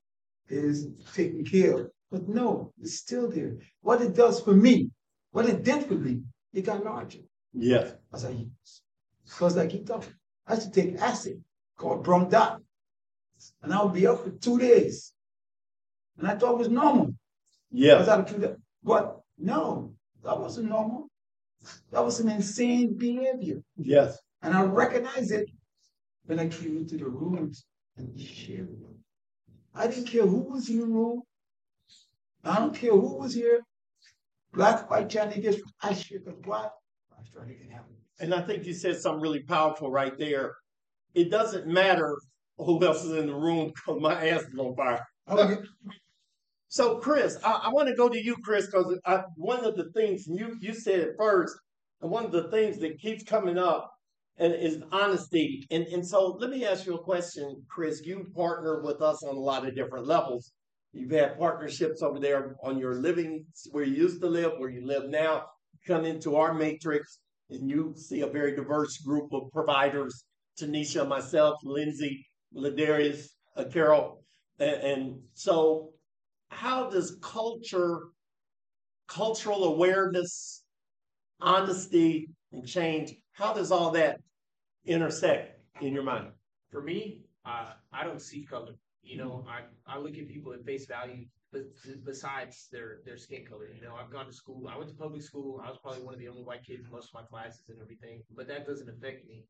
is 0.48 0.88
taken 1.14 1.44
care 1.44 1.74
of. 1.80 1.90
But 2.10 2.28
no, 2.28 2.72
it's 2.80 2.98
still 2.98 3.30
there. 3.30 3.56
What 3.80 4.00
it 4.00 4.14
does 4.14 4.40
for 4.40 4.54
me, 4.54 4.90
what 5.32 5.48
it 5.48 5.62
did 5.64 5.84
for 5.86 5.94
me, 5.94 6.22
it 6.52 6.62
got 6.62 6.84
larger 6.84 7.18
Yes. 7.52 7.94
as 8.12 8.24
I 8.24 8.30
use. 8.30 8.82
Because 9.24 9.56
I 9.56 9.66
keep 9.66 9.86
talking. 9.86 10.14
I 10.46 10.54
used 10.54 10.72
to 10.72 10.80
take 10.82 11.00
acid 11.00 11.42
called 11.76 12.04
Brondat. 12.06 12.58
And 13.62 13.72
I 13.74 13.82
would 13.82 13.92
be 13.92 14.06
up 14.06 14.22
for 14.24 14.30
two 14.30 14.58
days. 14.58 15.12
And 16.16 16.26
I 16.26 16.36
thought 16.36 16.52
it 16.52 16.58
was 16.58 16.68
normal. 16.68 17.14
Because 17.72 18.08
I 18.08 18.16
would 18.16 18.26
do 18.26 18.38
that. 18.38 18.56
But 18.82 19.20
no, 19.36 19.92
that 20.24 20.38
wasn't 20.38 20.68
normal. 20.68 21.08
That 21.90 22.04
was 22.04 22.20
an 22.20 22.28
insane 22.28 22.96
behavior. 22.96 23.60
Yes. 23.76 24.18
And 24.42 24.54
I 24.54 24.62
recognized 24.62 25.32
it 25.32 25.50
when 26.26 26.38
I 26.38 26.48
came 26.48 26.76
into 26.76 26.96
the 26.96 27.06
rooms 27.06 27.64
and 27.96 28.20
shared 28.20 28.68
it. 28.70 28.78
I 29.74 29.86
didn't 29.86 30.06
care 30.06 30.26
who 30.26 30.40
was 30.52 30.68
in 30.68 30.80
the 30.80 30.86
room. 30.86 31.22
I 32.44 32.56
don't 32.56 32.74
care 32.74 32.92
who 32.92 33.18
was 33.18 33.34
here. 33.34 33.60
Black, 34.52 34.90
white, 34.90 35.10
Chinese, 35.10 35.60
I 35.82 35.92
shared 35.92 36.24
because 36.24 36.40
why? 36.44 36.58
I 36.58 37.20
was 37.20 37.28
trying 37.32 37.48
to 37.48 37.54
get. 37.54 37.66
And 38.18 38.32
I 38.32 38.40
think 38.40 38.64
you 38.64 38.72
said 38.72 38.96
something 38.96 39.20
really 39.20 39.42
powerful 39.42 39.90
right 39.90 40.16
there. 40.16 40.54
It 41.14 41.30
doesn't 41.30 41.66
matter 41.66 42.16
who 42.56 42.82
else 42.84 43.04
is 43.04 43.12
in 43.12 43.26
the 43.26 43.34
room 43.34 43.72
because 43.74 44.00
my 44.00 44.14
ass 44.28 44.42
is 44.42 44.58
on 44.58 44.74
fire. 44.74 45.06
Oh, 45.28 45.48
yeah. 45.48 45.56
So, 46.68 46.96
Chris, 46.98 47.38
I, 47.44 47.62
I 47.64 47.68
want 47.68 47.88
to 47.88 47.94
go 47.94 48.08
to 48.08 48.22
you, 48.22 48.36
Chris, 48.42 48.66
because 48.66 48.98
one 49.36 49.64
of 49.64 49.76
the 49.76 49.90
things 49.92 50.26
you 50.26 50.56
you 50.60 50.74
said 50.74 51.10
first, 51.18 51.54
and 52.00 52.10
one 52.10 52.24
of 52.24 52.32
the 52.32 52.50
things 52.50 52.78
that 52.78 52.98
keeps 52.98 53.22
coming 53.24 53.58
up 53.58 53.90
is 54.38 54.82
honesty. 54.92 55.66
And 55.70 55.84
and 55.86 56.06
so, 56.06 56.36
let 56.40 56.50
me 56.50 56.64
ask 56.64 56.86
you 56.86 56.94
a 56.94 57.02
question, 57.02 57.62
Chris. 57.68 58.02
You 58.04 58.26
partner 58.34 58.82
with 58.82 59.00
us 59.00 59.22
on 59.22 59.34
a 59.34 59.40
lot 59.40 59.66
of 59.66 59.74
different 59.74 60.06
levels. 60.06 60.52
You've 60.92 61.10
had 61.10 61.38
partnerships 61.38 62.02
over 62.02 62.18
there 62.18 62.56
on 62.62 62.78
your 62.78 62.94
living 62.94 63.44
where 63.70 63.84
you 63.84 63.94
used 63.94 64.20
to 64.22 64.28
live, 64.28 64.52
where 64.58 64.70
you 64.70 64.86
live 64.86 65.08
now. 65.08 65.44
Come 65.86 66.04
into 66.04 66.36
our 66.36 66.52
matrix, 66.52 67.20
and 67.50 67.70
you 67.70 67.94
see 67.96 68.22
a 68.22 68.26
very 68.26 68.56
diverse 68.56 68.98
group 68.98 69.32
of 69.32 69.50
providers. 69.52 70.24
Tanisha, 70.58 71.06
myself, 71.06 71.58
Lindsay, 71.62 72.26
Ladarius, 72.54 73.28
uh, 73.56 73.64
Carol, 73.64 74.22
and, 74.58 74.76
and 74.82 75.18
so 75.34 75.90
how 76.48 76.88
does 76.88 77.18
culture, 77.22 78.04
cultural 79.06 79.64
awareness, 79.64 80.62
honesty, 81.40 82.28
and 82.52 82.66
change, 82.66 83.14
how 83.36 83.52
does 83.52 83.70
all 83.70 83.90
that 83.90 84.20
intersect 84.86 85.60
in 85.82 85.92
your 85.92 86.02
mind? 86.02 86.28
For 86.70 86.80
me, 86.80 87.26
uh, 87.44 87.72
I 87.92 88.04
don't 88.04 88.20
see 88.20 88.42
color. 88.44 88.74
You 89.02 89.18
know, 89.18 89.46
I, 89.46 89.60
I 89.86 89.98
look 89.98 90.16
at 90.16 90.26
people 90.26 90.52
at 90.52 90.64
face 90.64 90.86
value, 90.86 91.26
besides 92.04 92.68
their 92.72 93.00
their 93.04 93.18
skin 93.18 93.44
color. 93.46 93.68
You 93.74 93.82
know, 93.82 93.94
I've 93.94 94.10
gone 94.10 94.26
to 94.26 94.32
school. 94.32 94.68
I 94.68 94.76
went 94.76 94.88
to 94.88 94.96
public 94.96 95.22
school. 95.22 95.62
I 95.64 95.68
was 95.68 95.78
probably 95.82 96.02
one 96.02 96.14
of 96.14 96.20
the 96.20 96.28
only 96.28 96.42
white 96.42 96.64
kids 96.64 96.84
in 96.86 96.90
most 96.90 97.10
of 97.10 97.14
my 97.14 97.22
classes 97.22 97.68
and 97.68 97.78
everything. 97.80 98.22
But 98.34 98.48
that 98.48 98.66
doesn't 98.66 98.88
affect 98.88 99.28
me. 99.28 99.44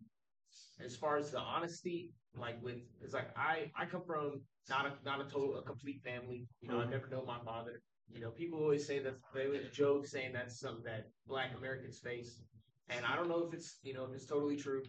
As 0.85 0.97
far 0.97 1.17
as 1.17 1.31
the 1.31 1.39
honesty, 1.39 2.13
like 2.37 2.63
with, 2.63 2.77
it's 3.03 3.15
like 3.15 3.31
I 3.37 3.71
I 3.79 3.87
come 3.87 4.03
from 4.05 4.43
not 4.69 4.87
a 4.87 4.93
not 5.05 5.21
a 5.21 5.25
total 5.25 5.59
a 5.59 5.63
complete 5.63 6.03
family. 6.03 6.49
You 6.61 6.69
know, 6.69 6.81
I 6.81 6.91
never 6.91 7.09
know 7.09 7.25
my 7.25 7.39
father. 7.45 7.81
You 8.13 8.21
know, 8.21 8.31
people 8.31 8.59
always 8.61 8.87
say 8.87 8.99
that 9.01 9.15
they 9.35 9.47
would 9.47 9.73
joke 9.73 10.07
saying 10.07 10.33
that's 10.33 10.61
something 10.61 10.85
that 10.85 11.07
Black 11.27 11.51
Americans 11.57 11.99
face, 11.99 12.41
and 12.89 13.05
I 13.05 13.17
don't 13.17 13.29
know 13.29 13.47
if 13.47 13.55
it's 13.55 13.79
you 13.83 13.95
know 13.95 14.05
if 14.05 14.15
it's 14.15 14.27
totally 14.27 14.57
true, 14.57 14.83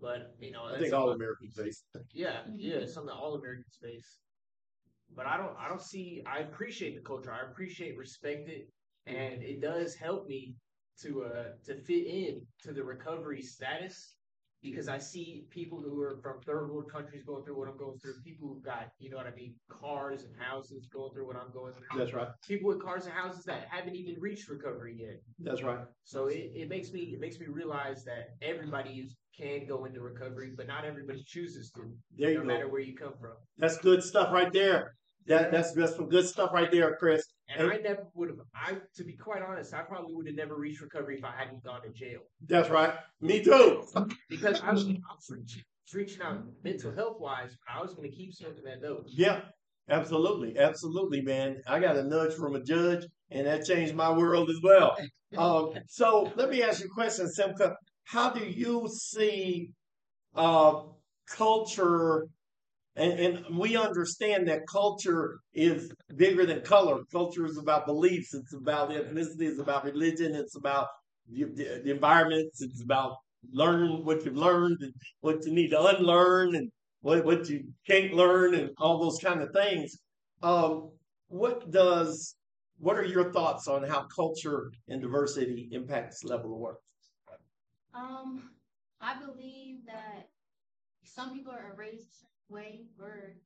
but 0.00 0.34
you 0.40 0.50
know 0.52 0.64
I 0.64 0.78
think 0.78 0.92
all 0.92 1.08
something- 1.08 1.16
Americans 1.16 1.54
face. 1.56 1.84
yeah, 2.12 2.40
yeah, 2.56 2.76
it's 2.76 2.94
something 2.94 3.08
that 3.08 3.20
all 3.20 3.34
Americans 3.34 3.78
face. 3.82 4.20
But 5.14 5.26
I 5.26 5.36
don't 5.36 5.56
I 5.58 5.68
don't 5.68 5.82
see 5.82 6.22
I 6.26 6.38
appreciate 6.40 6.94
the 6.96 7.02
culture. 7.02 7.32
I 7.32 7.48
appreciate 7.50 7.96
respect 7.96 8.48
it 8.48 8.68
and 9.06 9.42
it 9.42 9.60
does 9.60 9.94
help 9.94 10.26
me 10.26 10.54
to 11.02 11.24
uh 11.24 11.44
to 11.66 11.76
fit 11.76 12.06
in 12.06 12.40
to 12.62 12.72
the 12.72 12.82
recovery 12.82 13.42
status 13.42 14.14
because 14.64 14.88
I 14.88 14.96
see 14.96 15.44
people 15.50 15.78
who 15.78 16.00
are 16.00 16.16
from 16.22 16.40
third 16.40 16.70
world 16.72 16.90
countries 16.90 17.22
going 17.22 17.44
through 17.44 17.58
what 17.58 17.68
I'm 17.68 17.76
going 17.76 17.98
through, 17.98 18.14
people 18.24 18.48
who've 18.48 18.62
got, 18.64 18.88
you 18.98 19.10
know 19.10 19.18
what 19.18 19.26
I 19.26 19.34
mean, 19.34 19.54
cars 19.68 20.24
and 20.24 20.32
houses 20.40 20.88
going 20.90 21.12
through 21.12 21.26
what 21.26 21.36
I'm 21.36 21.52
going 21.52 21.74
through. 21.74 21.98
That's 21.98 22.14
right. 22.14 22.28
People 22.48 22.68
with 22.68 22.82
cars 22.82 23.04
and 23.04 23.12
houses 23.12 23.44
that 23.44 23.66
haven't 23.70 23.94
even 23.94 24.16
reached 24.18 24.48
recovery 24.48 24.96
yet. 24.98 25.20
That's 25.38 25.62
right. 25.62 25.80
So 26.04 26.28
it, 26.28 26.50
it 26.54 26.68
makes 26.70 26.90
me 26.92 27.00
it 27.12 27.20
makes 27.20 27.38
me 27.38 27.46
realize 27.46 28.04
that 28.04 28.30
everybody 28.40 28.90
is, 29.04 29.14
can 29.38 29.66
go 29.66 29.84
into 29.84 30.00
recovery, 30.00 30.52
but 30.56 30.66
not 30.66 30.86
everybody 30.86 31.22
chooses 31.26 31.70
to, 31.72 31.82
There 32.16 32.30
you 32.30 32.36
no 32.36 32.40
go. 32.42 32.46
matter 32.46 32.68
where 32.68 32.80
you 32.80 32.96
come 32.96 33.12
from. 33.20 33.32
That's 33.58 33.76
good 33.78 34.02
stuff 34.02 34.32
right 34.32 34.52
there. 34.52 34.94
That 35.26 35.50
that's 35.52 35.72
that's 35.74 35.96
some 35.96 36.08
good 36.08 36.26
stuff 36.26 36.50
right 36.54 36.70
there, 36.70 36.96
Chris. 36.96 37.22
And 37.56 37.70
I 37.72 37.76
never 37.76 38.06
would 38.14 38.30
have. 38.30 38.38
I, 38.54 38.76
to 38.96 39.04
be 39.04 39.14
quite 39.14 39.42
honest, 39.42 39.74
I 39.74 39.82
probably 39.82 40.14
would 40.14 40.26
have 40.26 40.36
never 40.36 40.56
reached 40.56 40.80
recovery 40.80 41.16
if 41.18 41.24
I 41.24 41.32
hadn't 41.36 41.62
gone 41.64 41.82
to 41.82 41.90
jail. 41.90 42.20
That's 42.46 42.68
right. 42.70 42.94
Me 43.20 43.42
too. 43.42 43.82
Because 44.28 44.60
I 44.60 44.72
was, 44.72 44.84
I 44.86 44.90
was 45.14 45.30
reach- 45.30 45.64
reaching 45.92 46.22
out 46.22 46.42
mental 46.62 46.92
health 46.94 47.16
wise. 47.20 47.56
I 47.72 47.80
was 47.80 47.94
going 47.94 48.10
to 48.10 48.16
keep 48.16 48.32
smoking 48.34 48.64
that 48.64 48.82
dope. 48.82 49.04
Yeah, 49.06 49.42
absolutely, 49.88 50.58
absolutely, 50.58 51.22
man. 51.22 51.60
I 51.66 51.80
got 51.80 51.96
a 51.96 52.02
nudge 52.04 52.34
from 52.34 52.56
a 52.56 52.62
judge, 52.62 53.04
and 53.30 53.46
that 53.46 53.64
changed 53.64 53.94
my 53.94 54.10
world 54.10 54.50
as 54.50 54.60
well. 54.62 54.96
Um, 55.36 55.72
so 55.88 56.32
let 56.36 56.48
me 56.48 56.62
ask 56.62 56.78
you 56.80 56.86
a 56.86 56.94
question, 56.94 57.26
Simca. 57.26 57.74
How 58.04 58.30
do 58.30 58.44
you 58.44 58.86
see 58.88 59.70
uh, 60.36 60.82
culture? 61.28 62.28
And, 62.96 63.12
and 63.18 63.58
we 63.58 63.76
understand 63.76 64.46
that 64.48 64.68
culture 64.70 65.40
is 65.52 65.90
bigger 66.14 66.46
than 66.46 66.60
color. 66.60 67.00
Culture 67.10 67.44
is 67.44 67.58
about 67.58 67.86
beliefs. 67.86 68.34
It's 68.34 68.54
about 68.54 68.90
ethnicity. 68.90 69.48
It's 69.48 69.58
about 69.58 69.84
religion. 69.84 70.34
It's 70.34 70.56
about 70.56 70.86
the, 71.28 71.44
the, 71.44 71.82
the 71.84 71.90
environments. 71.90 72.62
It's 72.62 72.82
about 72.82 73.16
learning 73.52 74.04
what 74.04 74.24
you've 74.24 74.36
learned 74.36 74.78
and 74.80 74.92
what 75.20 75.44
you 75.44 75.52
need 75.52 75.70
to 75.70 75.82
unlearn 75.82 76.54
and 76.54 76.70
what, 77.00 77.24
what 77.24 77.48
you 77.48 77.64
can't 77.86 78.14
learn 78.14 78.54
and 78.54 78.70
all 78.78 79.00
those 79.00 79.18
kind 79.18 79.42
of 79.42 79.50
things. 79.52 79.96
Um, 80.42 80.90
what 81.28 81.70
does 81.70 82.36
what 82.78 82.96
are 82.96 83.04
your 83.04 83.32
thoughts 83.32 83.68
on 83.68 83.82
how 83.84 84.06
culture 84.14 84.70
and 84.88 85.00
diversity 85.00 85.68
impacts 85.72 86.24
level 86.24 86.54
of 86.54 86.60
work? 86.60 86.78
Um, 87.94 88.50
I 89.00 89.14
believe 89.18 89.86
that 89.86 90.28
some 91.04 91.32
people 91.32 91.52
are 91.52 91.74
raised 91.76 92.24
way 92.48 92.86
where 92.96 93.36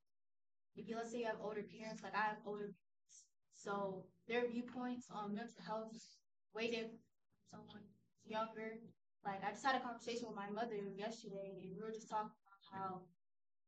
if 0.75 0.87
you 0.87 0.95
let's 0.95 1.11
say 1.11 1.19
you 1.19 1.25
have 1.25 1.41
older 1.41 1.63
parents, 1.63 2.03
like 2.03 2.15
I 2.15 2.25
have 2.33 2.37
older 2.45 2.69
parents, 2.71 3.25
so 3.53 4.05
their 4.27 4.47
viewpoints 4.47 5.07
on 5.11 5.33
mental 5.35 5.61
health 5.65 5.95
way 6.53 6.67
different 6.69 6.99
from 7.49 7.61
someone 7.61 7.83
younger. 8.25 8.79
Like 9.25 9.43
I 9.43 9.51
just 9.51 9.65
had 9.65 9.75
a 9.75 9.79
conversation 9.79 10.27
with 10.27 10.35
my 10.35 10.49
mother 10.49 10.75
yesterday 10.95 11.51
and 11.61 11.61
we 11.75 11.81
were 11.81 11.91
just 11.91 12.09
talking 12.09 12.31
about 12.31 12.63
how 12.71 13.01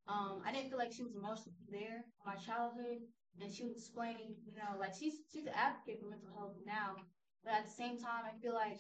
um 0.08 0.42
I 0.46 0.52
didn't 0.52 0.70
feel 0.70 0.78
like 0.80 0.92
she 0.92 1.04
was 1.04 1.16
emotionally 1.16 1.66
there 1.70 2.04
in 2.06 2.26
my 2.26 2.36
childhood 2.36 3.02
and 3.40 3.52
she 3.52 3.64
was 3.64 3.76
explaining, 3.76 4.36
you 4.46 4.54
know, 4.56 4.78
like 4.80 4.94
she's 4.94 5.22
she's 5.32 5.46
an 5.46 5.54
advocate 5.56 6.00
for 6.00 6.10
mental 6.10 6.34
health 6.36 6.56
now. 6.66 6.96
But 7.44 7.54
at 7.54 7.66
the 7.66 7.72
same 7.72 7.98
time 7.98 8.24
I 8.26 8.34
feel 8.42 8.54
like 8.54 8.80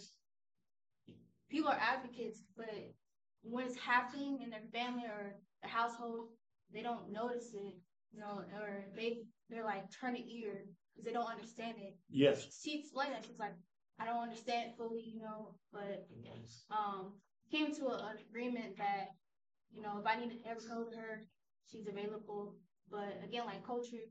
people 1.49 1.70
are 1.70 1.80
advocates, 1.80 2.43
but 2.56 2.70
when 3.43 3.66
it's 3.66 3.78
happening 3.78 4.39
in 4.41 4.49
their 4.49 4.66
family 4.74 5.06
or 5.06 5.36
the 5.62 5.68
household, 5.68 6.28
they 6.74 6.82
don't 6.82 7.11
notice 7.11 7.53
it, 7.53 7.76
you 8.11 8.19
know, 8.19 8.43
or 8.59 8.86
they 8.95 9.24
they're 9.49 9.63
like 9.65 9.86
turn 9.99 10.15
an 10.15 10.24
ear 10.30 10.65
because 10.93 11.05
they 11.05 11.11
don't 11.13 11.30
understand 11.30 11.76
it. 11.80 11.95
Yes. 12.09 12.47
She 12.63 12.80
explained 12.80 13.13
that 13.13 13.26
she's 13.26 13.39
like, 13.39 13.53
I 13.99 14.05
don't 14.05 14.22
understand 14.24 14.72
fully, 14.78 15.03
you 15.13 15.22
know, 15.22 15.55
but 15.72 16.07
um 16.72 17.13
came 17.51 17.74
to 17.76 17.86
a, 17.88 17.95
an 18.11 18.17
agreement 18.30 18.78
that 18.78 19.09
you 19.74 19.82
know 19.82 19.97
if 19.99 20.05
I 20.07 20.19
need 20.19 20.32
to 20.32 20.49
ever 20.49 20.61
go 20.67 20.84
to 20.89 20.97
her, 20.97 21.22
she's 21.69 21.88
available. 21.88 22.55
But 22.89 23.22
again, 23.24 23.45
like 23.45 23.65
culture, 23.65 24.03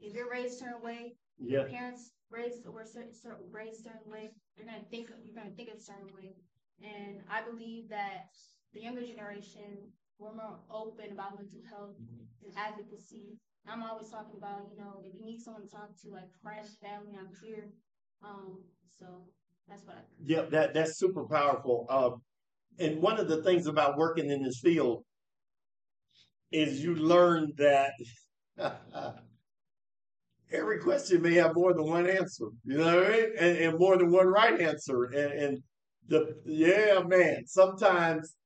if 0.00 0.14
you're 0.14 0.30
raised 0.30 0.56
a 0.56 0.64
certain 0.64 0.82
way, 0.82 1.16
Yeah. 1.38 1.60
your 1.60 1.68
parents 1.68 2.12
raised 2.30 2.66
or 2.66 2.84
certain, 2.84 3.12
certain 3.14 3.50
raised 3.50 3.80
a 3.80 3.90
certain 3.90 4.10
way, 4.10 4.30
you're 4.56 4.66
gonna 4.66 4.84
think 4.90 5.10
you're 5.24 5.34
gonna 5.34 5.54
think 5.56 5.68
a 5.70 5.80
certain 5.80 6.12
way. 6.14 6.36
And 6.82 7.22
I 7.28 7.42
believe 7.42 7.88
that 7.90 8.28
the 8.72 8.80
younger 8.80 9.02
generation 9.04 9.92
we're 10.20 10.34
more 10.34 10.58
open 10.70 11.12
about 11.12 11.36
mental 11.36 11.60
health 11.68 11.96
and 12.44 12.52
advocacy. 12.56 13.38
I'm 13.66 13.82
always 13.82 14.10
talking 14.10 14.36
about, 14.38 14.68
you 14.70 14.78
know, 14.78 15.02
if 15.04 15.14
you 15.18 15.24
need 15.24 15.40
someone 15.40 15.62
to 15.62 15.68
talk 15.70 15.90
to, 16.02 16.10
like 16.10 16.30
friends, 16.42 16.76
family, 16.82 17.16
I'm 17.18 17.28
here. 17.42 17.70
Um, 18.22 18.58
so 18.98 19.06
that's 19.68 19.86
what 19.86 19.96
I 19.96 20.00
Yeah, 20.24 20.42
that 20.50 20.74
that's 20.74 20.98
super 20.98 21.24
powerful. 21.24 21.86
Uh, 21.88 22.10
and 22.82 23.00
one 23.02 23.18
of 23.18 23.28
the 23.28 23.42
things 23.42 23.66
about 23.66 23.98
working 23.98 24.30
in 24.30 24.42
this 24.42 24.60
field 24.60 25.04
is 26.52 26.82
you 26.82 26.94
learn 26.94 27.52
that 27.56 27.92
every 30.52 30.78
question 30.78 31.22
may 31.22 31.34
have 31.34 31.54
more 31.54 31.72
than 31.74 31.84
one 31.88 32.08
answer. 32.08 32.46
You 32.64 32.78
know 32.78 32.96
what 32.96 33.06
I 33.06 33.10
mean? 33.10 33.30
And, 33.38 33.58
and 33.58 33.78
more 33.78 33.96
than 33.96 34.10
one 34.10 34.26
right 34.26 34.60
answer. 34.60 35.04
And, 35.04 35.32
and 35.32 35.58
the 36.08 36.36
yeah, 36.44 37.00
man. 37.06 37.46
Sometimes 37.46 38.36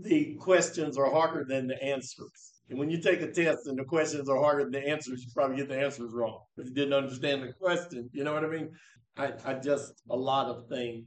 the 0.00 0.34
questions 0.34 0.96
are 0.96 1.10
harder 1.10 1.44
than 1.48 1.66
the 1.66 1.82
answers. 1.82 2.52
And 2.68 2.78
when 2.78 2.90
you 2.90 3.00
take 3.00 3.20
a 3.20 3.30
test 3.30 3.66
and 3.66 3.78
the 3.78 3.84
questions 3.84 4.28
are 4.28 4.38
harder 4.38 4.64
than 4.64 4.72
the 4.72 4.88
answers, 4.88 5.22
you 5.22 5.30
probably 5.34 5.56
get 5.56 5.68
the 5.68 5.78
answers 5.78 6.12
wrong 6.12 6.40
if 6.56 6.66
you 6.66 6.74
didn't 6.74 6.94
understand 6.94 7.42
the 7.42 7.52
question. 7.52 8.08
You 8.12 8.24
know 8.24 8.32
what 8.32 8.44
I 8.44 8.48
mean? 8.48 8.70
I, 9.16 9.32
I 9.44 9.54
just 9.54 9.92
a 10.10 10.16
lot 10.16 10.46
of 10.46 10.68
things. 10.68 11.06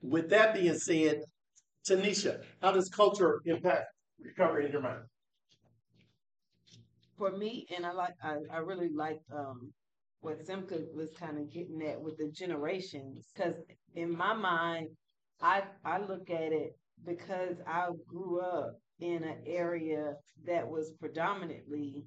With 0.00 0.30
that 0.30 0.54
being 0.54 0.74
said, 0.74 1.22
Tanisha, 1.88 2.42
how 2.62 2.72
does 2.72 2.88
culture 2.88 3.40
impact 3.44 3.86
recovery 4.20 4.66
in 4.66 4.72
your 4.72 4.80
mind? 4.80 5.02
for 7.16 7.30
me, 7.36 7.66
and 7.74 7.84
I 7.86 7.92
like 7.92 8.14
I, 8.22 8.36
I 8.52 8.58
really 8.58 8.90
like 8.94 9.20
um 9.34 9.72
what 10.20 10.44
Simca 10.44 10.82
was 10.94 11.10
kind 11.18 11.38
of 11.38 11.52
getting 11.52 11.82
at 11.82 12.00
with 12.00 12.16
the 12.18 12.30
generations, 12.30 13.32
because 13.34 13.54
in 13.94 14.16
my 14.16 14.34
mind, 14.34 14.88
I 15.40 15.62
I 15.84 15.98
look 15.98 16.30
at 16.30 16.52
it 16.52 16.76
because 17.04 17.56
I 17.66 17.88
grew 18.06 18.40
up 18.40 18.78
in 19.00 19.24
an 19.24 19.38
area 19.46 20.14
that 20.46 20.68
was 20.68 20.92
predominantly 20.98 22.04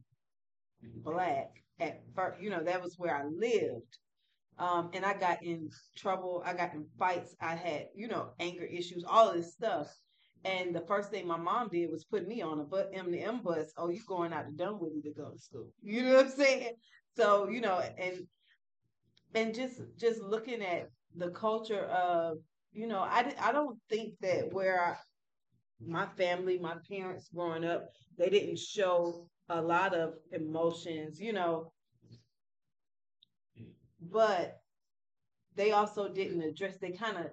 black 1.03 1.49
at 1.79 2.01
first. 2.15 2.41
You 2.41 2.49
know, 2.49 2.63
that 2.63 2.81
was 2.81 2.95
where 2.97 3.15
I 3.15 3.23
lived. 3.25 3.97
Um, 4.57 4.89
and 4.93 5.05
I 5.05 5.13
got 5.13 5.41
in 5.43 5.69
trouble. 5.97 6.43
I 6.45 6.53
got 6.53 6.73
in 6.73 6.85
fights. 6.97 7.35
I 7.41 7.55
had, 7.55 7.87
you 7.95 8.07
know, 8.07 8.31
anger 8.39 8.65
issues, 8.65 9.03
all 9.07 9.33
this 9.33 9.53
stuff. 9.53 9.87
And 10.43 10.75
the 10.75 10.81
first 10.81 11.11
thing 11.11 11.27
my 11.27 11.37
mom 11.37 11.69
did 11.69 11.89
was 11.91 12.05
put 12.05 12.27
me 12.27 12.41
on 12.41 12.59
a 12.59 12.63
but 12.63 12.89
M 12.93 13.13
M 13.13 13.41
bus. 13.43 13.71
Oh, 13.77 13.89
you 13.89 14.01
going 14.07 14.33
out 14.33 14.45
to 14.47 14.51
Dunwoody 14.51 15.01
to 15.01 15.11
go 15.13 15.31
to 15.31 15.37
school? 15.39 15.69
You 15.83 16.03
know 16.03 16.15
what 16.15 16.25
I'm 16.27 16.31
saying? 16.31 16.73
So 17.15 17.49
you 17.49 17.61
know, 17.61 17.81
and 17.97 18.21
and 19.35 19.53
just 19.53 19.81
just 19.97 20.21
looking 20.21 20.61
at 20.61 20.89
the 21.15 21.29
culture 21.31 21.85
of, 21.85 22.37
you 22.71 22.87
know, 22.87 22.99
I 22.99 23.33
I 23.41 23.51
don't 23.51 23.77
think 23.89 24.15
that 24.21 24.53
where 24.53 24.79
I, 24.83 24.95
my 25.85 26.05
family, 26.17 26.59
my 26.59 26.75
parents 26.89 27.29
growing 27.33 27.65
up, 27.65 27.89
they 28.17 28.29
didn't 28.29 28.59
show 28.59 29.27
a 29.49 29.61
lot 29.61 29.93
of 29.95 30.13
emotions, 30.31 31.19
you 31.19 31.33
know, 31.33 31.71
but 34.01 34.61
they 35.55 35.71
also 35.71 36.09
didn't 36.09 36.41
address. 36.41 36.77
They 36.77 36.91
kind 36.91 37.17
of 37.17 37.27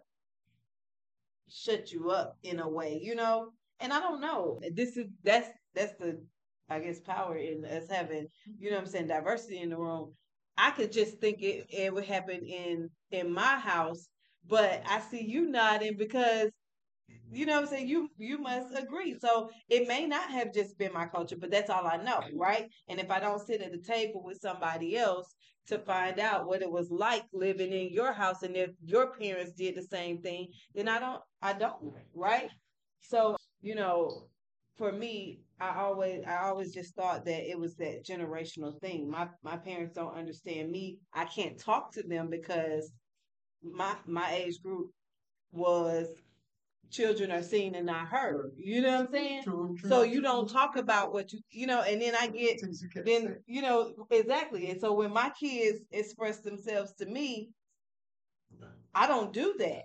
shut 1.48 1.92
you 1.92 2.10
up 2.10 2.36
in 2.42 2.60
a 2.60 2.68
way, 2.68 3.00
you 3.02 3.14
know. 3.14 3.50
And 3.80 3.92
I 3.92 4.00
don't 4.00 4.20
know. 4.20 4.60
This 4.72 4.96
is 4.96 5.06
that's 5.22 5.48
that's 5.74 5.94
the 5.98 6.22
I 6.68 6.80
guess 6.80 7.00
power 7.00 7.36
in 7.36 7.64
us 7.64 7.88
having, 7.88 8.26
you 8.58 8.70
know 8.70 8.76
what 8.76 8.86
I'm 8.86 8.90
saying, 8.90 9.06
diversity 9.08 9.60
in 9.60 9.70
the 9.70 9.76
room. 9.78 10.14
I 10.58 10.70
could 10.70 10.90
just 10.90 11.18
think 11.20 11.42
it, 11.42 11.66
it 11.70 11.92
would 11.94 12.04
happen 12.04 12.40
in 12.44 12.90
in 13.10 13.32
my 13.32 13.58
house, 13.58 14.08
but 14.48 14.82
I 14.86 15.00
see 15.00 15.24
you 15.24 15.48
nodding 15.48 15.96
because 15.96 16.50
you 17.30 17.40
mm-hmm. 17.40 17.48
know 17.48 17.54
what 17.56 17.62
I'm 17.64 17.68
saying, 17.68 17.88
you 17.88 18.08
you 18.18 18.38
must 18.38 18.76
agree. 18.76 19.16
So 19.20 19.50
it 19.68 19.88
may 19.88 20.06
not 20.06 20.30
have 20.30 20.52
just 20.52 20.78
been 20.78 20.92
my 20.92 21.06
culture, 21.06 21.36
but 21.36 21.50
that's 21.50 21.70
all 21.70 21.86
I 21.86 21.96
know, 21.96 22.20
right? 22.34 22.68
And 22.88 23.00
if 23.00 23.10
I 23.10 23.20
don't 23.20 23.44
sit 23.44 23.62
at 23.62 23.72
the 23.72 23.78
table 23.78 24.22
with 24.24 24.40
somebody 24.40 24.96
else 24.96 25.34
to 25.66 25.78
find 25.78 26.20
out 26.20 26.46
what 26.46 26.62
it 26.62 26.70
was 26.70 26.90
like 26.90 27.24
living 27.32 27.72
in 27.72 27.92
your 27.92 28.12
house 28.12 28.42
and 28.42 28.56
if 28.56 28.70
your 28.84 29.12
parents 29.12 29.52
did 29.52 29.74
the 29.74 29.82
same 29.82 30.22
thing, 30.22 30.48
then 30.74 30.88
I 30.88 30.98
don't 30.98 31.22
I 31.42 31.52
don't, 31.52 31.92
right? 32.14 32.50
So, 33.00 33.36
you 33.60 33.74
know, 33.74 34.26
for 34.76 34.92
me, 34.92 35.40
I 35.60 35.80
always 35.80 36.22
I 36.26 36.42
always 36.42 36.72
just 36.72 36.94
thought 36.94 37.24
that 37.24 37.50
it 37.50 37.58
was 37.58 37.76
that 37.76 38.04
generational 38.04 38.78
thing. 38.80 39.10
My 39.10 39.28
my 39.42 39.56
parents 39.56 39.94
don't 39.94 40.14
understand 40.16 40.70
me. 40.70 40.98
I 41.14 41.24
can't 41.24 41.58
talk 41.58 41.92
to 41.94 42.02
them 42.02 42.28
because 42.30 42.92
my 43.62 43.96
my 44.06 44.32
age 44.32 44.60
group 44.62 44.90
was 45.52 46.08
children 46.90 47.30
are 47.32 47.42
seen 47.42 47.74
and 47.74 47.86
not 47.86 48.08
heard. 48.08 48.52
You 48.56 48.82
know 48.82 48.92
what 48.92 49.00
I'm 49.08 49.12
saying? 49.12 49.42
True, 49.44 49.76
true, 49.78 49.88
So 49.90 50.02
you 50.02 50.22
don't 50.22 50.48
talk 50.48 50.76
about 50.76 51.12
what 51.12 51.32
you 51.32 51.40
you 51.50 51.66
know, 51.66 51.82
and 51.82 52.00
then 52.00 52.14
I 52.16 52.28
get 52.28 52.60
you 52.62 53.02
then 53.04 53.38
you 53.46 53.62
know 53.62 53.94
exactly. 54.10 54.70
And 54.70 54.80
so 54.80 54.92
when 54.94 55.12
my 55.12 55.30
kids 55.38 55.80
express 55.92 56.40
themselves 56.40 56.94
to 56.94 57.06
me, 57.06 57.50
I 58.94 59.06
don't 59.06 59.32
do 59.32 59.54
that. 59.58 59.82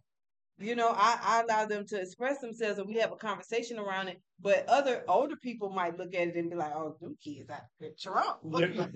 You 0.60 0.76
know, 0.76 0.90
I, 0.90 1.20
I 1.22 1.42
allow 1.42 1.66
them 1.66 1.86
to 1.88 2.00
express 2.00 2.40
themselves 2.40 2.80
and 2.80 2.88
we 2.88 2.96
have 2.96 3.12
a 3.12 3.16
conversation 3.16 3.80
around 3.80 4.10
it. 4.10 4.22
But 4.40 4.68
other 4.70 5.04
older 5.08 5.36
people 5.38 5.70
might 5.72 5.98
look 5.98 6.14
at 6.14 6.28
it 6.30 6.36
and 6.36 6.50
be 6.50 6.56
like, 6.56 6.74
"Oh, 6.76 6.96
them 7.02 7.18
kids 7.24 7.50
out 7.50 7.62
there 7.80 7.92
Trump." 8.00 8.40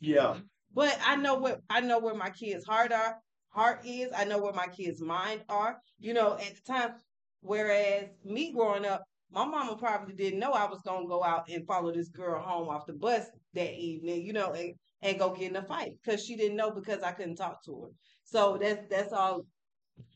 Yeah, 0.00 0.38
But 0.72 0.98
I 1.04 1.16
know 1.16 1.36
what 1.36 1.60
I 1.70 1.80
know 1.80 1.98
where 1.98 2.14
my 2.14 2.30
kids' 2.30 2.64
heart 2.66 2.92
are 2.92 3.20
heart 3.56 3.86
is. 3.86 4.10
I 4.16 4.24
know 4.24 4.38
where 4.38 4.52
my 4.52 4.68
kids' 4.68 5.00
mind 5.02 5.42
are. 5.48 5.78
You 5.98 6.14
know, 6.14 6.34
at 6.34 6.54
the 6.56 6.62
time. 6.72 6.94
Whereas 7.42 8.08
me 8.24 8.52
growing 8.52 8.84
up, 8.86 9.04
my 9.30 9.44
mama 9.44 9.76
probably 9.76 10.14
didn't 10.14 10.40
know 10.40 10.52
I 10.52 10.68
was 10.68 10.82
gonna 10.84 11.06
go 11.08 11.22
out 11.24 11.48
and 11.48 11.66
follow 11.66 11.92
this 11.92 12.08
girl 12.10 12.42
home 12.42 12.68
off 12.68 12.86
the 12.86 12.94
bus 12.94 13.26
that 13.54 13.74
evening. 13.74 14.22
You 14.26 14.32
know, 14.34 14.52
and, 14.52 14.74
and 15.02 15.18
go 15.18 15.34
get 15.34 15.50
in 15.50 15.56
a 15.56 15.62
fight 15.64 15.92
because 16.02 16.24
she 16.24 16.36
didn't 16.36 16.56
know 16.56 16.70
because 16.72 17.02
I 17.02 17.12
couldn't 17.12 17.36
talk 17.36 17.64
to 17.64 17.82
her. 17.82 17.88
So 18.24 18.58
that's 18.60 18.86
that's 18.90 19.12
all. 19.12 19.42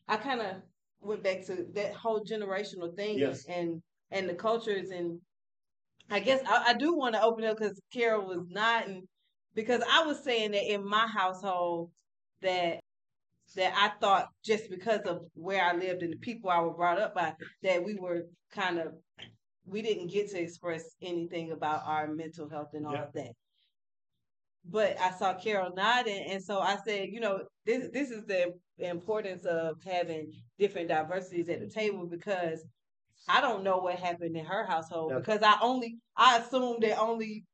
I 0.08 0.16
kind 0.18 0.40
of 0.42 0.56
went 1.00 1.22
back 1.22 1.46
to 1.46 1.66
that 1.74 1.94
whole 1.94 2.24
generational 2.24 2.94
thing 2.96 3.18
Yes. 3.18 3.44
and 3.48 3.82
and 4.10 4.28
the 4.28 4.34
cultures 4.34 4.90
and 4.90 5.20
I 6.10 6.20
guess 6.20 6.42
I, 6.46 6.70
I 6.70 6.74
do 6.74 6.94
want 6.96 7.14
to 7.14 7.22
open 7.22 7.44
up 7.44 7.58
because 7.58 7.80
Carol 7.92 8.26
was 8.26 8.46
nodding 8.48 9.08
because 9.54 9.82
I 9.90 10.04
was 10.04 10.22
saying 10.24 10.52
that 10.52 10.70
in 10.72 10.86
my 10.86 11.06
household 11.06 11.90
that 12.42 12.80
that 13.56 13.72
I 13.76 13.88
thought 14.00 14.28
just 14.44 14.70
because 14.70 15.00
of 15.02 15.22
where 15.34 15.62
I 15.64 15.74
lived 15.74 16.02
and 16.02 16.12
the 16.12 16.18
people 16.18 16.50
I 16.50 16.60
was 16.60 16.74
brought 16.76 17.00
up 17.00 17.14
by 17.14 17.34
that 17.62 17.84
we 17.84 17.94
were 17.94 18.26
kind 18.52 18.78
of 18.78 18.94
we 19.66 19.82
didn't 19.82 20.08
get 20.08 20.30
to 20.30 20.40
express 20.40 20.84
anything 21.02 21.52
about 21.52 21.82
our 21.86 22.08
mental 22.08 22.48
health 22.48 22.70
and 22.74 22.86
all 22.86 22.94
Yeah. 22.94 23.04
of 23.04 23.12
that. 23.14 23.32
But 24.64 25.00
I 25.00 25.10
saw 25.12 25.34
Carol 25.34 25.72
nodding, 25.74 26.26
and 26.28 26.42
so 26.42 26.58
I 26.60 26.76
said, 26.84 27.08
you 27.10 27.20
know, 27.20 27.40
this 27.64 27.88
this 27.92 28.10
is 28.10 28.24
the 28.26 28.54
importance 28.78 29.44
of 29.44 29.76
having 29.84 30.32
different 30.58 30.88
diversities 30.88 31.48
at 31.48 31.60
the 31.60 31.68
table 31.68 32.06
because 32.06 32.64
I 33.28 33.40
don't 33.40 33.64
know 33.64 33.78
what 33.78 33.96
happened 33.96 34.36
in 34.36 34.44
her 34.44 34.64
household 34.66 35.12
Yeah. 35.12 35.18
because 35.18 35.42
I 35.42 35.56
only 35.62 35.98
I 36.16 36.38
assumed 36.38 36.82
that 36.82 36.98
only 36.98 37.44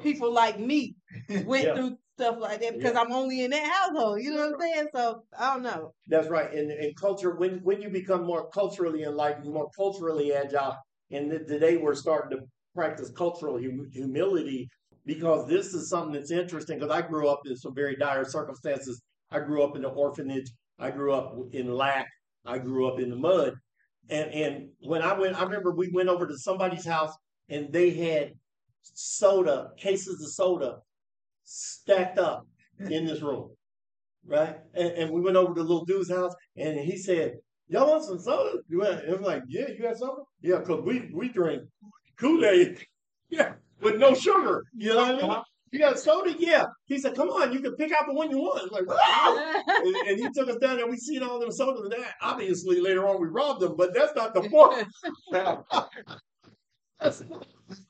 people 0.00 0.32
like 0.32 0.58
me 0.58 0.94
went 1.46 1.66
Yeah. 1.66 1.74
through 1.74 1.98
stuff 2.20 2.36
like 2.38 2.60
that 2.60 2.76
because 2.76 2.96
I'm 2.96 3.12
only 3.12 3.44
in 3.44 3.50
that 3.50 3.70
household. 3.70 4.20
You 4.20 4.30
know 4.30 4.50
what 4.50 4.54
I'm 4.54 4.60
saying? 4.60 4.88
So 4.94 5.22
I 5.38 5.54
don't 5.54 5.62
know. 5.62 5.92
that's 6.06 6.28
right. 6.28 6.52
And, 6.52 6.70
and 6.70 6.94
culture, 6.96 7.34
when, 7.36 7.60
when 7.62 7.80
you 7.80 7.88
become 7.88 8.24
more 8.24 8.50
culturally 8.50 9.04
enlightened, 9.04 9.52
more 9.52 9.70
culturally 9.74 10.32
agile, 10.32 10.76
and 11.10 11.30
th- 11.30 11.46
today 11.46 11.76
we're 11.76 11.94
starting 11.94 12.38
to 12.38 12.44
practice 12.74 13.10
cultural 13.16 13.58
hum- 13.60 13.88
humility 13.92 14.68
because 15.06 15.48
this 15.48 15.72
is 15.74 15.88
something 15.88 16.12
that's 16.12 16.30
interesting 16.30 16.78
because 16.78 16.94
I 16.94 17.02
grew 17.02 17.28
up 17.28 17.40
in 17.46 17.56
some 17.56 17.74
very 17.74 17.96
dire 17.96 18.24
circumstances. 18.24 19.00
I 19.30 19.40
grew 19.40 19.62
up 19.62 19.76
in 19.76 19.82
the 19.82 19.88
orphanage. 19.88 20.50
I 20.78 20.90
grew 20.90 21.12
up 21.14 21.34
in 21.52 21.72
lack. 21.72 22.06
I 22.44 22.58
grew 22.58 22.86
up 22.86 23.00
in 23.00 23.10
the 23.10 23.16
mud. 23.16 23.54
And 24.08 24.30
and 24.32 24.68
when 24.80 25.02
I 25.02 25.18
went, 25.18 25.38
I 25.38 25.44
remember 25.44 25.72
we 25.72 25.90
went 25.92 26.08
over 26.08 26.26
to 26.26 26.36
somebody's 26.38 26.86
house 26.86 27.14
and 27.48 27.72
they 27.72 27.90
had 27.90 28.32
soda, 28.82 29.68
cases 29.78 30.20
of 30.22 30.30
soda 30.32 30.78
stacked 31.50 32.18
up 32.18 32.46
in 32.78 33.06
this 33.06 33.20
room. 33.20 33.50
Right? 34.26 34.56
And, 34.74 34.88
and 34.92 35.10
we 35.10 35.20
went 35.20 35.36
over 35.36 35.54
to 35.54 35.62
the 35.62 35.66
little 35.66 35.84
dude's 35.84 36.10
house 36.10 36.34
and 36.56 36.78
he 36.78 36.96
said, 36.96 37.34
Y'all 37.68 37.88
want 37.88 38.04
some 38.04 38.18
soda? 38.18 38.58
You 38.68 38.80
want? 38.80 39.04
And 39.04 39.14
I'm 39.14 39.22
like, 39.22 39.42
Yeah, 39.48 39.68
you 39.68 39.80
got 39.80 39.96
soda? 39.96 40.22
Yeah, 40.42 40.58
because 40.58 40.82
we, 40.84 41.10
we 41.12 41.28
drink 41.28 41.62
Kool-Aid. 42.18 42.78
Yeah, 43.32 43.52
with 43.80 44.00
no 44.00 44.12
sugar. 44.12 44.64
You 44.76 44.88
know 44.88 44.96
what 44.96 45.22
I 45.22 45.28
mean? 45.28 45.42
You 45.70 45.78
got 45.78 46.00
soda? 46.00 46.34
Yeah. 46.36 46.64
He 46.86 46.98
said, 46.98 47.14
Come 47.14 47.28
on, 47.28 47.52
you 47.52 47.60
can 47.60 47.76
pick 47.76 47.92
out 47.92 48.08
the 48.08 48.12
one 48.12 48.28
you 48.28 48.38
want. 48.38 48.62
I'm 48.64 48.70
like, 48.70 48.88
"Wow." 48.88 49.62
and, 49.68 49.96
and 50.08 50.18
he 50.18 50.28
took 50.34 50.48
us 50.48 50.56
down 50.56 50.78
there. 50.78 50.88
We 50.88 50.96
seen 50.96 51.22
all 51.22 51.38
them 51.38 51.52
sodas. 51.52 51.82
And 51.82 51.92
that 51.92 52.14
obviously 52.20 52.80
later 52.80 53.06
on 53.06 53.20
we 53.20 53.28
robbed 53.28 53.60
them, 53.60 53.76
but 53.76 53.94
that's 53.94 54.16
not 54.16 54.34
the 54.34 54.48
point. 54.50 54.88
that's 56.98 57.22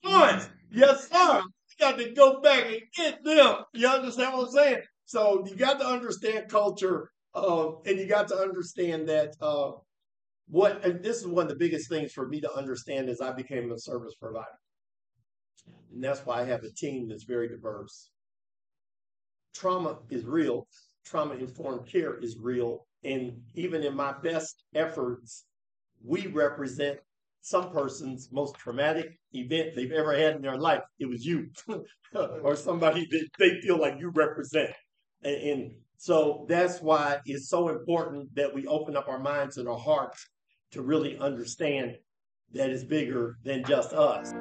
fun. 0.02 0.42
Yes, 0.70 1.08
sir. 1.08 1.42
Got 1.80 1.98
to 1.98 2.12
go 2.12 2.40
back 2.40 2.66
and 2.66 2.80
get 2.94 3.24
them. 3.24 3.56
You 3.74 3.88
understand 3.88 4.34
what 4.34 4.48
I'm 4.48 4.52
saying? 4.52 4.82
So 5.06 5.44
you 5.46 5.56
got 5.56 5.80
to 5.80 5.86
understand 5.86 6.48
culture, 6.48 7.10
uh, 7.34 7.72
and 7.86 7.98
you 7.98 8.06
got 8.06 8.28
to 8.28 8.36
understand 8.36 9.08
that 9.08 9.34
uh, 9.40 9.72
what. 10.48 10.84
And 10.84 11.02
this 11.02 11.18
is 11.18 11.26
one 11.26 11.46
of 11.46 11.48
the 11.48 11.56
biggest 11.56 11.88
things 11.88 12.12
for 12.12 12.28
me 12.28 12.40
to 12.42 12.52
understand 12.52 13.08
as 13.08 13.20
I 13.20 13.32
became 13.32 13.72
a 13.72 13.78
service 13.78 14.14
provider, 14.20 14.46
and 15.92 16.04
that's 16.04 16.24
why 16.24 16.40
I 16.40 16.44
have 16.44 16.62
a 16.62 16.70
team 16.70 17.08
that's 17.08 17.24
very 17.24 17.48
diverse. 17.48 18.10
Trauma 19.54 19.98
is 20.10 20.24
real. 20.24 20.68
Trauma 21.04 21.34
informed 21.34 21.88
care 21.88 22.16
is 22.18 22.36
real, 22.38 22.86
and 23.02 23.42
even 23.54 23.82
in 23.82 23.96
my 23.96 24.14
best 24.22 24.62
efforts, 24.74 25.46
we 26.04 26.28
represent 26.28 27.00
some 27.42 27.70
person's 27.70 28.28
most 28.32 28.54
traumatic 28.56 29.18
event 29.32 29.74
they've 29.74 29.92
ever 29.92 30.16
had 30.16 30.36
in 30.36 30.42
their 30.42 30.58
life. 30.58 30.82
It 30.98 31.06
was 31.06 31.24
you 31.24 31.50
or 32.14 32.56
somebody 32.56 33.06
that 33.10 33.28
they 33.38 33.60
feel 33.60 33.78
like 33.78 33.98
you 33.98 34.10
represent. 34.10 34.70
And, 35.22 35.36
and, 35.36 35.70
so 36.02 36.46
that's 36.48 36.80
why 36.80 37.18
it's 37.26 37.50
so 37.50 37.68
important 37.68 38.34
that 38.34 38.54
we 38.54 38.66
open 38.66 38.96
up 38.96 39.06
our 39.06 39.18
minds 39.18 39.58
and 39.58 39.68
our 39.68 39.76
hearts 39.76 40.26
to 40.70 40.80
really 40.80 41.18
understand 41.18 41.94
that 42.54 42.70
it's 42.70 42.84
bigger 42.84 43.36
than 43.44 43.64
just 43.64 43.92
us. 43.92 44.32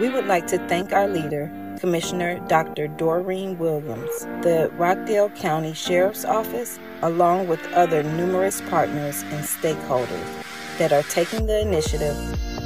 We 0.00 0.08
would 0.08 0.26
like 0.26 0.46
to 0.48 0.58
thank 0.68 0.92
our 0.92 1.08
leader, 1.08 1.50
Commissioner 1.80 2.38
Dr. 2.46 2.86
Doreen 2.86 3.58
Williams, 3.58 4.26
the 4.42 4.70
Rockdale 4.74 5.28
County 5.30 5.74
Sheriff's 5.74 6.24
Office, 6.24 6.78
along 7.02 7.48
with 7.48 7.60
other 7.72 8.04
numerous 8.04 8.60
partners 8.70 9.22
and 9.22 9.44
stakeholders 9.44 10.78
that 10.78 10.92
are 10.92 11.02
taking 11.04 11.46
the 11.46 11.60
initiative 11.60 12.16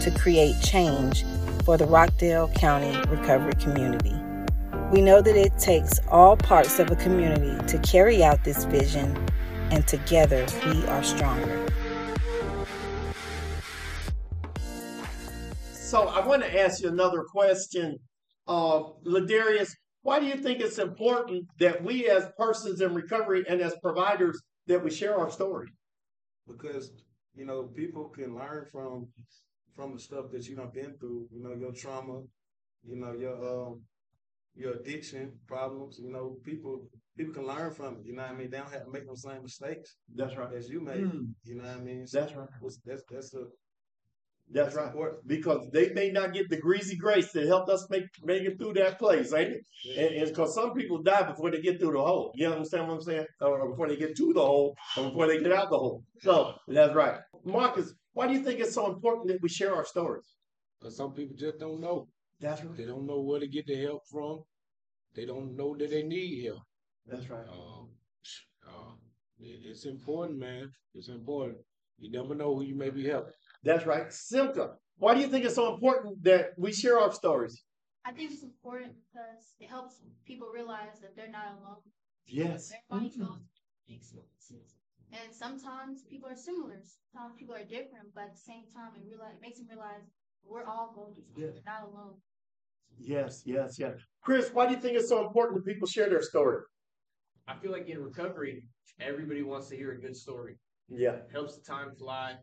to 0.03 0.11
create 0.11 0.61
change 0.61 1.25
for 1.65 1.79
the 1.79 1.87
Rockdale 1.87 2.49
County 2.49 2.95
recovery 3.09 3.55
community. 3.55 4.15
We 4.91 5.01
know 5.01 5.23
that 5.23 5.35
it 5.35 5.59
takes 5.59 6.01
all 6.09 6.37
parts 6.37 6.79
of 6.79 6.91
a 6.91 6.97
community 6.97 7.67
to 7.67 7.79
carry 7.79 8.23
out 8.23 8.45
this 8.45 8.65
vision, 8.65 9.17
and 9.71 9.87
together 9.89 10.45
we 10.67 10.85
are 10.89 11.03
stronger. 11.03 11.72
So 15.93 16.09
I 16.09 16.27
want 16.27 16.43
to 16.43 16.59
ask 16.59 16.83
you 16.83 16.89
another 16.89 17.23
question. 17.23 17.99
Uh, 18.49 18.81
Ladarius, 19.05 19.73
why 20.01 20.21
do 20.21 20.25
you 20.25 20.37
think 20.37 20.61
it's 20.61 20.79
important 20.79 21.45
that 21.59 21.85
we 21.85 22.09
as 22.09 22.31
persons 22.39 22.81
in 22.81 22.95
recovery 22.95 23.45
and 23.47 23.61
as 23.61 23.75
providers 23.83 24.41
that 24.69 24.83
we 24.83 24.91
share 24.91 25.19
our 25.19 25.31
story? 25.31 25.69
Because, 26.49 26.91
you 27.35 27.45
know, 27.45 27.65
people 27.65 28.09
can 28.09 28.35
learn 28.35 28.65
from 28.73 29.09
from 29.77 29.93
the 29.93 30.01
stuff 30.01 30.31
that 30.33 30.49
you 30.49 30.57
have 30.57 30.73
been 30.73 30.95
through, 30.99 31.27
you 31.31 31.43
know, 31.43 31.55
your 31.55 31.73
trauma, 31.73 32.23
you 32.89 32.97
know, 32.97 33.13
your 33.13 33.37
um 33.53 33.83
your 34.55 34.73
addiction 34.73 35.33
problems, 35.47 35.99
you 36.03 36.11
know, 36.11 36.37
people 36.43 36.89
people 37.19 37.35
can 37.35 37.47
learn 37.47 37.71
from 37.71 37.97
it. 37.97 38.07
You 38.07 38.15
know 38.15 38.23
what 38.23 38.31
I 38.31 38.35
mean? 38.35 38.49
They 38.51 38.57
don't 38.57 38.73
have 38.73 38.87
to 38.87 38.91
make 38.91 39.07
those 39.07 39.25
same 39.25 39.43
mistakes. 39.43 39.95
That's 40.15 40.39
right. 40.39 40.55
As 40.55 40.71
you 40.71 40.81
made. 40.81 41.05
Mm. 41.05 41.35
You 41.45 41.57
know 41.57 41.65
what 41.65 41.77
I 41.77 41.81
mean? 41.81 42.07
So 42.07 42.21
that's 42.21 42.35
right. 42.35 42.49
That's 42.87 43.03
that's 43.11 43.35
a 43.35 43.45
that's, 44.53 44.75
right. 44.75 44.93
Because 45.27 45.69
they 45.73 45.91
may 45.91 46.11
not 46.11 46.35
get 46.35 46.49
the 46.51 46.57
greasy 46.57 46.97
grace 46.97 47.33
that 47.33 47.47
helped 47.47 47.71
us 47.71 47.87
make 47.91 48.05
make 48.23 48.43
it 48.43 48.59
through 48.59 48.75
that 48.75 48.99
place, 48.99 49.33
ain't 49.33 49.53
it? 49.53 49.67
Yeah. 49.85 50.03
And 50.03 50.29
because 50.29 50.55
some 50.55 50.75
people 50.75 51.03
die 51.03 51.23
before 51.23 51.51
they 51.51 51.61
get 51.61 51.81
through 51.81 51.93
the 51.93 52.03
hole. 52.03 52.33
You 52.35 52.49
understand 52.49 52.89
what 52.89 52.95
I'm 52.95 53.03
saying? 53.03 53.27
Or 53.41 53.71
before 53.71 53.89
they 53.89 53.97
get 53.97 54.17
to 54.17 54.33
the 54.33 54.41
hole, 54.41 54.77
or 54.97 55.05
before 55.05 55.27
they 55.27 55.41
get 55.41 55.53
out 55.53 55.71
the 55.71 55.79
hole. 55.79 56.05
So 56.21 56.55
that's 56.69 56.95
right. 56.95 57.21
Marcus, 57.45 57.95
why 58.13 58.27
do 58.27 58.35
you 58.35 58.43
think 58.43 58.61
it's 58.61 58.75
so 58.75 58.93
important 58.93 59.29
that 59.29 59.43
we 59.43 59.49
share 59.49 59.75
our 59.75 59.85
stories? 59.85 60.35
Because 60.79 60.97
some 60.97 61.13
people 61.13 61.37
just 61.37 61.59
don't 61.59 61.81
know. 61.81 62.09
That's 62.41 62.63
right. 62.63 62.77
They 62.77 62.85
don't 62.85 63.07
know 63.07 63.21
where 63.21 63.41
to 63.41 63.47
get 63.47 63.67
the 63.67 63.77
help 63.77 64.03
from. 64.11 64.43
They 65.15 65.27
don't 65.27 65.57
know 65.57 65.77
that 65.77 65.91
they 65.91 66.03
need 66.03 66.45
help. 66.45 66.63
That's 67.07 67.29
right. 67.31 67.47
Um, 67.49 67.89
uh, 68.67 68.93
it's 69.41 69.85
important, 69.85 70.39
man. 70.39 70.71
It's 70.95 71.09
important. 71.09 71.59
You 71.99 72.11
never 72.11 72.35
know 72.35 72.55
who 72.57 72.63
you 72.63 72.75
may 72.75 72.91
be 72.91 73.07
helping. 73.07 73.33
That's 73.63 73.87
right. 73.87 74.09
Simca, 74.09 74.75
why 74.99 75.15
do 75.15 75.21
you 75.21 75.29
think 75.29 75.45
it's 75.45 75.55
so 75.55 75.73
important 75.73 76.23
that 76.25 76.51
we 76.57 76.73
share 76.73 76.99
our 76.99 77.13
stories? 77.13 77.63
I 78.05 78.13
think 78.13 78.33
it's 78.33 78.43
important 78.43 78.95
because 79.07 79.55
it 79.61 79.69
helps 79.69 80.01
people 80.27 80.49
realize 80.53 81.01
that 81.01 81.15
they're 81.15 81.31
not 81.31 81.59
alone. 81.61 81.83
Yes. 82.27 82.73
Everybody 82.91 83.19
goes 83.19 83.39
experiences. 83.89 84.75
And 85.13 85.33
sometimes 85.33 86.03
people 86.09 86.29
are 86.29 86.37
similar. 86.37 86.81
Sometimes 87.13 87.39
people 87.39 87.55
are 87.55 87.65
different, 87.65 88.15
but 88.15 88.25
at 88.25 88.35
the 88.35 88.41
same 88.41 88.65
time, 88.75 88.93
it 88.97 89.03
realize 89.07 89.35
it 89.35 89.43
makes 89.43 89.59
them 89.59 89.69
realize 89.69 90.03
we're 90.45 90.65
all 90.65 90.93
going 90.95 91.15
through 91.15 91.25
something. 91.25 91.45
Yeah. 91.45 91.51
They're 91.53 91.73
not 91.75 91.93
alone. 91.93 92.15
Yes, 92.99 93.43
yes, 93.45 93.79
yes. 93.79 93.99
Chris, 94.23 94.51
why 94.53 94.67
do 94.67 94.75
you 94.75 94.81
think 94.81 94.97
it's 94.97 95.09
so 95.09 95.27
important 95.27 95.57
that 95.57 95.71
people 95.71 95.87
share 95.87 96.09
their 96.09 96.23
story? 96.23 96.63
I 97.47 97.57
feel 97.57 97.73
like 97.73 97.89
in 97.89 98.03
recovery, 98.03 98.65
everybody 99.01 99.43
wants 99.43 99.69
to 99.69 99.77
hear 99.77 99.93
a 99.93 100.01
good 100.01 100.17
story. 100.17 100.57
Yeah. 100.89 101.13
It 101.13 101.29
helps 101.33 101.57
the 101.57 101.63
time 101.63 101.95
fly 101.99 102.37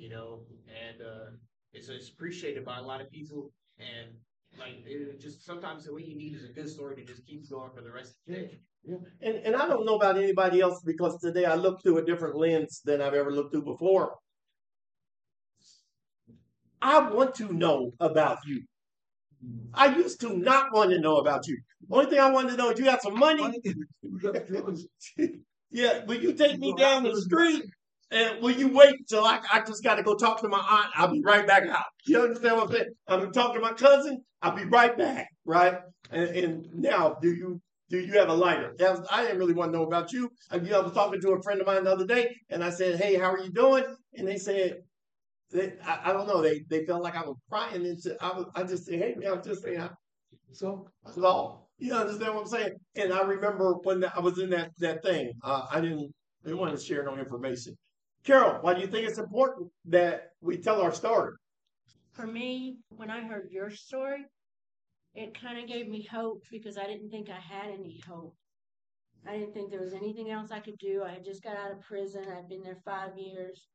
you 0.00 0.08
know, 0.08 0.40
and 0.66 1.02
uh, 1.02 1.30
it's, 1.74 1.88
it's 1.88 2.08
appreciated 2.08 2.64
by 2.64 2.78
a 2.78 2.82
lot 2.82 3.02
of 3.02 3.10
people. 3.10 3.52
And 3.78 4.16
like, 4.58 4.82
it 4.86 5.20
just 5.20 5.44
sometimes 5.44 5.86
what 5.88 6.06
you 6.06 6.16
need 6.16 6.34
is 6.34 6.44
a 6.44 6.52
good 6.52 6.68
story 6.68 6.96
to 6.96 7.04
just 7.04 7.26
keep 7.26 7.48
going 7.50 7.70
for 7.74 7.82
the 7.82 7.92
rest 7.92 8.10
of 8.10 8.16
the 8.26 8.40
day. 8.40 8.58
Yeah. 8.82 8.96
And, 9.20 9.36
and 9.44 9.56
I 9.56 9.68
don't 9.68 9.84
know 9.84 9.96
about 9.96 10.16
anybody 10.16 10.62
else 10.62 10.82
because 10.84 11.20
today 11.20 11.44
I 11.44 11.54
look 11.54 11.82
through 11.82 11.98
a 11.98 12.04
different 12.04 12.34
lens 12.36 12.80
than 12.82 13.02
I've 13.02 13.14
ever 13.14 13.30
looked 13.30 13.52
through 13.52 13.64
before. 13.64 14.14
I 16.80 17.10
want 17.10 17.34
to 17.36 17.52
know 17.52 17.92
about 18.00 18.38
you. 18.46 18.62
I 19.74 19.94
used 19.94 20.20
to 20.22 20.36
not 20.36 20.72
want 20.72 20.90
to 20.90 20.98
know 20.98 21.18
about 21.18 21.46
you. 21.46 21.58
Only 21.90 22.10
thing 22.10 22.18
I 22.18 22.30
wanted 22.30 22.52
to 22.52 22.56
know 22.56 22.70
is 22.70 22.78
you 22.78 22.86
got 22.86 23.02
some 23.02 23.18
money. 23.18 23.60
yeah, 25.70 26.04
will 26.04 26.20
you 26.20 26.32
take 26.32 26.58
me 26.58 26.74
down 26.74 27.04
the 27.04 27.20
street 27.20 27.64
and 28.10 28.42
will 28.42 28.50
you 28.50 28.68
wait 28.68 29.06
till 29.08 29.24
I, 29.24 29.40
I 29.52 29.60
just 29.60 29.84
got 29.84 29.96
to 29.96 30.02
go 30.02 30.14
talk 30.14 30.40
to 30.40 30.48
my 30.48 30.58
aunt? 30.58 30.90
I'll 30.96 31.12
be 31.12 31.22
right 31.22 31.46
back 31.46 31.66
out. 31.68 31.84
You 32.06 32.22
understand 32.22 32.56
what 32.56 32.68
I'm 32.68 32.72
saying? 32.72 32.86
I'm 33.08 33.18
talking 33.20 33.32
to 33.32 33.38
talk 33.38 33.54
to 33.54 33.60
my 33.60 33.72
cousin. 33.72 34.18
I'll 34.42 34.56
be 34.56 34.64
right 34.64 34.96
back. 34.96 35.28
Right. 35.44 35.78
And, 36.10 36.28
and 36.30 36.66
now, 36.74 37.16
do 37.20 37.32
you 37.32 37.60
do 37.88 37.98
you 37.98 38.18
have 38.18 38.28
a 38.28 38.34
lighter? 38.34 38.74
Was, 38.78 39.06
I 39.10 39.22
didn't 39.22 39.38
really 39.38 39.52
want 39.52 39.72
to 39.72 39.78
know 39.78 39.84
about 39.84 40.12
you. 40.12 40.30
I, 40.50 40.56
you 40.56 40.70
know, 40.70 40.80
I 40.80 40.84
was 40.84 40.92
talking 40.92 41.20
to 41.20 41.32
a 41.32 41.42
friend 41.42 41.60
of 41.60 41.66
mine 41.66 41.84
the 41.84 41.92
other 41.92 42.06
day, 42.06 42.34
and 42.48 42.62
I 42.62 42.70
said, 42.70 43.00
"Hey, 43.00 43.16
how 43.16 43.32
are 43.32 43.38
you 43.38 43.50
doing?" 43.50 43.84
And 44.14 44.26
they 44.26 44.38
said, 44.38 44.78
they, 45.52 45.74
I, 45.84 46.10
I, 46.10 46.12
don't 46.12 46.28
know. 46.28 46.40
They 46.42 46.62
they 46.68 46.84
felt 46.86 47.02
like 47.02 47.16
I 47.16 47.22
was 47.22 47.36
crying, 47.50 47.84
and 47.84 48.00
so 48.00 48.16
I 48.20 48.28
was, 48.28 48.46
I 48.54 48.62
just 48.62 48.86
said, 48.86 48.98
"Hey, 48.98 49.14
man, 49.16 49.32
I'm 49.32 49.42
just 49.42 49.62
saying." 49.62 49.88
So 50.52 50.88
that's 51.04 51.18
all. 51.18 51.68
You 51.78 51.94
understand 51.94 52.34
what 52.34 52.42
I'm 52.42 52.48
saying? 52.48 52.72
And 52.96 53.12
I 53.12 53.22
remember 53.22 53.74
when 53.82 54.04
I 54.04 54.20
was 54.20 54.38
in 54.38 54.50
that 54.50 54.70
that 54.78 55.02
thing, 55.02 55.32
uh, 55.42 55.66
I 55.70 55.80
didn't 55.80 56.12
didn't 56.44 56.58
want 56.58 56.78
to 56.78 56.84
share 56.84 57.04
no 57.04 57.16
information. 57.16 57.76
Carol, 58.24 58.58
why 58.60 58.74
do 58.74 58.80
you 58.80 58.86
think 58.86 59.08
it's 59.08 59.18
important 59.18 59.70
that 59.86 60.32
we 60.40 60.58
tell 60.58 60.80
our 60.82 60.92
story? 60.92 61.32
For 62.12 62.26
me, 62.26 62.76
when 62.90 63.10
I 63.10 63.22
heard 63.22 63.48
your 63.50 63.70
story, 63.70 64.26
it 65.14 65.40
kind 65.40 65.58
of 65.58 65.66
gave 65.66 65.88
me 65.88 66.02
hope 66.02 66.42
because 66.50 66.76
I 66.76 66.86
didn't 66.86 67.10
think 67.10 67.30
I 67.30 67.40
had 67.40 67.70
any 67.70 68.00
hope. 68.06 68.34
I 69.26 69.36
didn't 69.36 69.54
think 69.54 69.70
there 69.70 69.80
was 69.80 69.94
anything 69.94 70.30
else 70.30 70.50
I 70.50 70.60
could 70.60 70.78
do. 70.78 71.02
I 71.04 71.12
had 71.12 71.24
just 71.24 71.42
got 71.42 71.56
out 71.56 71.72
of 71.72 71.80
prison. 71.80 72.24
I'd 72.30 72.48
been 72.48 72.62
there 72.62 72.78
five 72.84 73.16
years. 73.16 73.66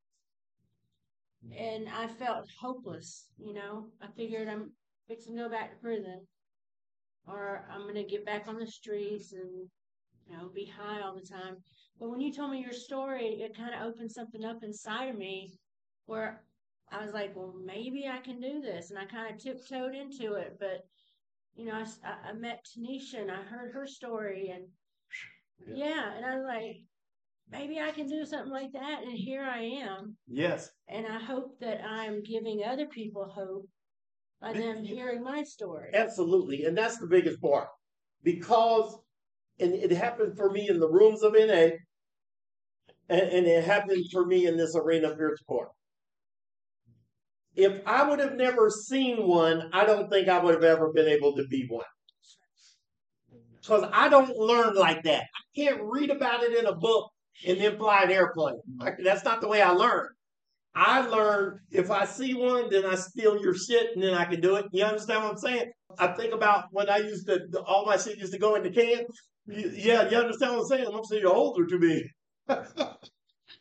And 1.55 1.87
I 1.89 2.07
felt 2.07 2.49
hopeless, 2.59 3.27
you 3.37 3.53
know. 3.53 3.87
I 4.01 4.07
figured 4.15 4.47
I'm 4.47 4.71
fixing 5.07 5.35
to 5.35 5.43
go 5.43 5.49
back 5.49 5.71
to 5.71 5.77
prison 5.77 6.25
or 7.27 7.67
I'm 7.71 7.81
going 7.81 7.95
to 7.95 8.03
get 8.03 8.25
back 8.25 8.47
on 8.47 8.57
the 8.57 8.67
streets 8.67 9.33
and, 9.33 9.67
you 10.27 10.37
know, 10.37 10.49
be 10.53 10.65
high 10.65 11.01
all 11.01 11.15
the 11.15 11.21
time. 11.21 11.57
But 11.99 12.09
when 12.09 12.21
you 12.21 12.33
told 12.33 12.51
me 12.51 12.59
your 12.59 12.73
story, 12.73 13.41
it 13.41 13.55
kind 13.55 13.73
of 13.73 13.87
opened 13.87 14.11
something 14.11 14.43
up 14.43 14.63
inside 14.63 15.09
of 15.09 15.17
me 15.17 15.53
where 16.05 16.43
I 16.91 17.05
was 17.05 17.13
like, 17.13 17.35
well, 17.35 17.53
maybe 17.65 18.07
I 18.07 18.19
can 18.19 18.39
do 18.39 18.61
this. 18.61 18.89
And 18.89 18.99
I 18.99 19.05
kind 19.05 19.33
of 19.33 19.41
tiptoed 19.41 19.95
into 19.95 20.33
it. 20.33 20.57
But, 20.59 20.85
you 21.55 21.65
know, 21.65 21.73
I, 21.73 22.29
I 22.29 22.33
met 22.33 22.65
Tanisha 22.65 23.21
and 23.21 23.31
I 23.31 23.41
heard 23.41 23.73
her 23.73 23.87
story. 23.87 24.51
And 24.53 24.65
yeah. 25.67 25.85
yeah, 25.85 26.17
and 26.17 26.25
I 26.25 26.35
was 26.35 26.45
like, 26.45 26.81
maybe 27.49 27.79
I 27.79 27.91
can 27.91 28.07
do 28.07 28.25
something 28.25 28.51
like 28.51 28.73
that. 28.73 29.03
And 29.03 29.13
here 29.13 29.43
I 29.43 29.61
am. 29.61 30.17
Yes. 30.27 30.69
And 30.89 31.07
I 31.07 31.19
hope 31.19 31.59
that 31.61 31.81
I'm 31.83 32.23
giving 32.23 32.63
other 32.63 32.87
people 32.87 33.25
hope 33.25 33.67
by 34.41 34.51
them 34.51 34.83
hearing 34.83 35.23
my 35.23 35.43
story. 35.43 35.91
Absolutely. 35.93 36.65
And 36.65 36.77
that's 36.77 36.97
the 36.97 37.07
biggest 37.07 37.41
part. 37.41 37.69
Because 38.21 38.97
and 39.59 39.73
it 39.73 39.91
happened 39.91 40.37
for 40.37 40.49
me 40.51 40.67
in 40.69 40.79
the 40.79 40.89
rooms 40.89 41.23
of 41.23 41.33
NA, 41.33 41.75
and, 43.09 43.21
and 43.21 43.47
it 43.47 43.63
happened 43.63 44.05
for 44.11 44.25
me 44.25 44.47
in 44.47 44.57
this 44.57 44.75
arena 44.75 45.11
of 45.11 45.17
peer 45.17 45.35
support. 45.37 45.69
If 47.55 47.81
I 47.85 48.07
would 48.07 48.19
have 48.19 48.35
never 48.35 48.69
seen 48.69 49.27
one, 49.27 49.69
I 49.71 49.85
don't 49.85 50.09
think 50.09 50.27
I 50.27 50.39
would 50.39 50.55
have 50.55 50.63
ever 50.63 50.91
been 50.91 51.07
able 51.07 51.35
to 51.37 51.47
be 51.47 51.65
one. 51.69 51.85
Because 53.61 53.89
I 53.93 54.09
don't 54.09 54.35
learn 54.37 54.75
like 54.75 55.03
that. 55.03 55.23
I 55.23 55.59
can't 55.59 55.81
read 55.81 56.09
about 56.09 56.43
it 56.43 56.57
in 56.57 56.65
a 56.65 56.75
book 56.75 57.09
and 57.47 57.59
then 57.59 57.77
fly 57.77 58.03
an 58.03 58.11
airplane. 58.11 58.59
That's 59.03 59.23
not 59.23 59.41
the 59.41 59.47
way 59.47 59.61
I 59.61 59.71
learn. 59.71 60.07
I 60.75 61.07
learn 61.07 61.59
if 61.71 61.89
I 61.89 62.05
see 62.05 62.33
one, 62.33 62.69
then 62.69 62.85
I 62.85 62.95
steal 62.95 63.41
your 63.41 63.55
shit 63.55 63.95
and 63.95 64.03
then 64.03 64.13
I 64.13 64.25
can 64.25 64.41
do 64.41 64.55
it. 64.57 64.65
You 64.73 64.83
understand 64.83 65.23
what 65.23 65.31
I'm 65.31 65.37
saying? 65.37 65.71
I 65.97 66.07
think 66.07 66.33
about 66.33 66.65
when 66.71 66.89
I 66.89 66.97
used 66.97 67.27
to, 67.27 67.39
all 67.65 67.85
my 67.85 67.95
shit 67.95 68.17
used 68.17 68.33
to 68.33 68.39
go 68.39 68.55
in 68.55 68.63
the 68.63 68.71
can. 68.71 69.05
You- 69.47 69.71
Yeah, 69.75 70.09
you 70.09 70.17
understand 70.17 70.53
what 70.53 70.61
I'm 70.61 70.67
saying? 70.67 70.87
I'm 70.93 71.03
saying 71.03 71.21
you're 71.21 71.33
older 71.33 71.65
to 71.65 71.79
me. 71.79 72.03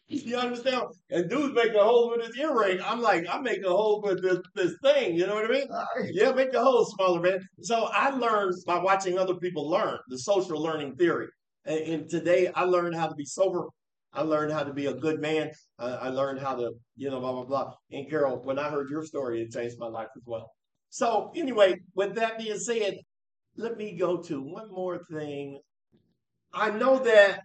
you 0.08 0.36
understand? 0.36 0.82
And 1.10 1.28
dude's 1.30 1.54
making 1.54 1.76
a 1.76 1.84
hole 1.84 2.10
with 2.10 2.26
his 2.26 2.36
earring. 2.38 2.80
I'm 2.82 3.00
like, 3.00 3.26
I'm 3.30 3.42
making 3.42 3.64
a 3.64 3.70
hole 3.70 4.00
with 4.02 4.22
this, 4.22 4.38
this 4.54 4.74
thing. 4.82 5.16
You 5.16 5.26
know 5.26 5.34
what 5.34 5.46
I 5.46 5.48
mean? 5.48 5.68
Yeah, 6.12 6.32
make 6.32 6.52
the 6.52 6.62
hole 6.62 6.84
smaller, 6.84 7.20
man. 7.20 7.40
So 7.62 7.84
I 7.92 8.10
learned 8.10 8.54
by 8.66 8.78
watching 8.78 9.18
other 9.18 9.34
people 9.36 9.68
learn 9.68 9.98
the 10.08 10.18
social 10.18 10.60
learning 10.62 10.96
theory. 10.96 11.28
And, 11.64 11.78
and 11.80 12.10
today 12.10 12.48
I 12.54 12.64
learned 12.64 12.94
how 12.94 13.08
to 13.08 13.14
be 13.14 13.24
sober. 13.24 13.66
I 14.12 14.22
learned 14.22 14.52
how 14.52 14.62
to 14.62 14.72
be 14.72 14.86
a 14.86 14.94
good 14.94 15.20
man. 15.20 15.50
Uh, 15.78 15.98
I 16.00 16.08
learned 16.10 16.38
how 16.40 16.54
to, 16.56 16.72
you 16.96 17.10
know, 17.10 17.20
blah, 17.20 17.32
blah, 17.32 17.44
blah. 17.44 17.72
And 17.90 18.08
Carol, 18.08 18.40
when 18.44 18.58
I 18.58 18.70
heard 18.70 18.88
your 18.90 19.04
story, 19.04 19.42
it 19.42 19.52
changed 19.52 19.76
my 19.78 19.88
life 19.88 20.08
as 20.16 20.22
well. 20.26 20.50
So, 20.90 21.32
anyway, 21.34 21.74
with 21.96 22.14
that 22.14 22.38
being 22.38 22.58
said, 22.58 22.98
let 23.56 23.76
me 23.76 23.96
go 23.96 24.18
to 24.22 24.40
one 24.42 24.70
more 24.70 24.98
thing. 25.10 25.60
I 26.54 26.70
know 26.70 26.98
that 27.00 27.40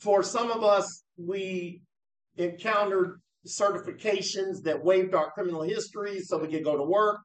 for 0.00 0.22
some 0.22 0.50
of 0.50 0.62
us, 0.64 1.04
we 1.16 1.82
encountered 2.36 3.20
certifications 3.46 4.62
that 4.62 4.82
waived 4.82 5.14
our 5.14 5.30
criminal 5.32 5.62
history 5.62 6.20
so 6.20 6.38
we 6.38 6.48
could 6.48 6.64
go 6.64 6.76
to 6.76 6.82
work. 6.82 7.20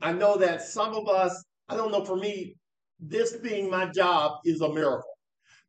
I 0.00 0.12
know 0.12 0.36
that 0.36 0.62
some 0.62 0.94
of 0.94 1.08
us, 1.08 1.44
I 1.68 1.76
don't 1.76 1.92
know, 1.92 2.04
for 2.04 2.16
me, 2.16 2.54
this 3.00 3.36
being 3.36 3.70
my 3.70 3.86
job 3.86 4.38
is 4.44 4.60
a 4.60 4.72
miracle 4.72 5.10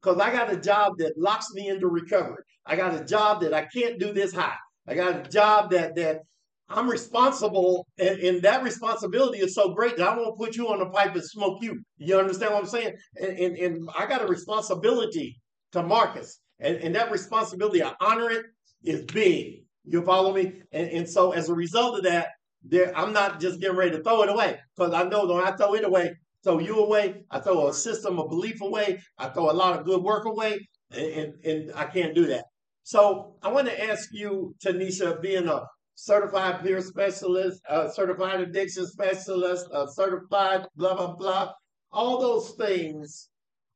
because 0.02 0.20
I 0.20 0.32
got 0.32 0.52
a 0.52 0.58
job 0.58 0.94
that 0.98 1.18
locks 1.18 1.52
me 1.54 1.68
into 1.68 1.88
recovery. 1.88 2.44
I 2.66 2.76
got 2.76 2.96
a 2.96 3.04
job 3.04 3.42
that 3.42 3.54
I 3.54 3.66
can't 3.66 4.00
do 4.00 4.14
this 4.14 4.34
high. 4.34 4.56
I 4.88 4.96
got 4.96 5.26
a 5.28 5.30
job 5.30 5.72
that 5.72 5.96
that 5.96 6.22
I'm 6.70 6.90
responsible, 6.90 7.88
and, 7.98 8.20
and 8.20 8.42
that 8.44 8.64
responsibility 8.64 9.40
is 9.40 9.56
so 9.56 9.74
great 9.74 9.98
that 9.98 10.08
I 10.08 10.16
won't 10.16 10.38
put 10.38 10.56
you 10.56 10.68
on 10.70 10.80
the 10.80 10.86
pipe 10.86 11.16
and 11.16 11.24
smoke 11.24 11.62
you. 11.62 11.82
You 11.98 12.18
understand 12.20 12.54
what 12.54 12.64
I'm 12.64 12.70
saying? 12.70 12.94
And 13.20 13.38
and, 13.40 13.58
and 13.58 13.90
I 13.98 14.06
got 14.06 14.22
a 14.22 14.28
responsibility 14.28 15.40
to 15.72 15.84
Marcus, 15.84 16.40
and, 16.60 16.76
and 16.78 16.96
that 16.96 17.12
responsibility, 17.12 17.84
I 17.84 17.94
honor 18.00 18.30
it, 18.30 18.46
is 18.84 19.04
big. 19.06 19.64
You 19.86 20.04
follow 20.04 20.34
me? 20.34 20.62
And, 20.72 20.90
and 20.90 21.10
so 21.10 21.32
as 21.32 21.50
a 21.50 21.54
result 21.54 21.98
of 21.98 22.04
that, 22.04 22.30
there 22.64 22.96
I'm 22.98 23.14
not 23.14 23.40
just 23.40 23.60
getting 23.60 23.78
ready 23.78 23.92
to 23.92 24.04
throw 24.04 24.22
it 24.24 24.30
away 24.30 24.60
because 24.76 24.94
I 24.94 25.04
know 25.04 25.26
when 25.26 25.44
I 25.44 25.52
throw 25.52 25.74
it 25.76 25.86
away, 25.86 26.14
throw 26.44 26.60
you 26.60 26.78
away, 26.80 27.24
I 27.32 27.40
throw 27.40 27.68
a 27.68 27.74
system 27.74 28.20
of 28.20 28.30
belief 28.30 28.62
away, 28.62 29.02
I 29.18 29.30
throw 29.30 29.50
a 29.50 29.54
lot 29.54 29.80
of 29.80 29.86
good 29.86 30.04
work 30.04 30.26
away, 30.26 30.68
and, 30.92 31.06
and, 31.06 31.46
and 31.46 31.72
I 31.76 31.86
can't 31.86 32.14
do 32.14 32.28
that. 32.28 32.46
So 32.84 33.36
I 33.42 33.52
want 33.52 33.68
to 33.68 33.90
ask 33.90 34.10
you, 34.12 34.56
Tanisha, 34.64 35.22
being 35.22 35.48
a 35.48 35.64
certified 36.00 36.64
peer 36.64 36.82
specialist, 36.82 37.62
a 37.68 37.90
certified 37.92 38.40
addiction 38.40 38.88
specialist, 38.88 39.68
a 39.74 39.86
certified 39.90 40.66
blah 40.78 40.96
blah 40.96 41.16
blah, 41.16 41.52
all 41.92 42.22
those 42.22 42.52
things. 42.52 43.30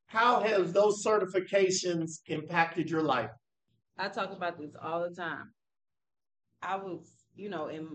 How 0.06 0.42
has 0.42 0.72
those 0.72 1.04
certifications 1.04 2.20
impacted 2.28 2.90
your 2.90 3.02
life? 3.02 3.32
I 3.98 4.08
talk 4.08 4.32
about 4.32 4.58
this 4.58 4.72
all 4.82 5.02
the 5.08 5.14
time. 5.14 5.52
I 6.62 6.78
was, 6.78 7.12
you 7.36 7.50
know, 7.50 7.68
in 7.68 7.90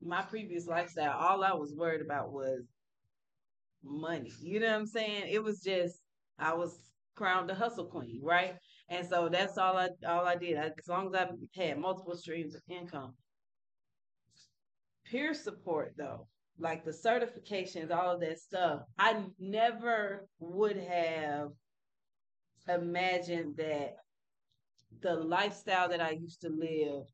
my 0.00 0.22
previous 0.22 0.66
lifestyle, 0.66 1.18
all 1.18 1.44
I 1.44 1.52
was 1.52 1.74
worried 1.76 2.00
about 2.00 2.32
was 2.32 2.62
money. 3.84 4.32
You 4.40 4.60
know 4.60 4.68
what 4.68 4.76
I'm 4.76 4.86
saying? 4.86 5.28
It 5.28 5.42
was 5.42 5.60
just 5.60 6.00
I 6.38 6.54
was 6.54 6.74
crowned 7.16 7.50
the 7.50 7.54
hustle 7.54 7.86
queen, 7.86 8.20
right? 8.22 8.54
And 8.88 9.06
so 9.06 9.28
that's 9.30 9.58
all 9.58 9.76
I 9.76 9.88
all 10.08 10.26
I 10.26 10.36
did. 10.36 10.56
I, 10.56 10.70
as 10.78 10.88
long 10.88 11.14
as 11.14 11.14
I 11.14 11.60
had 11.62 11.78
multiple 11.78 12.16
streams 12.16 12.54
of 12.54 12.62
income. 12.70 13.12
Peer 15.12 15.34
support 15.34 15.92
though, 15.98 16.26
like 16.58 16.84
the 16.84 16.90
certifications, 16.90 17.94
all 17.94 18.14
of 18.14 18.20
that 18.22 18.38
stuff, 18.38 18.80
I 18.98 19.22
never 19.38 20.26
would 20.40 20.78
have 20.78 21.50
imagined 22.66 23.56
that 23.58 23.96
the 25.02 25.14
lifestyle 25.14 25.90
that 25.90 26.00
I 26.00 26.12
used 26.12 26.40
to 26.40 26.48
live 26.48 27.04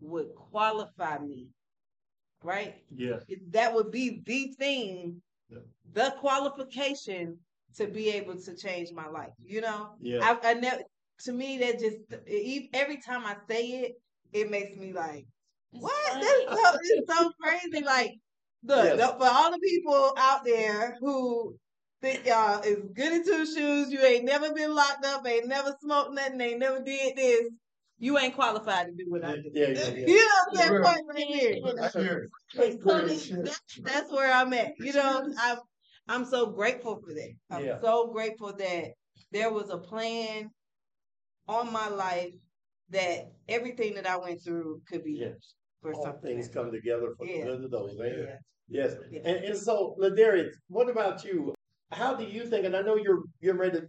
would 0.00 0.28
qualify 0.34 1.18
me, 1.18 1.48
right? 2.42 2.76
Yeah. 2.94 3.18
That 3.50 3.74
would 3.74 3.90
be 3.90 4.22
the 4.24 4.54
thing, 4.58 5.20
Yeah. 5.50 5.58
the 5.92 6.14
qualification 6.18 7.38
to 7.76 7.86
be 7.86 8.08
able 8.12 8.40
to 8.40 8.56
change 8.56 8.92
my 8.92 9.08
life. 9.08 9.34
You 9.38 9.60
know, 9.60 9.96
Yeah. 10.00 10.20
I, 10.42 10.50
I 10.50 10.54
never. 10.54 10.82
To 11.24 11.32
me, 11.32 11.58
that 11.58 11.80
just 11.80 11.96
every 12.72 12.98
time 12.98 13.24
I 13.26 13.36
say 13.48 13.62
it, 13.82 13.92
it 14.32 14.50
makes 14.50 14.76
me 14.76 14.92
like, 14.92 15.26
what? 15.72 16.14
That's 16.14 16.62
so, 16.62 16.78
it's 16.82 17.12
so 17.14 17.30
crazy. 17.42 17.84
Like, 17.84 18.12
look, 18.64 18.84
Yes. 18.84 18.96
the- 18.98 19.18
for 19.18 19.26
all 19.30 19.50
the 19.52 19.58
people 19.58 20.12
out 20.16 20.44
there 20.44 20.96
who 21.00 21.56
think 22.00 22.26
y'all 22.26 22.62
is 22.62 22.78
good 22.94 23.12
in 23.12 23.24
two 23.24 23.46
shoes, 23.46 23.90
you 23.92 24.00
ain't 24.00 24.24
never 24.24 24.52
been 24.52 24.74
locked 24.74 25.04
up, 25.04 25.26
ain't 25.26 25.48
never 25.48 25.76
smoked 25.80 26.12
nothing, 26.12 26.40
ain't 26.40 26.58
never 26.60 26.80
did 26.80 27.16
this. 27.16 27.48
You 27.98 28.18
ain't 28.18 28.34
qualified 28.34 28.86
to 28.88 28.92
do 28.92 29.10
what 29.10 29.24
I 29.24 29.36
do. 29.36 29.50
Yeah, 29.54 29.68
yeah, 29.68 29.88
yeah. 29.88 30.06
You 30.06 30.16
know 30.16 30.24
what 30.50 30.86
I'm 30.86 31.16
saying? 31.16 31.30
Yeah. 31.30 31.60
Point 31.62 31.78
right 31.78 31.92
there. 31.94 32.28
I. 32.54 32.70
So 32.82 33.06
that's, 33.42 33.78
that's 33.82 34.12
where 34.12 34.32
I'm 34.32 34.52
at. 34.52 34.72
You 34.78 34.92
know, 34.92 35.32
I'm 35.38 35.58
I'm 36.08 36.24
so 36.26 36.46
grateful 36.46 37.00
for 37.00 37.12
that. 37.14 37.32
I'm 37.50 37.64
Yeah. 37.64 37.80
so 37.80 38.08
grateful 38.12 38.52
that 38.54 38.92
there 39.32 39.50
was 39.50 39.70
a 39.70 39.78
plan 39.78 40.50
on 41.48 41.72
my 41.72 41.88
life 41.88 42.34
that 42.90 43.32
everything 43.48 43.94
that 43.94 44.06
I 44.06 44.16
went 44.16 44.42
through 44.42 44.80
could 44.88 45.02
be 45.04 45.12
Yes. 45.14 45.54
for 45.82 45.92
All 45.92 46.04
something. 46.04 46.36
things 46.36 46.48
come 46.48 46.70
together 46.70 47.14
for 47.16 47.26
the 47.26 47.32
Yeah. 47.32 47.44
good 47.44 47.64
of 47.64 47.70
those, 47.70 47.96
man. 47.98 48.18
Yeah. 48.18 48.38
Yes. 48.68 48.96
Yeah. 49.10 49.20
And, 49.24 49.44
and 49.44 49.56
so, 49.58 49.96
Ladarius, 49.98 50.54
what 50.68 50.88
about 50.88 51.24
you? 51.24 51.54
How 51.92 52.14
do 52.14 52.24
you 52.24 52.46
think? 52.46 52.64
And 52.66 52.76
I 52.76 52.82
know 52.82 52.96
you're 52.96 53.22
you're 53.40 53.56
ready 53.56 53.80
to 53.80 53.86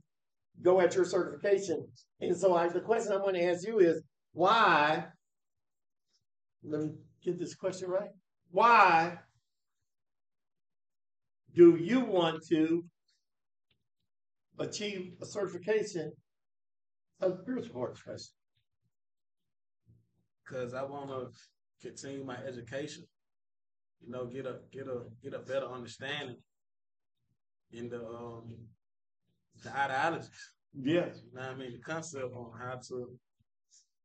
go 0.62 0.80
at 0.82 0.96
your 0.96 1.06
certification. 1.06 1.88
And 2.22 2.36
so, 2.38 2.56
I, 2.56 2.68
the 2.70 2.82
question 2.82 3.12
I'm 3.12 3.22
going 3.22 3.36
to 3.36 3.44
ask 3.44 3.66
you 3.66 3.80
is 3.80 4.02
why? 4.34 5.08
Let 6.64 6.82
me 6.82 6.92
get 7.24 7.40
this 7.40 7.56
question 7.56 7.90
right. 7.90 8.10
Why 8.52 9.20
do 11.54 11.76
you 11.76 12.02
want 12.02 12.44
to 12.50 12.84
achieve 14.60 15.14
a 15.22 15.26
certification 15.26 16.12
of 17.22 17.40
support 17.46 17.98
specialist? 17.98 18.34
Because 20.48 20.74
I 20.74 20.84
want 20.84 21.10
to 21.10 21.30
continue 21.82 22.24
my 22.24 22.38
education. 22.38 23.04
You 24.02 24.12
know, 24.12 24.26
get 24.26 24.46
a 24.46 24.58
get 24.72 24.88
a 24.88 25.02
get 25.22 25.34
a 25.34 25.40
better 25.40 25.66
understanding 25.68 26.38
in 27.72 27.90
the 27.90 28.06
um 28.06 28.56
the 29.64 29.76
ideologies. 29.76 30.52
Yes. 30.74 31.22
You 31.26 31.40
know 31.40 31.48
what 31.48 31.52
I 31.52 31.56
mean? 31.56 31.72
The 31.74 31.80
concept 31.80 32.34
on 32.34 32.52
how 32.60 32.80
to 32.90 33.18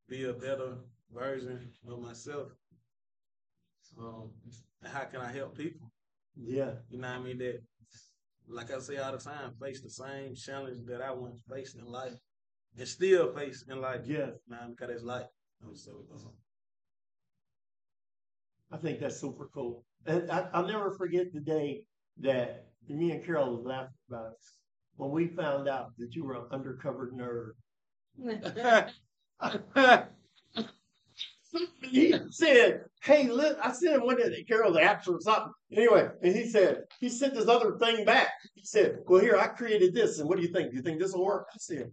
be 0.09 0.25
a 0.25 0.33
better 0.33 0.79
version 1.13 1.71
of 1.87 2.01
myself. 2.01 2.49
Um, 3.99 4.31
how 4.83 5.05
can 5.05 5.21
I 5.21 5.31
help 5.31 5.57
people? 5.57 5.93
Yeah. 6.35 6.73
You 6.89 6.99
know 6.99 7.09
what 7.09 7.21
I 7.21 7.23
mean? 7.23 7.39
That, 7.39 7.61
like 8.49 8.71
I 8.71 8.79
say 8.79 8.97
all 8.97 9.13
the 9.13 9.19
time, 9.19 9.53
face 9.61 9.83
the 9.83 9.91
same 9.91 10.35
challenge 10.35 10.87
that 10.87 11.03
I 11.03 11.13
once 11.13 11.43
faced 11.51 11.77
in 11.77 11.85
life, 11.85 12.15
and 12.79 12.89
still 12.89 13.35
face 13.35 13.65
in 13.69 13.81
life. 13.81 14.01
Yes. 14.07 14.31
man, 14.49 14.71
because 14.71 14.95
it's 14.95 15.05
life. 15.05 15.27
I 18.71 18.77
think 18.79 19.01
that's 19.01 19.21
super 19.21 19.49
cool. 19.55 19.85
And 20.07 20.31
I, 20.31 20.49
I'll 20.53 20.67
never 20.67 20.93
forget 20.93 21.33
the 21.33 21.41
day 21.41 21.85
that 22.21 22.67
me 22.89 23.13
and 23.13 23.25
Carol 23.25 23.63
laughing 23.63 23.93
about 24.09 24.33
it 24.33 24.39
when 24.97 25.11
we 25.11 25.29
found 25.29 25.69
out 25.69 25.93
that 25.99 26.15
you 26.15 26.25
were 26.25 26.35
an 26.35 26.47
undercover 26.51 27.11
nerd. 27.15 27.53
he 31.83 32.15
said, 32.31 32.85
"Hey, 33.03 33.29
look," 33.29 33.59
I 33.63 33.73
sent 33.73 33.97
him 33.97 34.03
one 34.03 34.17
the 34.17 34.45
Carol's 34.45 34.77
apps 34.77 35.09
or 35.09 35.21
something. 35.21 35.53
Anyway, 35.73 36.09
and 36.23 36.35
he 36.35 36.49
said 36.49 36.83
he 37.01 37.09
sent 37.09 37.35
this 37.35 37.49
other 37.49 37.77
thing 37.79 38.05
back. 38.05 38.31
He 38.55 38.65
said, 38.65 38.99
"Well, 39.07 39.21
here 39.21 39.37
I 39.37 39.49
created 39.49 39.95
this, 39.95 40.19
and 40.19 40.29
what 40.29 40.37
do 40.37 40.43
you 40.43 40.53
think? 40.53 40.71
Do 40.71 40.77
you 40.77 40.83
think 40.83 41.01
this 41.01 41.13
will 41.13 41.25
work?" 41.25 41.47
I 41.53 41.57
said, 41.59 41.91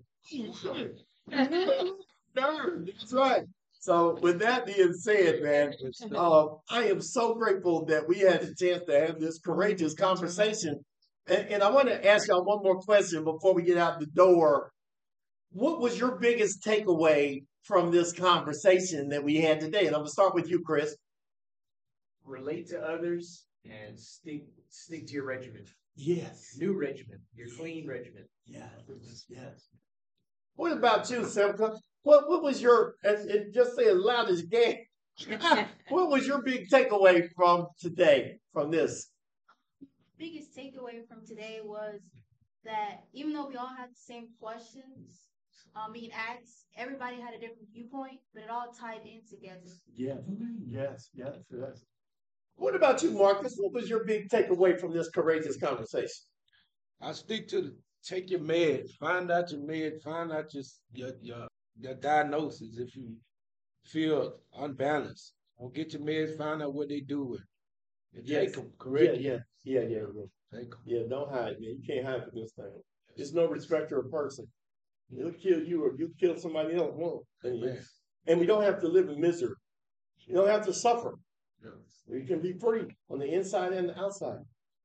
oh, 0.65 0.87
"Nerd, 2.37 2.85
that's 2.87 3.13
right." 3.13 3.45
So, 3.81 4.17
with 4.21 4.39
that 4.39 4.65
being 4.65 4.91
said, 4.91 5.41
man, 5.41 5.73
uh, 6.13 6.47
I 6.69 6.83
am 6.85 7.01
so 7.01 7.33
grateful 7.35 7.85
that 7.85 8.09
we 8.09 8.19
had 8.19 8.41
the 8.41 8.53
chance 8.53 8.83
to 8.85 8.99
have 8.99 9.19
this 9.19 9.39
courageous 9.39 9.93
conversation. 9.93 10.83
And, 11.27 11.47
and 11.47 11.63
I 11.63 11.71
want 11.71 11.87
to 11.87 12.05
ask 12.05 12.27
y'all 12.27 12.43
one 12.43 12.61
more 12.61 12.81
question 12.81 13.23
before 13.23 13.53
we 13.53 13.63
get 13.63 13.77
out 13.77 14.01
the 14.01 14.05
door. 14.07 14.71
What 15.51 15.79
was 15.79 15.97
your 15.97 16.19
biggest 16.19 16.61
takeaway 16.61 17.43
from 17.63 17.89
this 17.89 18.11
conversation 18.11 19.09
that 19.09 19.23
we 19.23 19.37
had 19.37 19.61
today? 19.61 19.87
And 19.87 19.95
I'm 19.95 20.01
going 20.01 20.05
to 20.07 20.11
start 20.11 20.35
with 20.35 20.49
you, 20.49 20.61
Chris. 20.65 20.93
Relate 22.25 22.67
to 22.69 22.81
others 22.81 23.45
and 23.63 23.97
stick 23.97 24.43
stick 24.69 25.07
to 25.07 25.13
your 25.13 25.25
regimen. 25.25 25.63
Yes. 25.95 26.55
New 26.57 26.77
regimen. 26.77 27.19
Your 27.33 27.47
clean 27.57 27.87
regimen. 27.87 28.25
Yes. 28.45 29.25
Yes. 29.29 29.69
What 30.55 30.73
about 30.73 31.09
you, 31.09 31.21
Simca? 31.21 31.77
What 32.09 32.27
What 32.27 32.41
was 32.41 32.59
your 32.59 32.95
and, 33.03 33.29
and 33.29 33.53
just 33.53 33.75
say 33.75 33.85
as 33.85 33.99
loud 33.99 34.29
as 34.29 34.41
you 34.41 34.49
can? 34.49 35.67
what 35.89 36.09
was 36.09 36.25
your 36.25 36.41
big 36.41 36.67
takeaway 36.67 37.29
from 37.35 37.67
today, 37.79 38.39
from 38.51 38.71
this? 38.71 39.11
Biggest 40.17 40.57
takeaway 40.57 41.07
from 41.07 41.23
today 41.23 41.59
was 41.63 41.99
that 42.65 43.01
even 43.13 43.31
though 43.31 43.47
we 43.47 43.57
all 43.57 43.67
had 43.67 43.91
the 43.91 44.03
same 44.11 44.29
questions 44.41 45.21
um, 45.75 45.93
being 45.93 46.09
asked, 46.11 46.65
everybody 46.75 47.17
had 47.21 47.35
a 47.35 47.39
different 47.39 47.67
viewpoint, 47.71 48.19
but 48.33 48.41
it 48.41 48.49
all 48.49 48.73
tied 48.73 49.05
in 49.05 49.21
together. 49.29 49.69
Yes, 49.95 50.17
yes, 50.67 51.09
yes, 51.13 51.35
yes. 51.51 51.83
What 52.55 52.75
about 52.75 53.03
you, 53.03 53.11
Marcus? 53.11 53.53
What 53.55 53.71
was 53.71 53.87
your 53.87 54.03
big 54.03 54.29
takeaway 54.29 54.79
from 54.79 54.93
this 54.93 55.09
courageous 55.09 55.57
conversation? 55.57 56.25
I 57.03 57.11
stick 57.11 57.47
to 57.49 57.61
the 57.61 57.75
take 58.03 58.31
your 58.31 58.39
meds, 58.39 58.95
find 58.99 59.29
out 59.29 59.51
your 59.51 59.61
meds, 59.61 60.01
find 60.01 60.31
out 60.31 60.51
your 60.55 60.63
your 60.91 61.11
your, 61.21 61.47
your 61.77 61.95
diagnosis 61.95 62.77
if 62.77 62.95
you 62.95 63.15
feel 63.85 64.39
unbalanced. 64.57 65.33
Or 65.57 65.69
get 65.71 65.91
your 65.93 66.01
meds, 66.01 66.37
find 66.37 66.61
out 66.63 66.73
what 66.73 66.87
they 66.87 67.01
do 67.01 67.25
with. 67.25 67.41
And 68.13 68.25
Yes. 68.25 68.45
take 68.45 68.55
them, 68.55 68.71
correct? 68.79 69.17
Yeah, 69.19 69.39
yeah, 69.63 69.81
yeah, 69.81 69.87
yeah, 69.87 70.05
yeah. 70.15 70.23
Take 70.53 70.73
'em. 70.73 70.79
Yeah, 70.85 71.03
don't 71.09 71.29
hide, 71.29 71.59
man. 71.59 71.79
You 71.79 71.83
can't 71.85 72.05
hide 72.05 72.23
from 72.23 72.39
this 72.39 72.53
thing. 72.53 72.81
There's 73.15 73.33
no 73.33 73.47
respect 73.47 73.83
respecter 73.91 73.99
of 73.99 74.09
person. 74.09 74.49
It'll 75.15 75.33
kill 75.33 75.63
you 75.63 75.83
or 75.83 75.95
you'll 75.97 76.13
kill 76.19 76.37
somebody 76.37 76.75
else. 76.75 76.93
Won't. 76.95 77.25
And, 77.43 77.85
and 78.27 78.39
we 78.39 78.45
don't 78.45 78.63
have 78.63 78.79
to 78.81 78.87
live 78.87 79.09
in 79.09 79.19
misery. 79.19 79.55
You 80.27 80.35
don't 80.35 80.47
have 80.47 80.65
to 80.65 80.73
suffer. 80.73 81.15
Yeah. 81.63 81.71
We 82.07 82.25
can 82.25 82.41
be 82.41 82.53
free 82.53 82.85
on 83.09 83.19
the 83.19 83.27
inside 83.27 83.73
and 83.73 83.89
the 83.89 83.99
outside. 83.99 84.39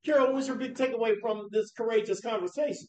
Carol, 0.04 0.32
what's 0.32 0.48
your 0.48 0.56
big 0.56 0.74
takeaway 0.74 1.14
from 1.20 1.48
this 1.50 1.70
courageous 1.72 2.20
conversation? 2.20 2.86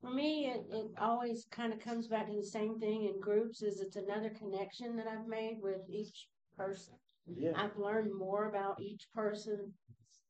For 0.00 0.10
me, 0.10 0.46
it, 0.46 0.64
it 0.70 0.90
always 0.98 1.46
kind 1.50 1.72
of 1.72 1.80
comes 1.80 2.08
back 2.08 2.26
to 2.26 2.36
the 2.36 2.42
same 2.44 2.78
thing 2.78 3.04
in 3.04 3.20
groups 3.20 3.62
is 3.62 3.80
it's 3.80 3.96
another 3.96 4.30
connection 4.30 4.96
that 4.96 5.06
I've 5.06 5.26
made 5.26 5.58
with 5.60 5.80
each 5.88 6.28
person. 6.56 6.94
Yeah. 7.26 7.52
I've 7.54 7.76
learned 7.76 8.12
more 8.16 8.48
about 8.48 8.80
each 8.80 9.06
person 9.14 9.72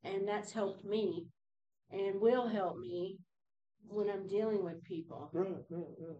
and 0.04 0.26
that's 0.26 0.52
helped 0.52 0.84
me 0.84 1.26
and 1.90 2.20
will 2.20 2.48
help 2.48 2.78
me 2.78 3.18
when 3.86 4.08
I'm 4.10 4.26
dealing 4.26 4.64
with 4.64 4.82
people. 4.84 5.30
Right, 5.32 5.48
right, 5.70 5.84
right. 5.98 6.16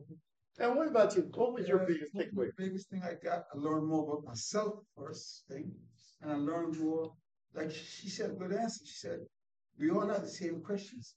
And 0.58 0.76
what 0.76 0.88
about 0.88 1.16
you? 1.16 1.30
What 1.34 1.54
was 1.54 1.66
your 1.68 1.80
Yeah, 1.80 1.86
biggest 1.86 2.12
the 2.12 2.24
takeaway? 2.24 2.50
Biggest 2.56 2.90
thing 2.90 3.02
I 3.02 3.14
got, 3.22 3.44
I 3.54 3.58
learned 3.58 3.86
more 3.88 4.04
about 4.04 4.24
myself 4.24 4.74
first 4.96 5.44
thing, 5.48 5.72
and 6.20 6.30
I 6.32 6.34
learned 6.36 6.78
more. 6.78 7.12
Like 7.54 7.70
she 7.70 8.08
said, 8.08 8.30
a 8.30 8.34
good 8.34 8.52
answer. 8.52 8.84
She 8.84 8.94
said, 8.94 9.20
we 9.78 9.90
all 9.90 10.08
have 10.08 10.22
the 10.22 10.28
same 10.28 10.60
questions, 10.62 11.14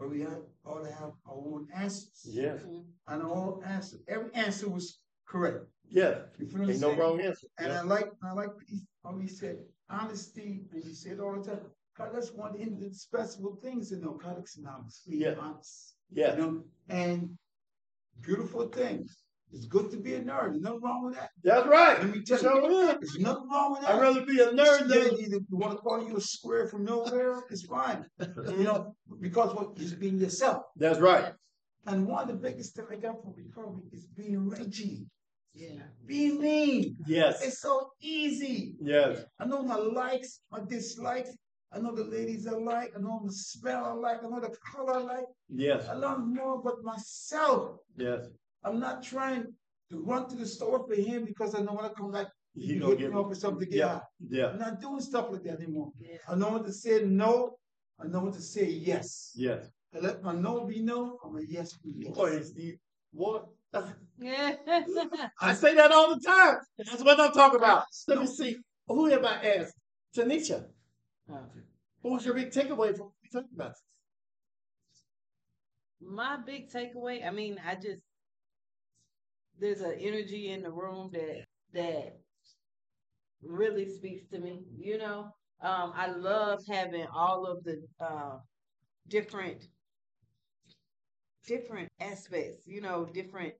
but 0.00 0.08
we 0.10 0.20
have 0.22 0.42
all 0.64 0.82
have 0.82 1.12
our 1.28 1.36
own 1.52 1.68
answers. 1.74 2.22
Yeah. 2.24 2.54
Mm-hmm. 2.54 2.80
And 3.08 3.22
all 3.22 3.62
answers. 3.66 4.00
every 4.08 4.32
answer 4.34 4.68
was 4.68 4.98
correct. 5.28 5.66
Yeah. 5.90 6.20
You 6.38 6.46
feel 6.46 6.62
Ain't 6.70 6.80
no 6.80 6.88
saying? 6.88 6.98
wrong 6.98 7.20
answer. 7.20 7.46
And 7.58 7.68
Yeah. 7.68 7.80
I 7.80 7.82
like, 7.82 8.10
I 8.24 8.32
like 8.32 8.50
he- 8.66 8.86
how 9.04 9.18
he 9.18 9.28
said 9.28 9.58
honesty, 9.90 10.64
and 10.72 10.82
he 10.82 10.94
said 10.94 11.20
all 11.20 11.36
the 11.40 11.44
time. 11.50 11.60
God, 11.98 12.10
that's 12.14 12.32
one 12.32 12.50
of 12.52 12.56
the 12.56 12.62
indispensable 12.62 13.56
things 13.56 13.92
in 13.92 14.00
Narcotics 14.00 14.56
Anonymous. 14.56 15.02
Being 15.06 15.20
Yeah. 15.22 15.34
honest. 15.38 15.96
Yeah. 16.10 16.34
You 16.34 16.40
know, 16.40 16.64
and 16.88 17.36
beautiful 18.22 18.68
things. 18.68 19.24
It's 19.52 19.66
good 19.66 19.90
to 19.90 19.96
be 19.96 20.14
a 20.14 20.20
nerd. 20.20 20.50
There's 20.52 20.62
nothing 20.62 20.80
wrong 20.80 21.04
with 21.06 21.14
that. 21.16 21.30
That's 21.42 21.66
right. 21.66 21.98
Let 21.98 22.14
me 22.14 22.22
tell 22.22 22.38
Sure 22.38 22.70
you, 22.70 22.80
is. 22.80 22.86
there's 23.00 23.18
nothing 23.18 23.48
wrong 23.50 23.72
with 23.72 23.80
that. 23.80 23.94
I'd 23.96 24.00
rather 24.00 24.24
be 24.24 24.38
a 24.40 24.52
nerd 24.52 24.86
than 24.88 25.18
you, 25.18 25.26
you 25.50 25.56
want 25.56 25.72
to 25.72 25.78
call 25.78 26.06
you 26.06 26.16
a 26.16 26.20
square 26.20 26.68
from 26.68 26.84
nowhere, 26.84 27.42
it's 27.50 27.62
fine. 27.62 28.04
You 28.56 28.64
know, 28.64 28.94
because 29.20 29.54
what 29.54 29.76
is 29.78 29.94
being 29.94 30.18
yourself. 30.18 30.62
That's 30.76 31.00
right. 31.00 31.32
And 31.86 32.06
one 32.06 32.22
of 32.22 32.28
the 32.28 32.34
biggest 32.34 32.76
things 32.76 32.88
I 32.92 32.96
got 32.96 33.22
from 33.22 33.34
recovery 33.36 33.82
is 33.92 34.06
being 34.06 34.48
Reggie. 34.48 35.06
Yeah. 35.54 35.82
Be 36.06 36.32
me. 36.32 36.94
Yes. 37.06 37.42
It's 37.42 37.60
so 37.60 37.90
easy. 38.00 38.76
Yes. 38.80 39.24
I 39.40 39.46
know 39.46 39.62
my 39.62 39.76
likes, 39.76 40.40
my 40.52 40.60
dislikes. 40.68 41.30
I 41.72 41.78
know 41.78 41.94
the 41.94 42.04
ladies 42.04 42.46
I 42.46 42.52
like. 42.52 42.92
I 42.96 43.00
know 43.00 43.20
the 43.24 43.32
smell 43.32 43.84
I 43.84 43.92
like. 43.92 44.18
I 44.24 44.28
know 44.28 44.40
the 44.40 44.54
color 44.72 44.94
I 44.94 45.02
like. 45.02 45.24
Yes. 45.48 45.88
I 45.88 45.94
learn 45.94 46.34
more 46.34 46.60
about 46.60 46.82
myself. 46.82 47.78
Yes. 47.96 48.26
I'm 48.64 48.78
not 48.78 49.02
trying 49.02 49.44
to 49.90 50.02
run 50.04 50.28
to 50.28 50.36
the 50.36 50.46
store 50.46 50.86
for 50.86 50.94
him 50.94 51.24
because 51.24 51.54
I 51.54 51.60
know 51.60 51.72
when 51.74 51.84
I 51.84 51.88
come 51.90 52.12
back, 52.12 52.28
He 52.54 52.74
he 52.74 52.78
gonna 52.78 52.92
can 52.92 52.98
get 52.98 53.04
get 53.06 53.14
me 53.14 53.20
up 53.20 53.28
with 53.28 53.38
something 53.38 53.60
to 53.60 53.66
get 53.66 53.78
Yeah. 53.78 53.94
out. 53.94 54.02
Yeah. 54.28 54.46
I'm 54.48 54.58
not 54.58 54.80
doing 54.80 55.00
stuff 55.00 55.26
like 55.30 55.42
that 55.44 55.60
anymore. 55.60 55.92
Yeah. 55.98 56.18
I 56.28 56.34
know 56.34 56.50
what 56.50 56.64
to 56.66 56.72
say 56.72 57.04
no. 57.04 57.56
I 58.02 58.06
know 58.08 58.20
what 58.20 58.34
to 58.34 58.42
say 58.42 58.66
yes. 58.66 59.32
Yes. 59.36 59.70
I 59.94 59.98
let 59.98 60.22
my 60.22 60.32
no 60.34 60.64
be 60.66 60.80
no. 60.82 61.18
I'm 61.24 61.36
a 61.36 61.42
yes 61.42 61.76
be 61.78 61.92
yes. 61.96 62.14
Boy, 62.14 62.40
Steve, 62.42 62.76
what? 63.12 63.46
Yeah. 64.18 64.56
I 65.40 65.54
say 65.54 65.74
that 65.74 65.92
all 65.92 66.14
the 66.14 66.20
time. 66.20 66.58
That's 66.78 67.02
what 67.04 67.20
I'm 67.20 67.32
talking 67.32 67.58
about. 67.58 67.84
Let 68.08 68.18
me 68.20 68.26
see. 68.26 68.56
Who 68.88 69.06
have 69.06 69.24
I 69.24 69.36
asked? 69.56 69.74
Tanisha. 70.16 70.64
Okay. 71.30 71.64
What 72.02 72.14
was 72.14 72.24
your 72.24 72.34
big 72.34 72.50
takeaway 72.50 72.90
from 72.96 73.06
what 73.06 73.12
we 73.22 73.28
talked 73.30 73.52
about? 73.54 73.74
My 76.00 76.36
big 76.44 76.70
takeaway, 76.70 77.24
I 77.26 77.30
mean, 77.30 77.60
I 77.64 77.74
just 77.74 78.00
there's 79.60 79.80
an 79.82 79.94
energy 80.00 80.50
in 80.50 80.62
the 80.62 80.70
room 80.70 81.10
that 81.12 81.44
that 81.74 82.18
really 83.42 83.88
speaks 83.88 84.26
to 84.30 84.38
me, 84.38 84.64
you 84.78 84.98
know. 84.98 85.30
Um, 85.62 85.92
I 85.94 86.10
love 86.10 86.60
having 86.68 87.06
all 87.14 87.46
of 87.46 87.64
the 87.64 87.82
uh, 88.00 88.38
different 89.08 89.66
different 91.46 91.88
aspects, 92.00 92.66
you 92.66 92.80
know, 92.80 93.06
different 93.12 93.54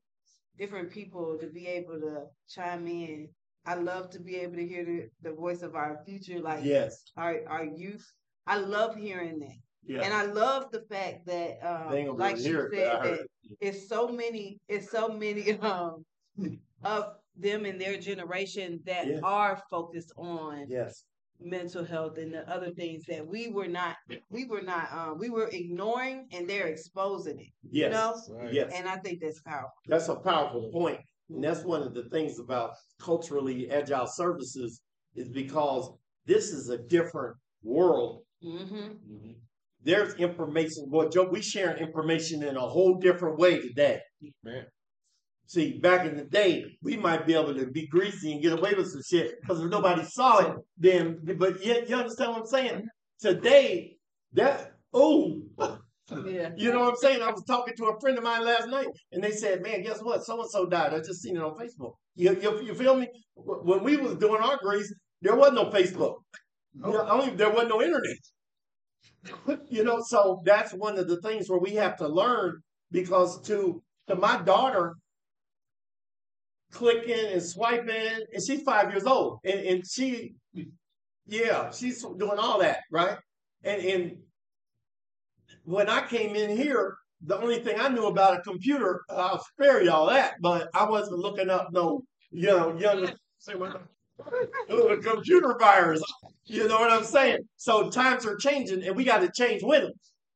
different 0.58 0.90
people 0.90 1.38
to 1.40 1.46
be 1.48 1.66
able 1.66 2.00
to 2.00 2.24
chime 2.48 2.86
in. 2.86 3.28
I 3.66 3.74
love 3.74 4.10
to 4.10 4.20
be 4.20 4.36
able 4.36 4.56
to 4.56 4.66
hear 4.66 4.84
the, 4.84 5.08
the 5.22 5.34
voice 5.34 5.62
of 5.62 5.74
our 5.74 6.00
future, 6.06 6.40
like 6.40 6.64
Yes. 6.64 7.04
our 7.16 7.40
our 7.48 7.64
youth. 7.64 8.06
I 8.46 8.58
love 8.58 8.96
hearing 8.96 9.38
that. 9.40 9.56
Yeah. 9.84 10.02
And 10.02 10.12
I 10.14 10.24
love 10.26 10.70
the 10.72 10.82
fact 10.90 11.26
that, 11.26 11.58
um, 11.62 11.90
They 11.90 11.98
ain't 12.00 12.08
gonna 12.08 12.18
be 12.18 12.22
like 12.24 12.36
she 12.36 12.44
hear 12.44 12.64
it, 12.66 12.72
but 12.72 12.78
said, 12.78 13.18
that 13.18 13.26
it's 13.60 13.88
so 13.88 14.08
many, 14.08 14.58
it's 14.68 14.90
so 14.90 15.08
many 15.08 15.52
um, 15.60 16.04
of 16.84 17.14
them 17.36 17.66
in 17.66 17.78
their 17.78 17.98
generation 17.98 18.80
that 18.86 19.06
Yes. 19.06 19.20
are 19.22 19.62
focused 19.70 20.12
on 20.16 20.66
Yes. 20.68 21.04
mental 21.40 21.84
health 21.84 22.18
and 22.18 22.34
the 22.34 22.48
other 22.50 22.70
things 22.70 23.04
that 23.06 23.26
we 23.26 23.48
were 23.48 23.68
not, 23.68 23.96
we 24.30 24.44
were 24.44 24.62
not, 24.62 24.92
um, 24.92 25.18
we 25.18 25.30
were 25.30 25.48
ignoring, 25.48 26.26
and 26.32 26.48
they're 26.48 26.66
exposing 26.68 27.38
it. 27.40 27.48
You 27.70 27.82
Yes. 27.88 27.92
know, 28.28 28.34
Right. 28.36 28.52
Yes. 28.52 28.72
and 28.74 28.88
I 28.88 28.96
think 28.98 29.20
that's 29.20 29.40
powerful. 29.42 29.72
That's 29.86 30.08
a 30.08 30.16
powerful. 30.16 30.70
And 31.30 31.44
that's 31.44 31.64
one 31.64 31.82
of 31.82 31.94
the 31.94 32.08
things 32.10 32.38
about 32.38 32.74
culturally 32.98 33.70
agile 33.70 34.06
services 34.06 34.82
is 35.14 35.28
because 35.28 35.90
this 36.26 36.52
is 36.52 36.68
a 36.68 36.78
different 36.78 37.36
world. 37.62 38.24
hmm 38.42 38.92
There's 39.82 40.14
information. 40.14 40.86
Well, 40.88 41.08
Joe, 41.08 41.28
we 41.30 41.40
sharing 41.40 41.78
information 41.78 42.42
in 42.42 42.56
a 42.56 42.60
whole 42.60 42.94
different 42.98 43.38
way 43.38 43.60
today. 43.60 44.00
Man. 44.44 44.64
See, 45.46 45.78
back 45.80 46.06
in 46.06 46.16
the 46.16 46.24
day, 46.24 46.64
we 46.82 46.96
might 46.96 47.26
be 47.26 47.34
able 47.34 47.54
to 47.54 47.66
be 47.66 47.88
greasy 47.88 48.32
and 48.32 48.42
get 48.42 48.52
away 48.52 48.74
with 48.74 48.88
some 48.88 49.02
shit 49.02 49.34
because 49.40 49.60
if 49.60 49.68
nobody 49.70 50.04
saw 50.04 50.38
it, 50.38 50.56
then. 50.78 51.18
But 51.38 51.64
yet, 51.64 51.88
you 51.88 51.96
understand 51.96 52.32
what 52.32 52.40
I'm 52.42 52.46
saying? 52.46 52.82
Today, 53.20 53.96
that 54.34 54.72
oh, 54.94 55.40
Yeah. 56.26 56.50
you 56.56 56.72
know 56.72 56.80
what 56.80 56.90
I'm 56.90 56.96
saying? 56.96 57.22
I 57.22 57.30
was 57.30 57.42
talking 57.44 57.74
to 57.78 57.86
a 57.86 58.00
friend 58.00 58.16
of 58.18 58.22
mine 58.24 58.44
last 58.44 58.68
night, 58.68 58.86
and 59.12 59.24
they 59.24 59.32
said, 59.32 59.62
"Man, 59.62 59.82
guess 59.82 60.00
what? 60.02 60.24
So 60.24 60.40
and 60.40 60.50
so 60.50 60.66
died. 60.66 60.94
I 60.94 60.98
just 60.98 61.22
seen 61.22 61.36
it 61.36 61.42
on 61.42 61.56
Facebook." 61.56 61.94
You, 62.14 62.38
you, 62.40 62.62
you 62.62 62.74
feel 62.74 62.94
me? 62.96 63.08
When 63.34 63.82
we 63.82 63.96
was 63.96 64.16
doing 64.16 64.42
our 64.42 64.58
grease, 64.62 64.92
there 65.22 65.34
was 65.34 65.52
no 65.52 65.64
Facebook. 65.66 66.16
You 66.74 66.92
know, 66.92 67.02
I 67.02 67.08
don't 67.08 67.26
even- 67.26 67.36
there 67.36 67.50
wasn't 67.50 67.70
no 67.70 67.82
internet. 67.82 68.16
you 69.68 69.84
know, 69.84 70.02
so 70.02 70.42
that's 70.44 70.72
one 70.72 70.98
of 70.98 71.08
the 71.08 71.20
things 71.20 71.48
where 71.48 71.58
we 71.58 71.72
have 71.72 71.96
to 71.98 72.08
learn 72.08 72.60
because 72.90 73.40
to 73.42 73.82
to 74.08 74.16
my 74.16 74.40
daughter, 74.42 74.96
clicking 76.72 77.32
and 77.32 77.42
swiping, 77.42 78.24
and 78.32 78.44
she's 78.44 78.62
five 78.62 78.90
years 78.90 79.04
old, 79.04 79.38
and, 79.44 79.60
and 79.60 79.86
she, 79.86 80.34
yeah, 81.26 81.70
she's 81.70 82.02
doing 82.02 82.38
all 82.38 82.58
that, 82.60 82.80
right? 82.90 83.18
And 83.62 83.82
and 83.82 84.16
when 85.64 85.88
I 85.88 86.06
came 86.06 86.34
in 86.34 86.56
here, 86.56 86.96
the 87.22 87.38
only 87.38 87.60
thing 87.60 87.78
I 87.78 87.88
knew 87.88 88.06
about 88.06 88.38
a 88.38 88.42
computer, 88.42 89.02
I'll 89.10 89.44
spare 89.52 89.82
y'all 89.82 90.06
that, 90.06 90.34
but 90.40 90.70
I 90.74 90.88
wasn't 90.88 91.18
looking 91.18 91.50
up 91.50 91.68
no, 91.70 92.02
you 92.30 92.46
know, 92.46 92.76
young, 92.78 93.12
a 94.68 94.96
computer 94.98 95.56
virus. 95.58 96.02
You 96.44 96.66
know 96.68 96.78
what 96.80 96.90
I'm 96.90 97.04
saying? 97.04 97.38
So 97.56 97.90
times 97.90 98.26
are 98.26 98.36
changing, 98.36 98.84
and 98.84 98.96
we 98.96 99.04
got 99.04 99.20
to 99.20 99.30
change 99.34 99.62
with 99.62 99.82
them. 99.82 99.92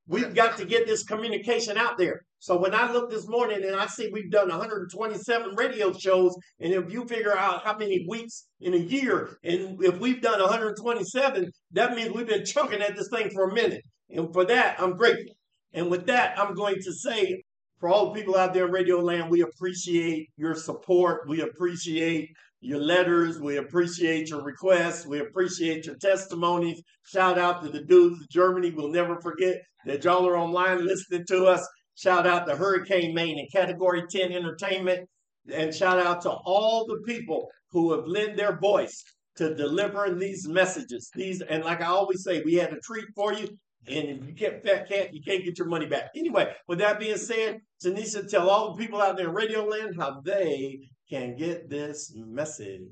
We've 0.07 0.35
got 0.35 0.59
to 0.59 0.66
get 0.66 0.87
this 0.87 1.03
communication 1.03 1.78
out 1.78 1.97
there. 1.97 2.20
So 2.39 2.59
when 2.59 2.74
I 2.74 2.93
look 2.93 3.11
this 3.11 3.26
morning 3.26 3.64
and 3.64 3.74
I 3.74 3.87
see 3.87 4.11
we've 4.12 4.30
done 4.30 4.51
127 4.51 5.57
radio 5.57 5.93
shows, 5.95 6.37
and 6.61 6.74
if 6.74 6.93
you 6.93 7.07
figure 7.07 7.37
out 7.37 7.64
how 7.64 7.74
many 7.76 8.05
weeks 8.07 8.47
in 8.61 8.74
a 8.74 8.78
year, 8.78 9.39
and 9.43 9.82
if 9.82 9.99
we've 9.99 10.20
done 10.20 10.41
127, 10.41 11.51
that 11.72 11.97
means 11.97 12.12
we've 12.12 12.26
been 12.26 12.45
chunking 12.45 12.82
at 12.82 12.97
this 12.97 13.09
thing 13.09 13.30
for 13.30 13.49
a 13.49 13.55
minute. 13.55 13.80
And 14.11 14.30
for 14.32 14.45
that, 14.45 14.78
I'm 14.78 14.95
grateful. 14.95 15.35
And 15.72 15.91
with 15.91 16.07
that, 16.07 16.39
I'm 16.39 16.55
going 16.55 16.76
to 16.82 16.93
say, 16.93 17.43
for 17.80 17.89
all 17.89 18.12
the 18.12 18.20
people 18.20 18.37
out 18.37 18.53
there 18.53 18.66
in 18.66 18.72
Radio 18.72 18.99
Land, 18.99 19.30
we 19.30 19.41
appreciate 19.41 20.28
your 20.37 20.55
support. 20.55 21.26
We 21.26 21.41
appreciate 21.41 22.28
your 22.64 22.80
letters. 22.80 23.38
We 23.38 23.58
appreciate 23.58 24.30
your 24.30 24.42
requests. 24.42 25.06
We 25.06 25.20
appreciate 25.20 25.84
your 25.84 25.96
testimonies. 25.96 26.82
Shout 27.04 27.38
out 27.38 27.62
to 27.62 27.68
the 27.68 27.82
dudes 27.82 28.20
in 28.22 28.26
Germany. 28.30 28.70
We'll 28.70 28.88
never 28.88 29.20
forget 29.20 29.60
that 29.84 30.02
y'all 30.02 30.26
are 30.26 30.38
online 30.38 30.84
listening 30.84 31.26
to 31.28 31.44
us. 31.44 31.66
Shout 31.94 32.26
out 32.26 32.46
to 32.46 32.56
Hurricane 32.56 33.14
Maine 33.14 33.38
and 33.38 33.52
Category 33.52 34.04
10 34.10 34.32
Entertainment. 34.32 35.08
And 35.52 35.74
shout 35.74 35.98
out 35.98 36.22
to 36.22 36.30
all 36.30 36.86
the 36.86 37.02
people 37.06 37.48
who 37.70 37.92
have 37.92 38.06
lent 38.06 38.36
their 38.36 38.58
voice 38.58 39.04
to 39.36 39.54
delivering 39.54 40.18
these 40.18 40.48
messages. 40.48 41.10
These 41.14 41.42
and 41.42 41.64
like 41.64 41.82
I 41.82 41.86
always 41.86 42.24
say, 42.24 42.42
we 42.42 42.54
had 42.54 42.72
a 42.72 42.80
treat 42.80 43.04
for 43.14 43.34
you. 43.34 43.48
And 43.86 44.08
if 44.08 44.26
you 44.26 44.32
get 44.32 44.64
fat 44.64 44.88
cat, 44.88 45.12
you 45.12 45.20
can't 45.22 45.44
get 45.44 45.58
your 45.58 45.68
money 45.68 45.84
back. 45.84 46.04
Anyway, 46.16 46.50
with 46.66 46.78
that 46.78 46.98
being 46.98 47.18
said, 47.18 47.58
Tanisha, 47.84 48.26
tell 48.26 48.48
all 48.48 48.72
the 48.72 48.82
people 48.82 49.02
out 49.02 49.18
there 49.18 49.28
in 49.28 49.34
Radio 49.34 49.64
Land 49.66 49.96
how 49.98 50.22
they 50.24 50.88
can 51.14 51.36
get 51.36 51.70
this 51.70 52.12
message. 52.16 52.82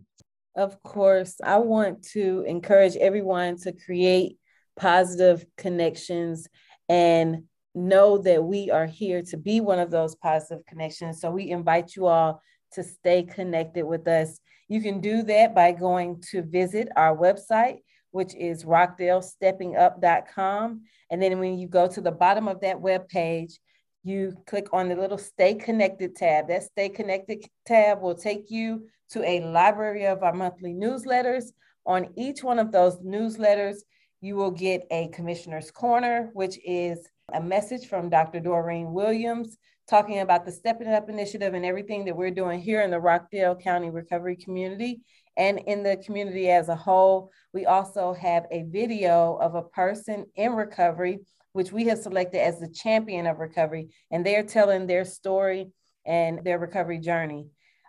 Of 0.54 0.80
course, 0.82 1.40
I 1.42 1.56
want 1.58 2.04
to 2.10 2.44
encourage 2.46 2.94
everyone 2.96 3.56
to 3.62 3.72
create 3.72 4.38
positive 4.76 5.44
connections 5.56 6.46
and 6.88 7.44
know 7.74 8.18
that 8.18 8.44
we 8.44 8.70
are 8.70 8.86
here 8.86 9.22
to 9.22 9.36
be 9.36 9.60
one 9.60 9.80
of 9.80 9.90
those 9.90 10.14
positive 10.14 10.64
connections. 10.66 11.20
So 11.20 11.32
we 11.32 11.50
invite 11.50 11.96
you 11.96 12.06
all 12.06 12.40
to 12.74 12.84
stay 12.84 13.24
connected 13.24 13.84
with 13.84 14.06
us. 14.06 14.38
You 14.68 14.80
can 14.80 15.00
do 15.00 15.24
that 15.24 15.52
by 15.54 15.72
going 15.72 16.22
to 16.30 16.42
visit 16.42 16.88
our 16.96 17.16
website, 17.16 17.78
which 18.12 18.36
is 18.36 18.64
rockdalesteppingup.com. 18.64 20.82
And 21.10 21.22
then 21.22 21.40
when 21.40 21.58
you 21.58 21.66
go 21.66 21.88
to 21.88 22.00
the 22.00 22.12
bottom 22.12 22.46
of 22.46 22.60
that 22.60 22.80
web 22.80 23.08
page, 23.08 23.58
you 24.04 24.36
click 24.46 24.68
on 24.72 24.88
the 24.88 24.96
little 24.96 25.18
Stay 25.18 25.54
Connected 25.54 26.16
tab. 26.16 26.48
That 26.48 26.64
Stay 26.64 26.88
Connected 26.88 27.44
tab 27.66 28.00
will 28.00 28.14
take 28.14 28.50
you 28.50 28.88
to 29.10 29.22
a 29.24 29.40
library 29.40 30.06
of 30.06 30.22
our 30.22 30.32
monthly 30.32 30.72
newsletters. 30.72 31.46
On 31.86 32.08
each 32.16 32.42
one 32.42 32.58
of 32.58 32.72
those 32.72 32.98
newsletters, 32.98 33.78
you 34.20 34.36
will 34.36 34.50
get 34.50 34.86
a 34.90 35.08
Commissioner's 35.08 35.70
Corner, 35.70 36.30
which 36.32 36.58
is 36.64 37.08
a 37.32 37.40
message 37.40 37.86
from 37.86 38.08
Dr. 38.08 38.40
Doreen 38.40 38.92
Williams 38.92 39.56
talking 39.88 40.20
about 40.20 40.44
the 40.44 40.52
Stepping 40.52 40.88
Up 40.88 41.08
initiative 41.08 41.54
and 41.54 41.64
everything 41.64 42.04
that 42.04 42.16
we're 42.16 42.30
doing 42.30 42.60
here 42.60 42.82
in 42.82 42.90
the 42.90 43.00
Rockdale 43.00 43.56
County 43.56 43.90
recovery 43.90 44.36
community 44.36 45.00
and 45.36 45.58
in 45.58 45.82
the 45.82 45.96
community 46.04 46.50
as 46.50 46.68
a 46.68 46.76
whole. 46.76 47.30
We 47.52 47.66
also 47.66 48.12
have 48.14 48.46
a 48.50 48.64
video 48.64 49.38
of 49.40 49.54
a 49.54 49.62
person 49.62 50.26
in 50.34 50.52
recovery, 50.52 51.20
which 51.52 51.72
we 51.72 51.84
have 51.86 51.98
selected 51.98 52.40
as 52.40 52.60
the 52.60 52.68
champion 52.68 53.26
of 53.26 53.38
recovery, 53.38 53.90
and 54.10 54.24
they're 54.24 54.42
telling 54.42 54.86
their 54.86 55.04
story 55.04 55.70
and 56.06 56.44
their 56.44 56.58
recovery 56.58 56.98
journey. 56.98 57.46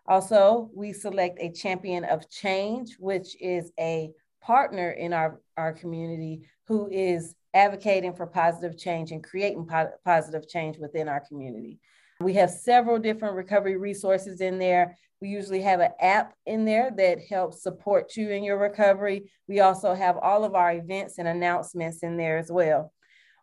Also, 0.07 0.69
we 0.75 0.91
select 0.91 1.39
a 1.39 1.51
champion 1.51 2.03
of 2.03 2.29
change, 2.29 2.95
which 2.99 3.37
is 3.39 3.71
a 3.79 4.11
partner 4.41 4.91
in 4.91 5.13
our, 5.13 5.39
our 5.55 5.71
community 5.71 6.41
who 6.67 6.89
is 6.91 7.35
advocating 7.53 8.13
for 8.13 8.27
positive 8.27 8.77
change 8.77 9.11
and 9.11 9.23
creating 9.23 9.65
po- 9.65 9.91
positive 10.03 10.47
change 10.47 10.77
within 10.77 11.07
our 11.07 11.21
community. 11.21 11.79
We 12.19 12.33
have 12.33 12.49
several 12.49 12.99
different 12.99 13.35
recovery 13.35 13.77
resources 13.77 14.41
in 14.41 14.59
there. 14.59 14.97
We 15.23 15.29
usually 15.29 15.61
have 15.61 15.79
an 15.79 15.93
app 16.01 16.33
in 16.45 16.65
there 16.65 16.91
that 16.97 17.19
helps 17.29 17.63
support 17.63 18.17
you 18.17 18.31
in 18.31 18.43
your 18.43 18.57
recovery. 18.57 19.31
We 19.47 19.61
also 19.61 19.93
have 19.93 20.17
all 20.17 20.43
of 20.43 20.53
our 20.53 20.73
events 20.73 21.17
and 21.17 21.29
announcements 21.29 22.03
in 22.03 22.17
there 22.17 22.37
as 22.37 22.51
well. 22.51 22.91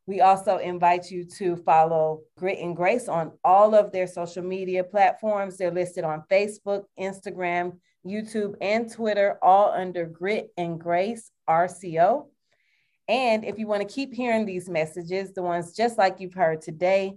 We 0.05 0.21
also 0.21 0.59
invite 0.59 1.11
you 1.11 1.25
to 1.39 1.57
follow 1.57 2.21
Grit 2.37 2.59
and 2.59 2.77
Grace 2.77 3.09
on 3.09 3.33
all 3.43 3.75
of 3.75 3.93
their 3.93 4.07
social 4.07 4.43
media 4.43 4.85
platforms. 4.85 5.57
They're 5.57 5.71
listed 5.71 6.05
on 6.05 6.25
Facebook, 6.31 6.83
Instagram, 7.01 7.79
YouTube, 8.07 8.57
and 8.61 8.93
Twitter, 8.93 9.39
all 9.43 9.73
under 9.73 10.05
Grit 10.05 10.51
and 10.59 10.79
Grace 10.79 11.31
RCO. 11.49 12.27
And 13.09 13.43
if 13.43 13.59
you 13.59 13.67
want 13.67 13.89
to 13.89 13.95
keep 13.95 14.13
hearing 14.13 14.45
these 14.45 14.69
messages, 14.69 15.33
the 15.33 15.43
ones 15.43 15.75
just 15.75 15.97
like 15.97 16.21
you've 16.21 16.35
heard 16.35 16.61
today, 16.61 17.17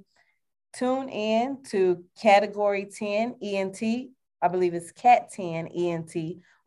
tune 0.73 1.09
in 1.09 1.63
to 1.71 2.05
Category 2.17 2.85
10 2.85 3.35
ENT. 3.41 4.13
I 4.43 4.49
believe 4.49 4.73
it's 4.73 4.91
Cat 4.91 5.31
10 5.31 5.67
ENT 5.67 6.13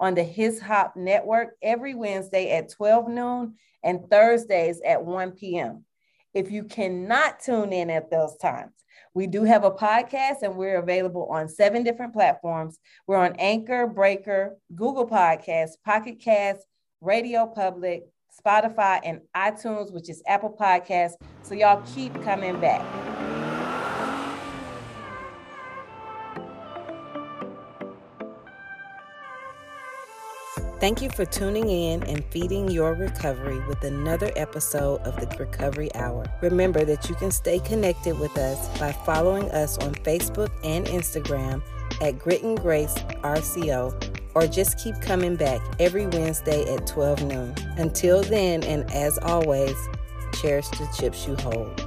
on 0.00 0.14
the 0.14 0.24
His 0.24 0.58
Hop 0.60 0.96
Network 0.96 1.56
every 1.62 1.94
Wednesday 1.94 2.50
at 2.56 2.70
12 2.70 3.08
noon 3.08 3.54
and 3.84 4.08
Thursdays 4.08 4.80
at 4.80 5.04
1 5.04 5.32
p.m. 5.32 5.84
If 6.32 6.50
you 6.50 6.64
cannot 6.64 7.40
tune 7.40 7.74
in 7.74 7.90
at 7.90 8.10
those 8.10 8.34
times, 8.38 8.72
we 9.12 9.26
do 9.26 9.44
have 9.44 9.64
a 9.64 9.70
podcast 9.70 10.42
and 10.42 10.56
we're 10.56 10.78
available 10.78 11.26
on 11.30 11.50
seven 11.50 11.82
different 11.82 12.14
platforms. 12.14 12.78
We're 13.06 13.18
on 13.18 13.36
Anchor, 13.38 13.86
Breaker, 13.86 14.56
Google 14.74 15.06
Podcasts, 15.06 15.72
Pocket 15.84 16.18
Cast, 16.18 16.66
Radio 17.02 17.46
Public, 17.46 18.04
Spotify, 18.42 19.00
and 19.04 19.20
iTunes, 19.36 19.92
which 19.92 20.08
is 20.08 20.22
Apple 20.26 20.56
Podcasts. 20.58 21.16
So 21.42 21.54
y'all 21.54 21.82
keep 21.94 22.22
coming 22.22 22.58
back. 22.58 23.25
Thank 30.78 31.00
you 31.00 31.08
for 31.08 31.24
tuning 31.24 31.70
in 31.70 32.02
and 32.02 32.22
feeding 32.26 32.70
your 32.70 32.92
recovery 32.92 33.58
with 33.66 33.82
another 33.82 34.30
episode 34.36 35.00
of 35.06 35.16
the 35.16 35.26
Recovery 35.38 35.88
Hour. 35.94 36.26
Remember 36.42 36.84
that 36.84 37.08
you 37.08 37.14
can 37.14 37.30
stay 37.30 37.60
connected 37.60 38.18
with 38.18 38.36
us 38.36 38.78
by 38.78 38.92
following 38.92 39.50
us 39.52 39.78
on 39.78 39.94
Facebook 39.94 40.50
and 40.62 40.84
Instagram 40.84 41.62
at 42.02 42.18
Grit 42.18 42.42
and 42.42 42.60
Grace 42.60 42.92
RCO 43.24 44.16
or 44.34 44.46
just 44.46 44.78
keep 44.78 45.00
coming 45.00 45.34
back 45.34 45.62
every 45.80 46.08
Wednesday 46.08 46.70
at 46.74 46.86
12 46.86 47.22
noon. 47.22 47.54
Until 47.78 48.22
then, 48.22 48.62
and 48.64 48.88
as 48.92 49.18
always, 49.22 49.74
cherish 50.42 50.68
the 50.68 50.86
chips 50.98 51.26
you 51.26 51.36
hold. 51.36 51.80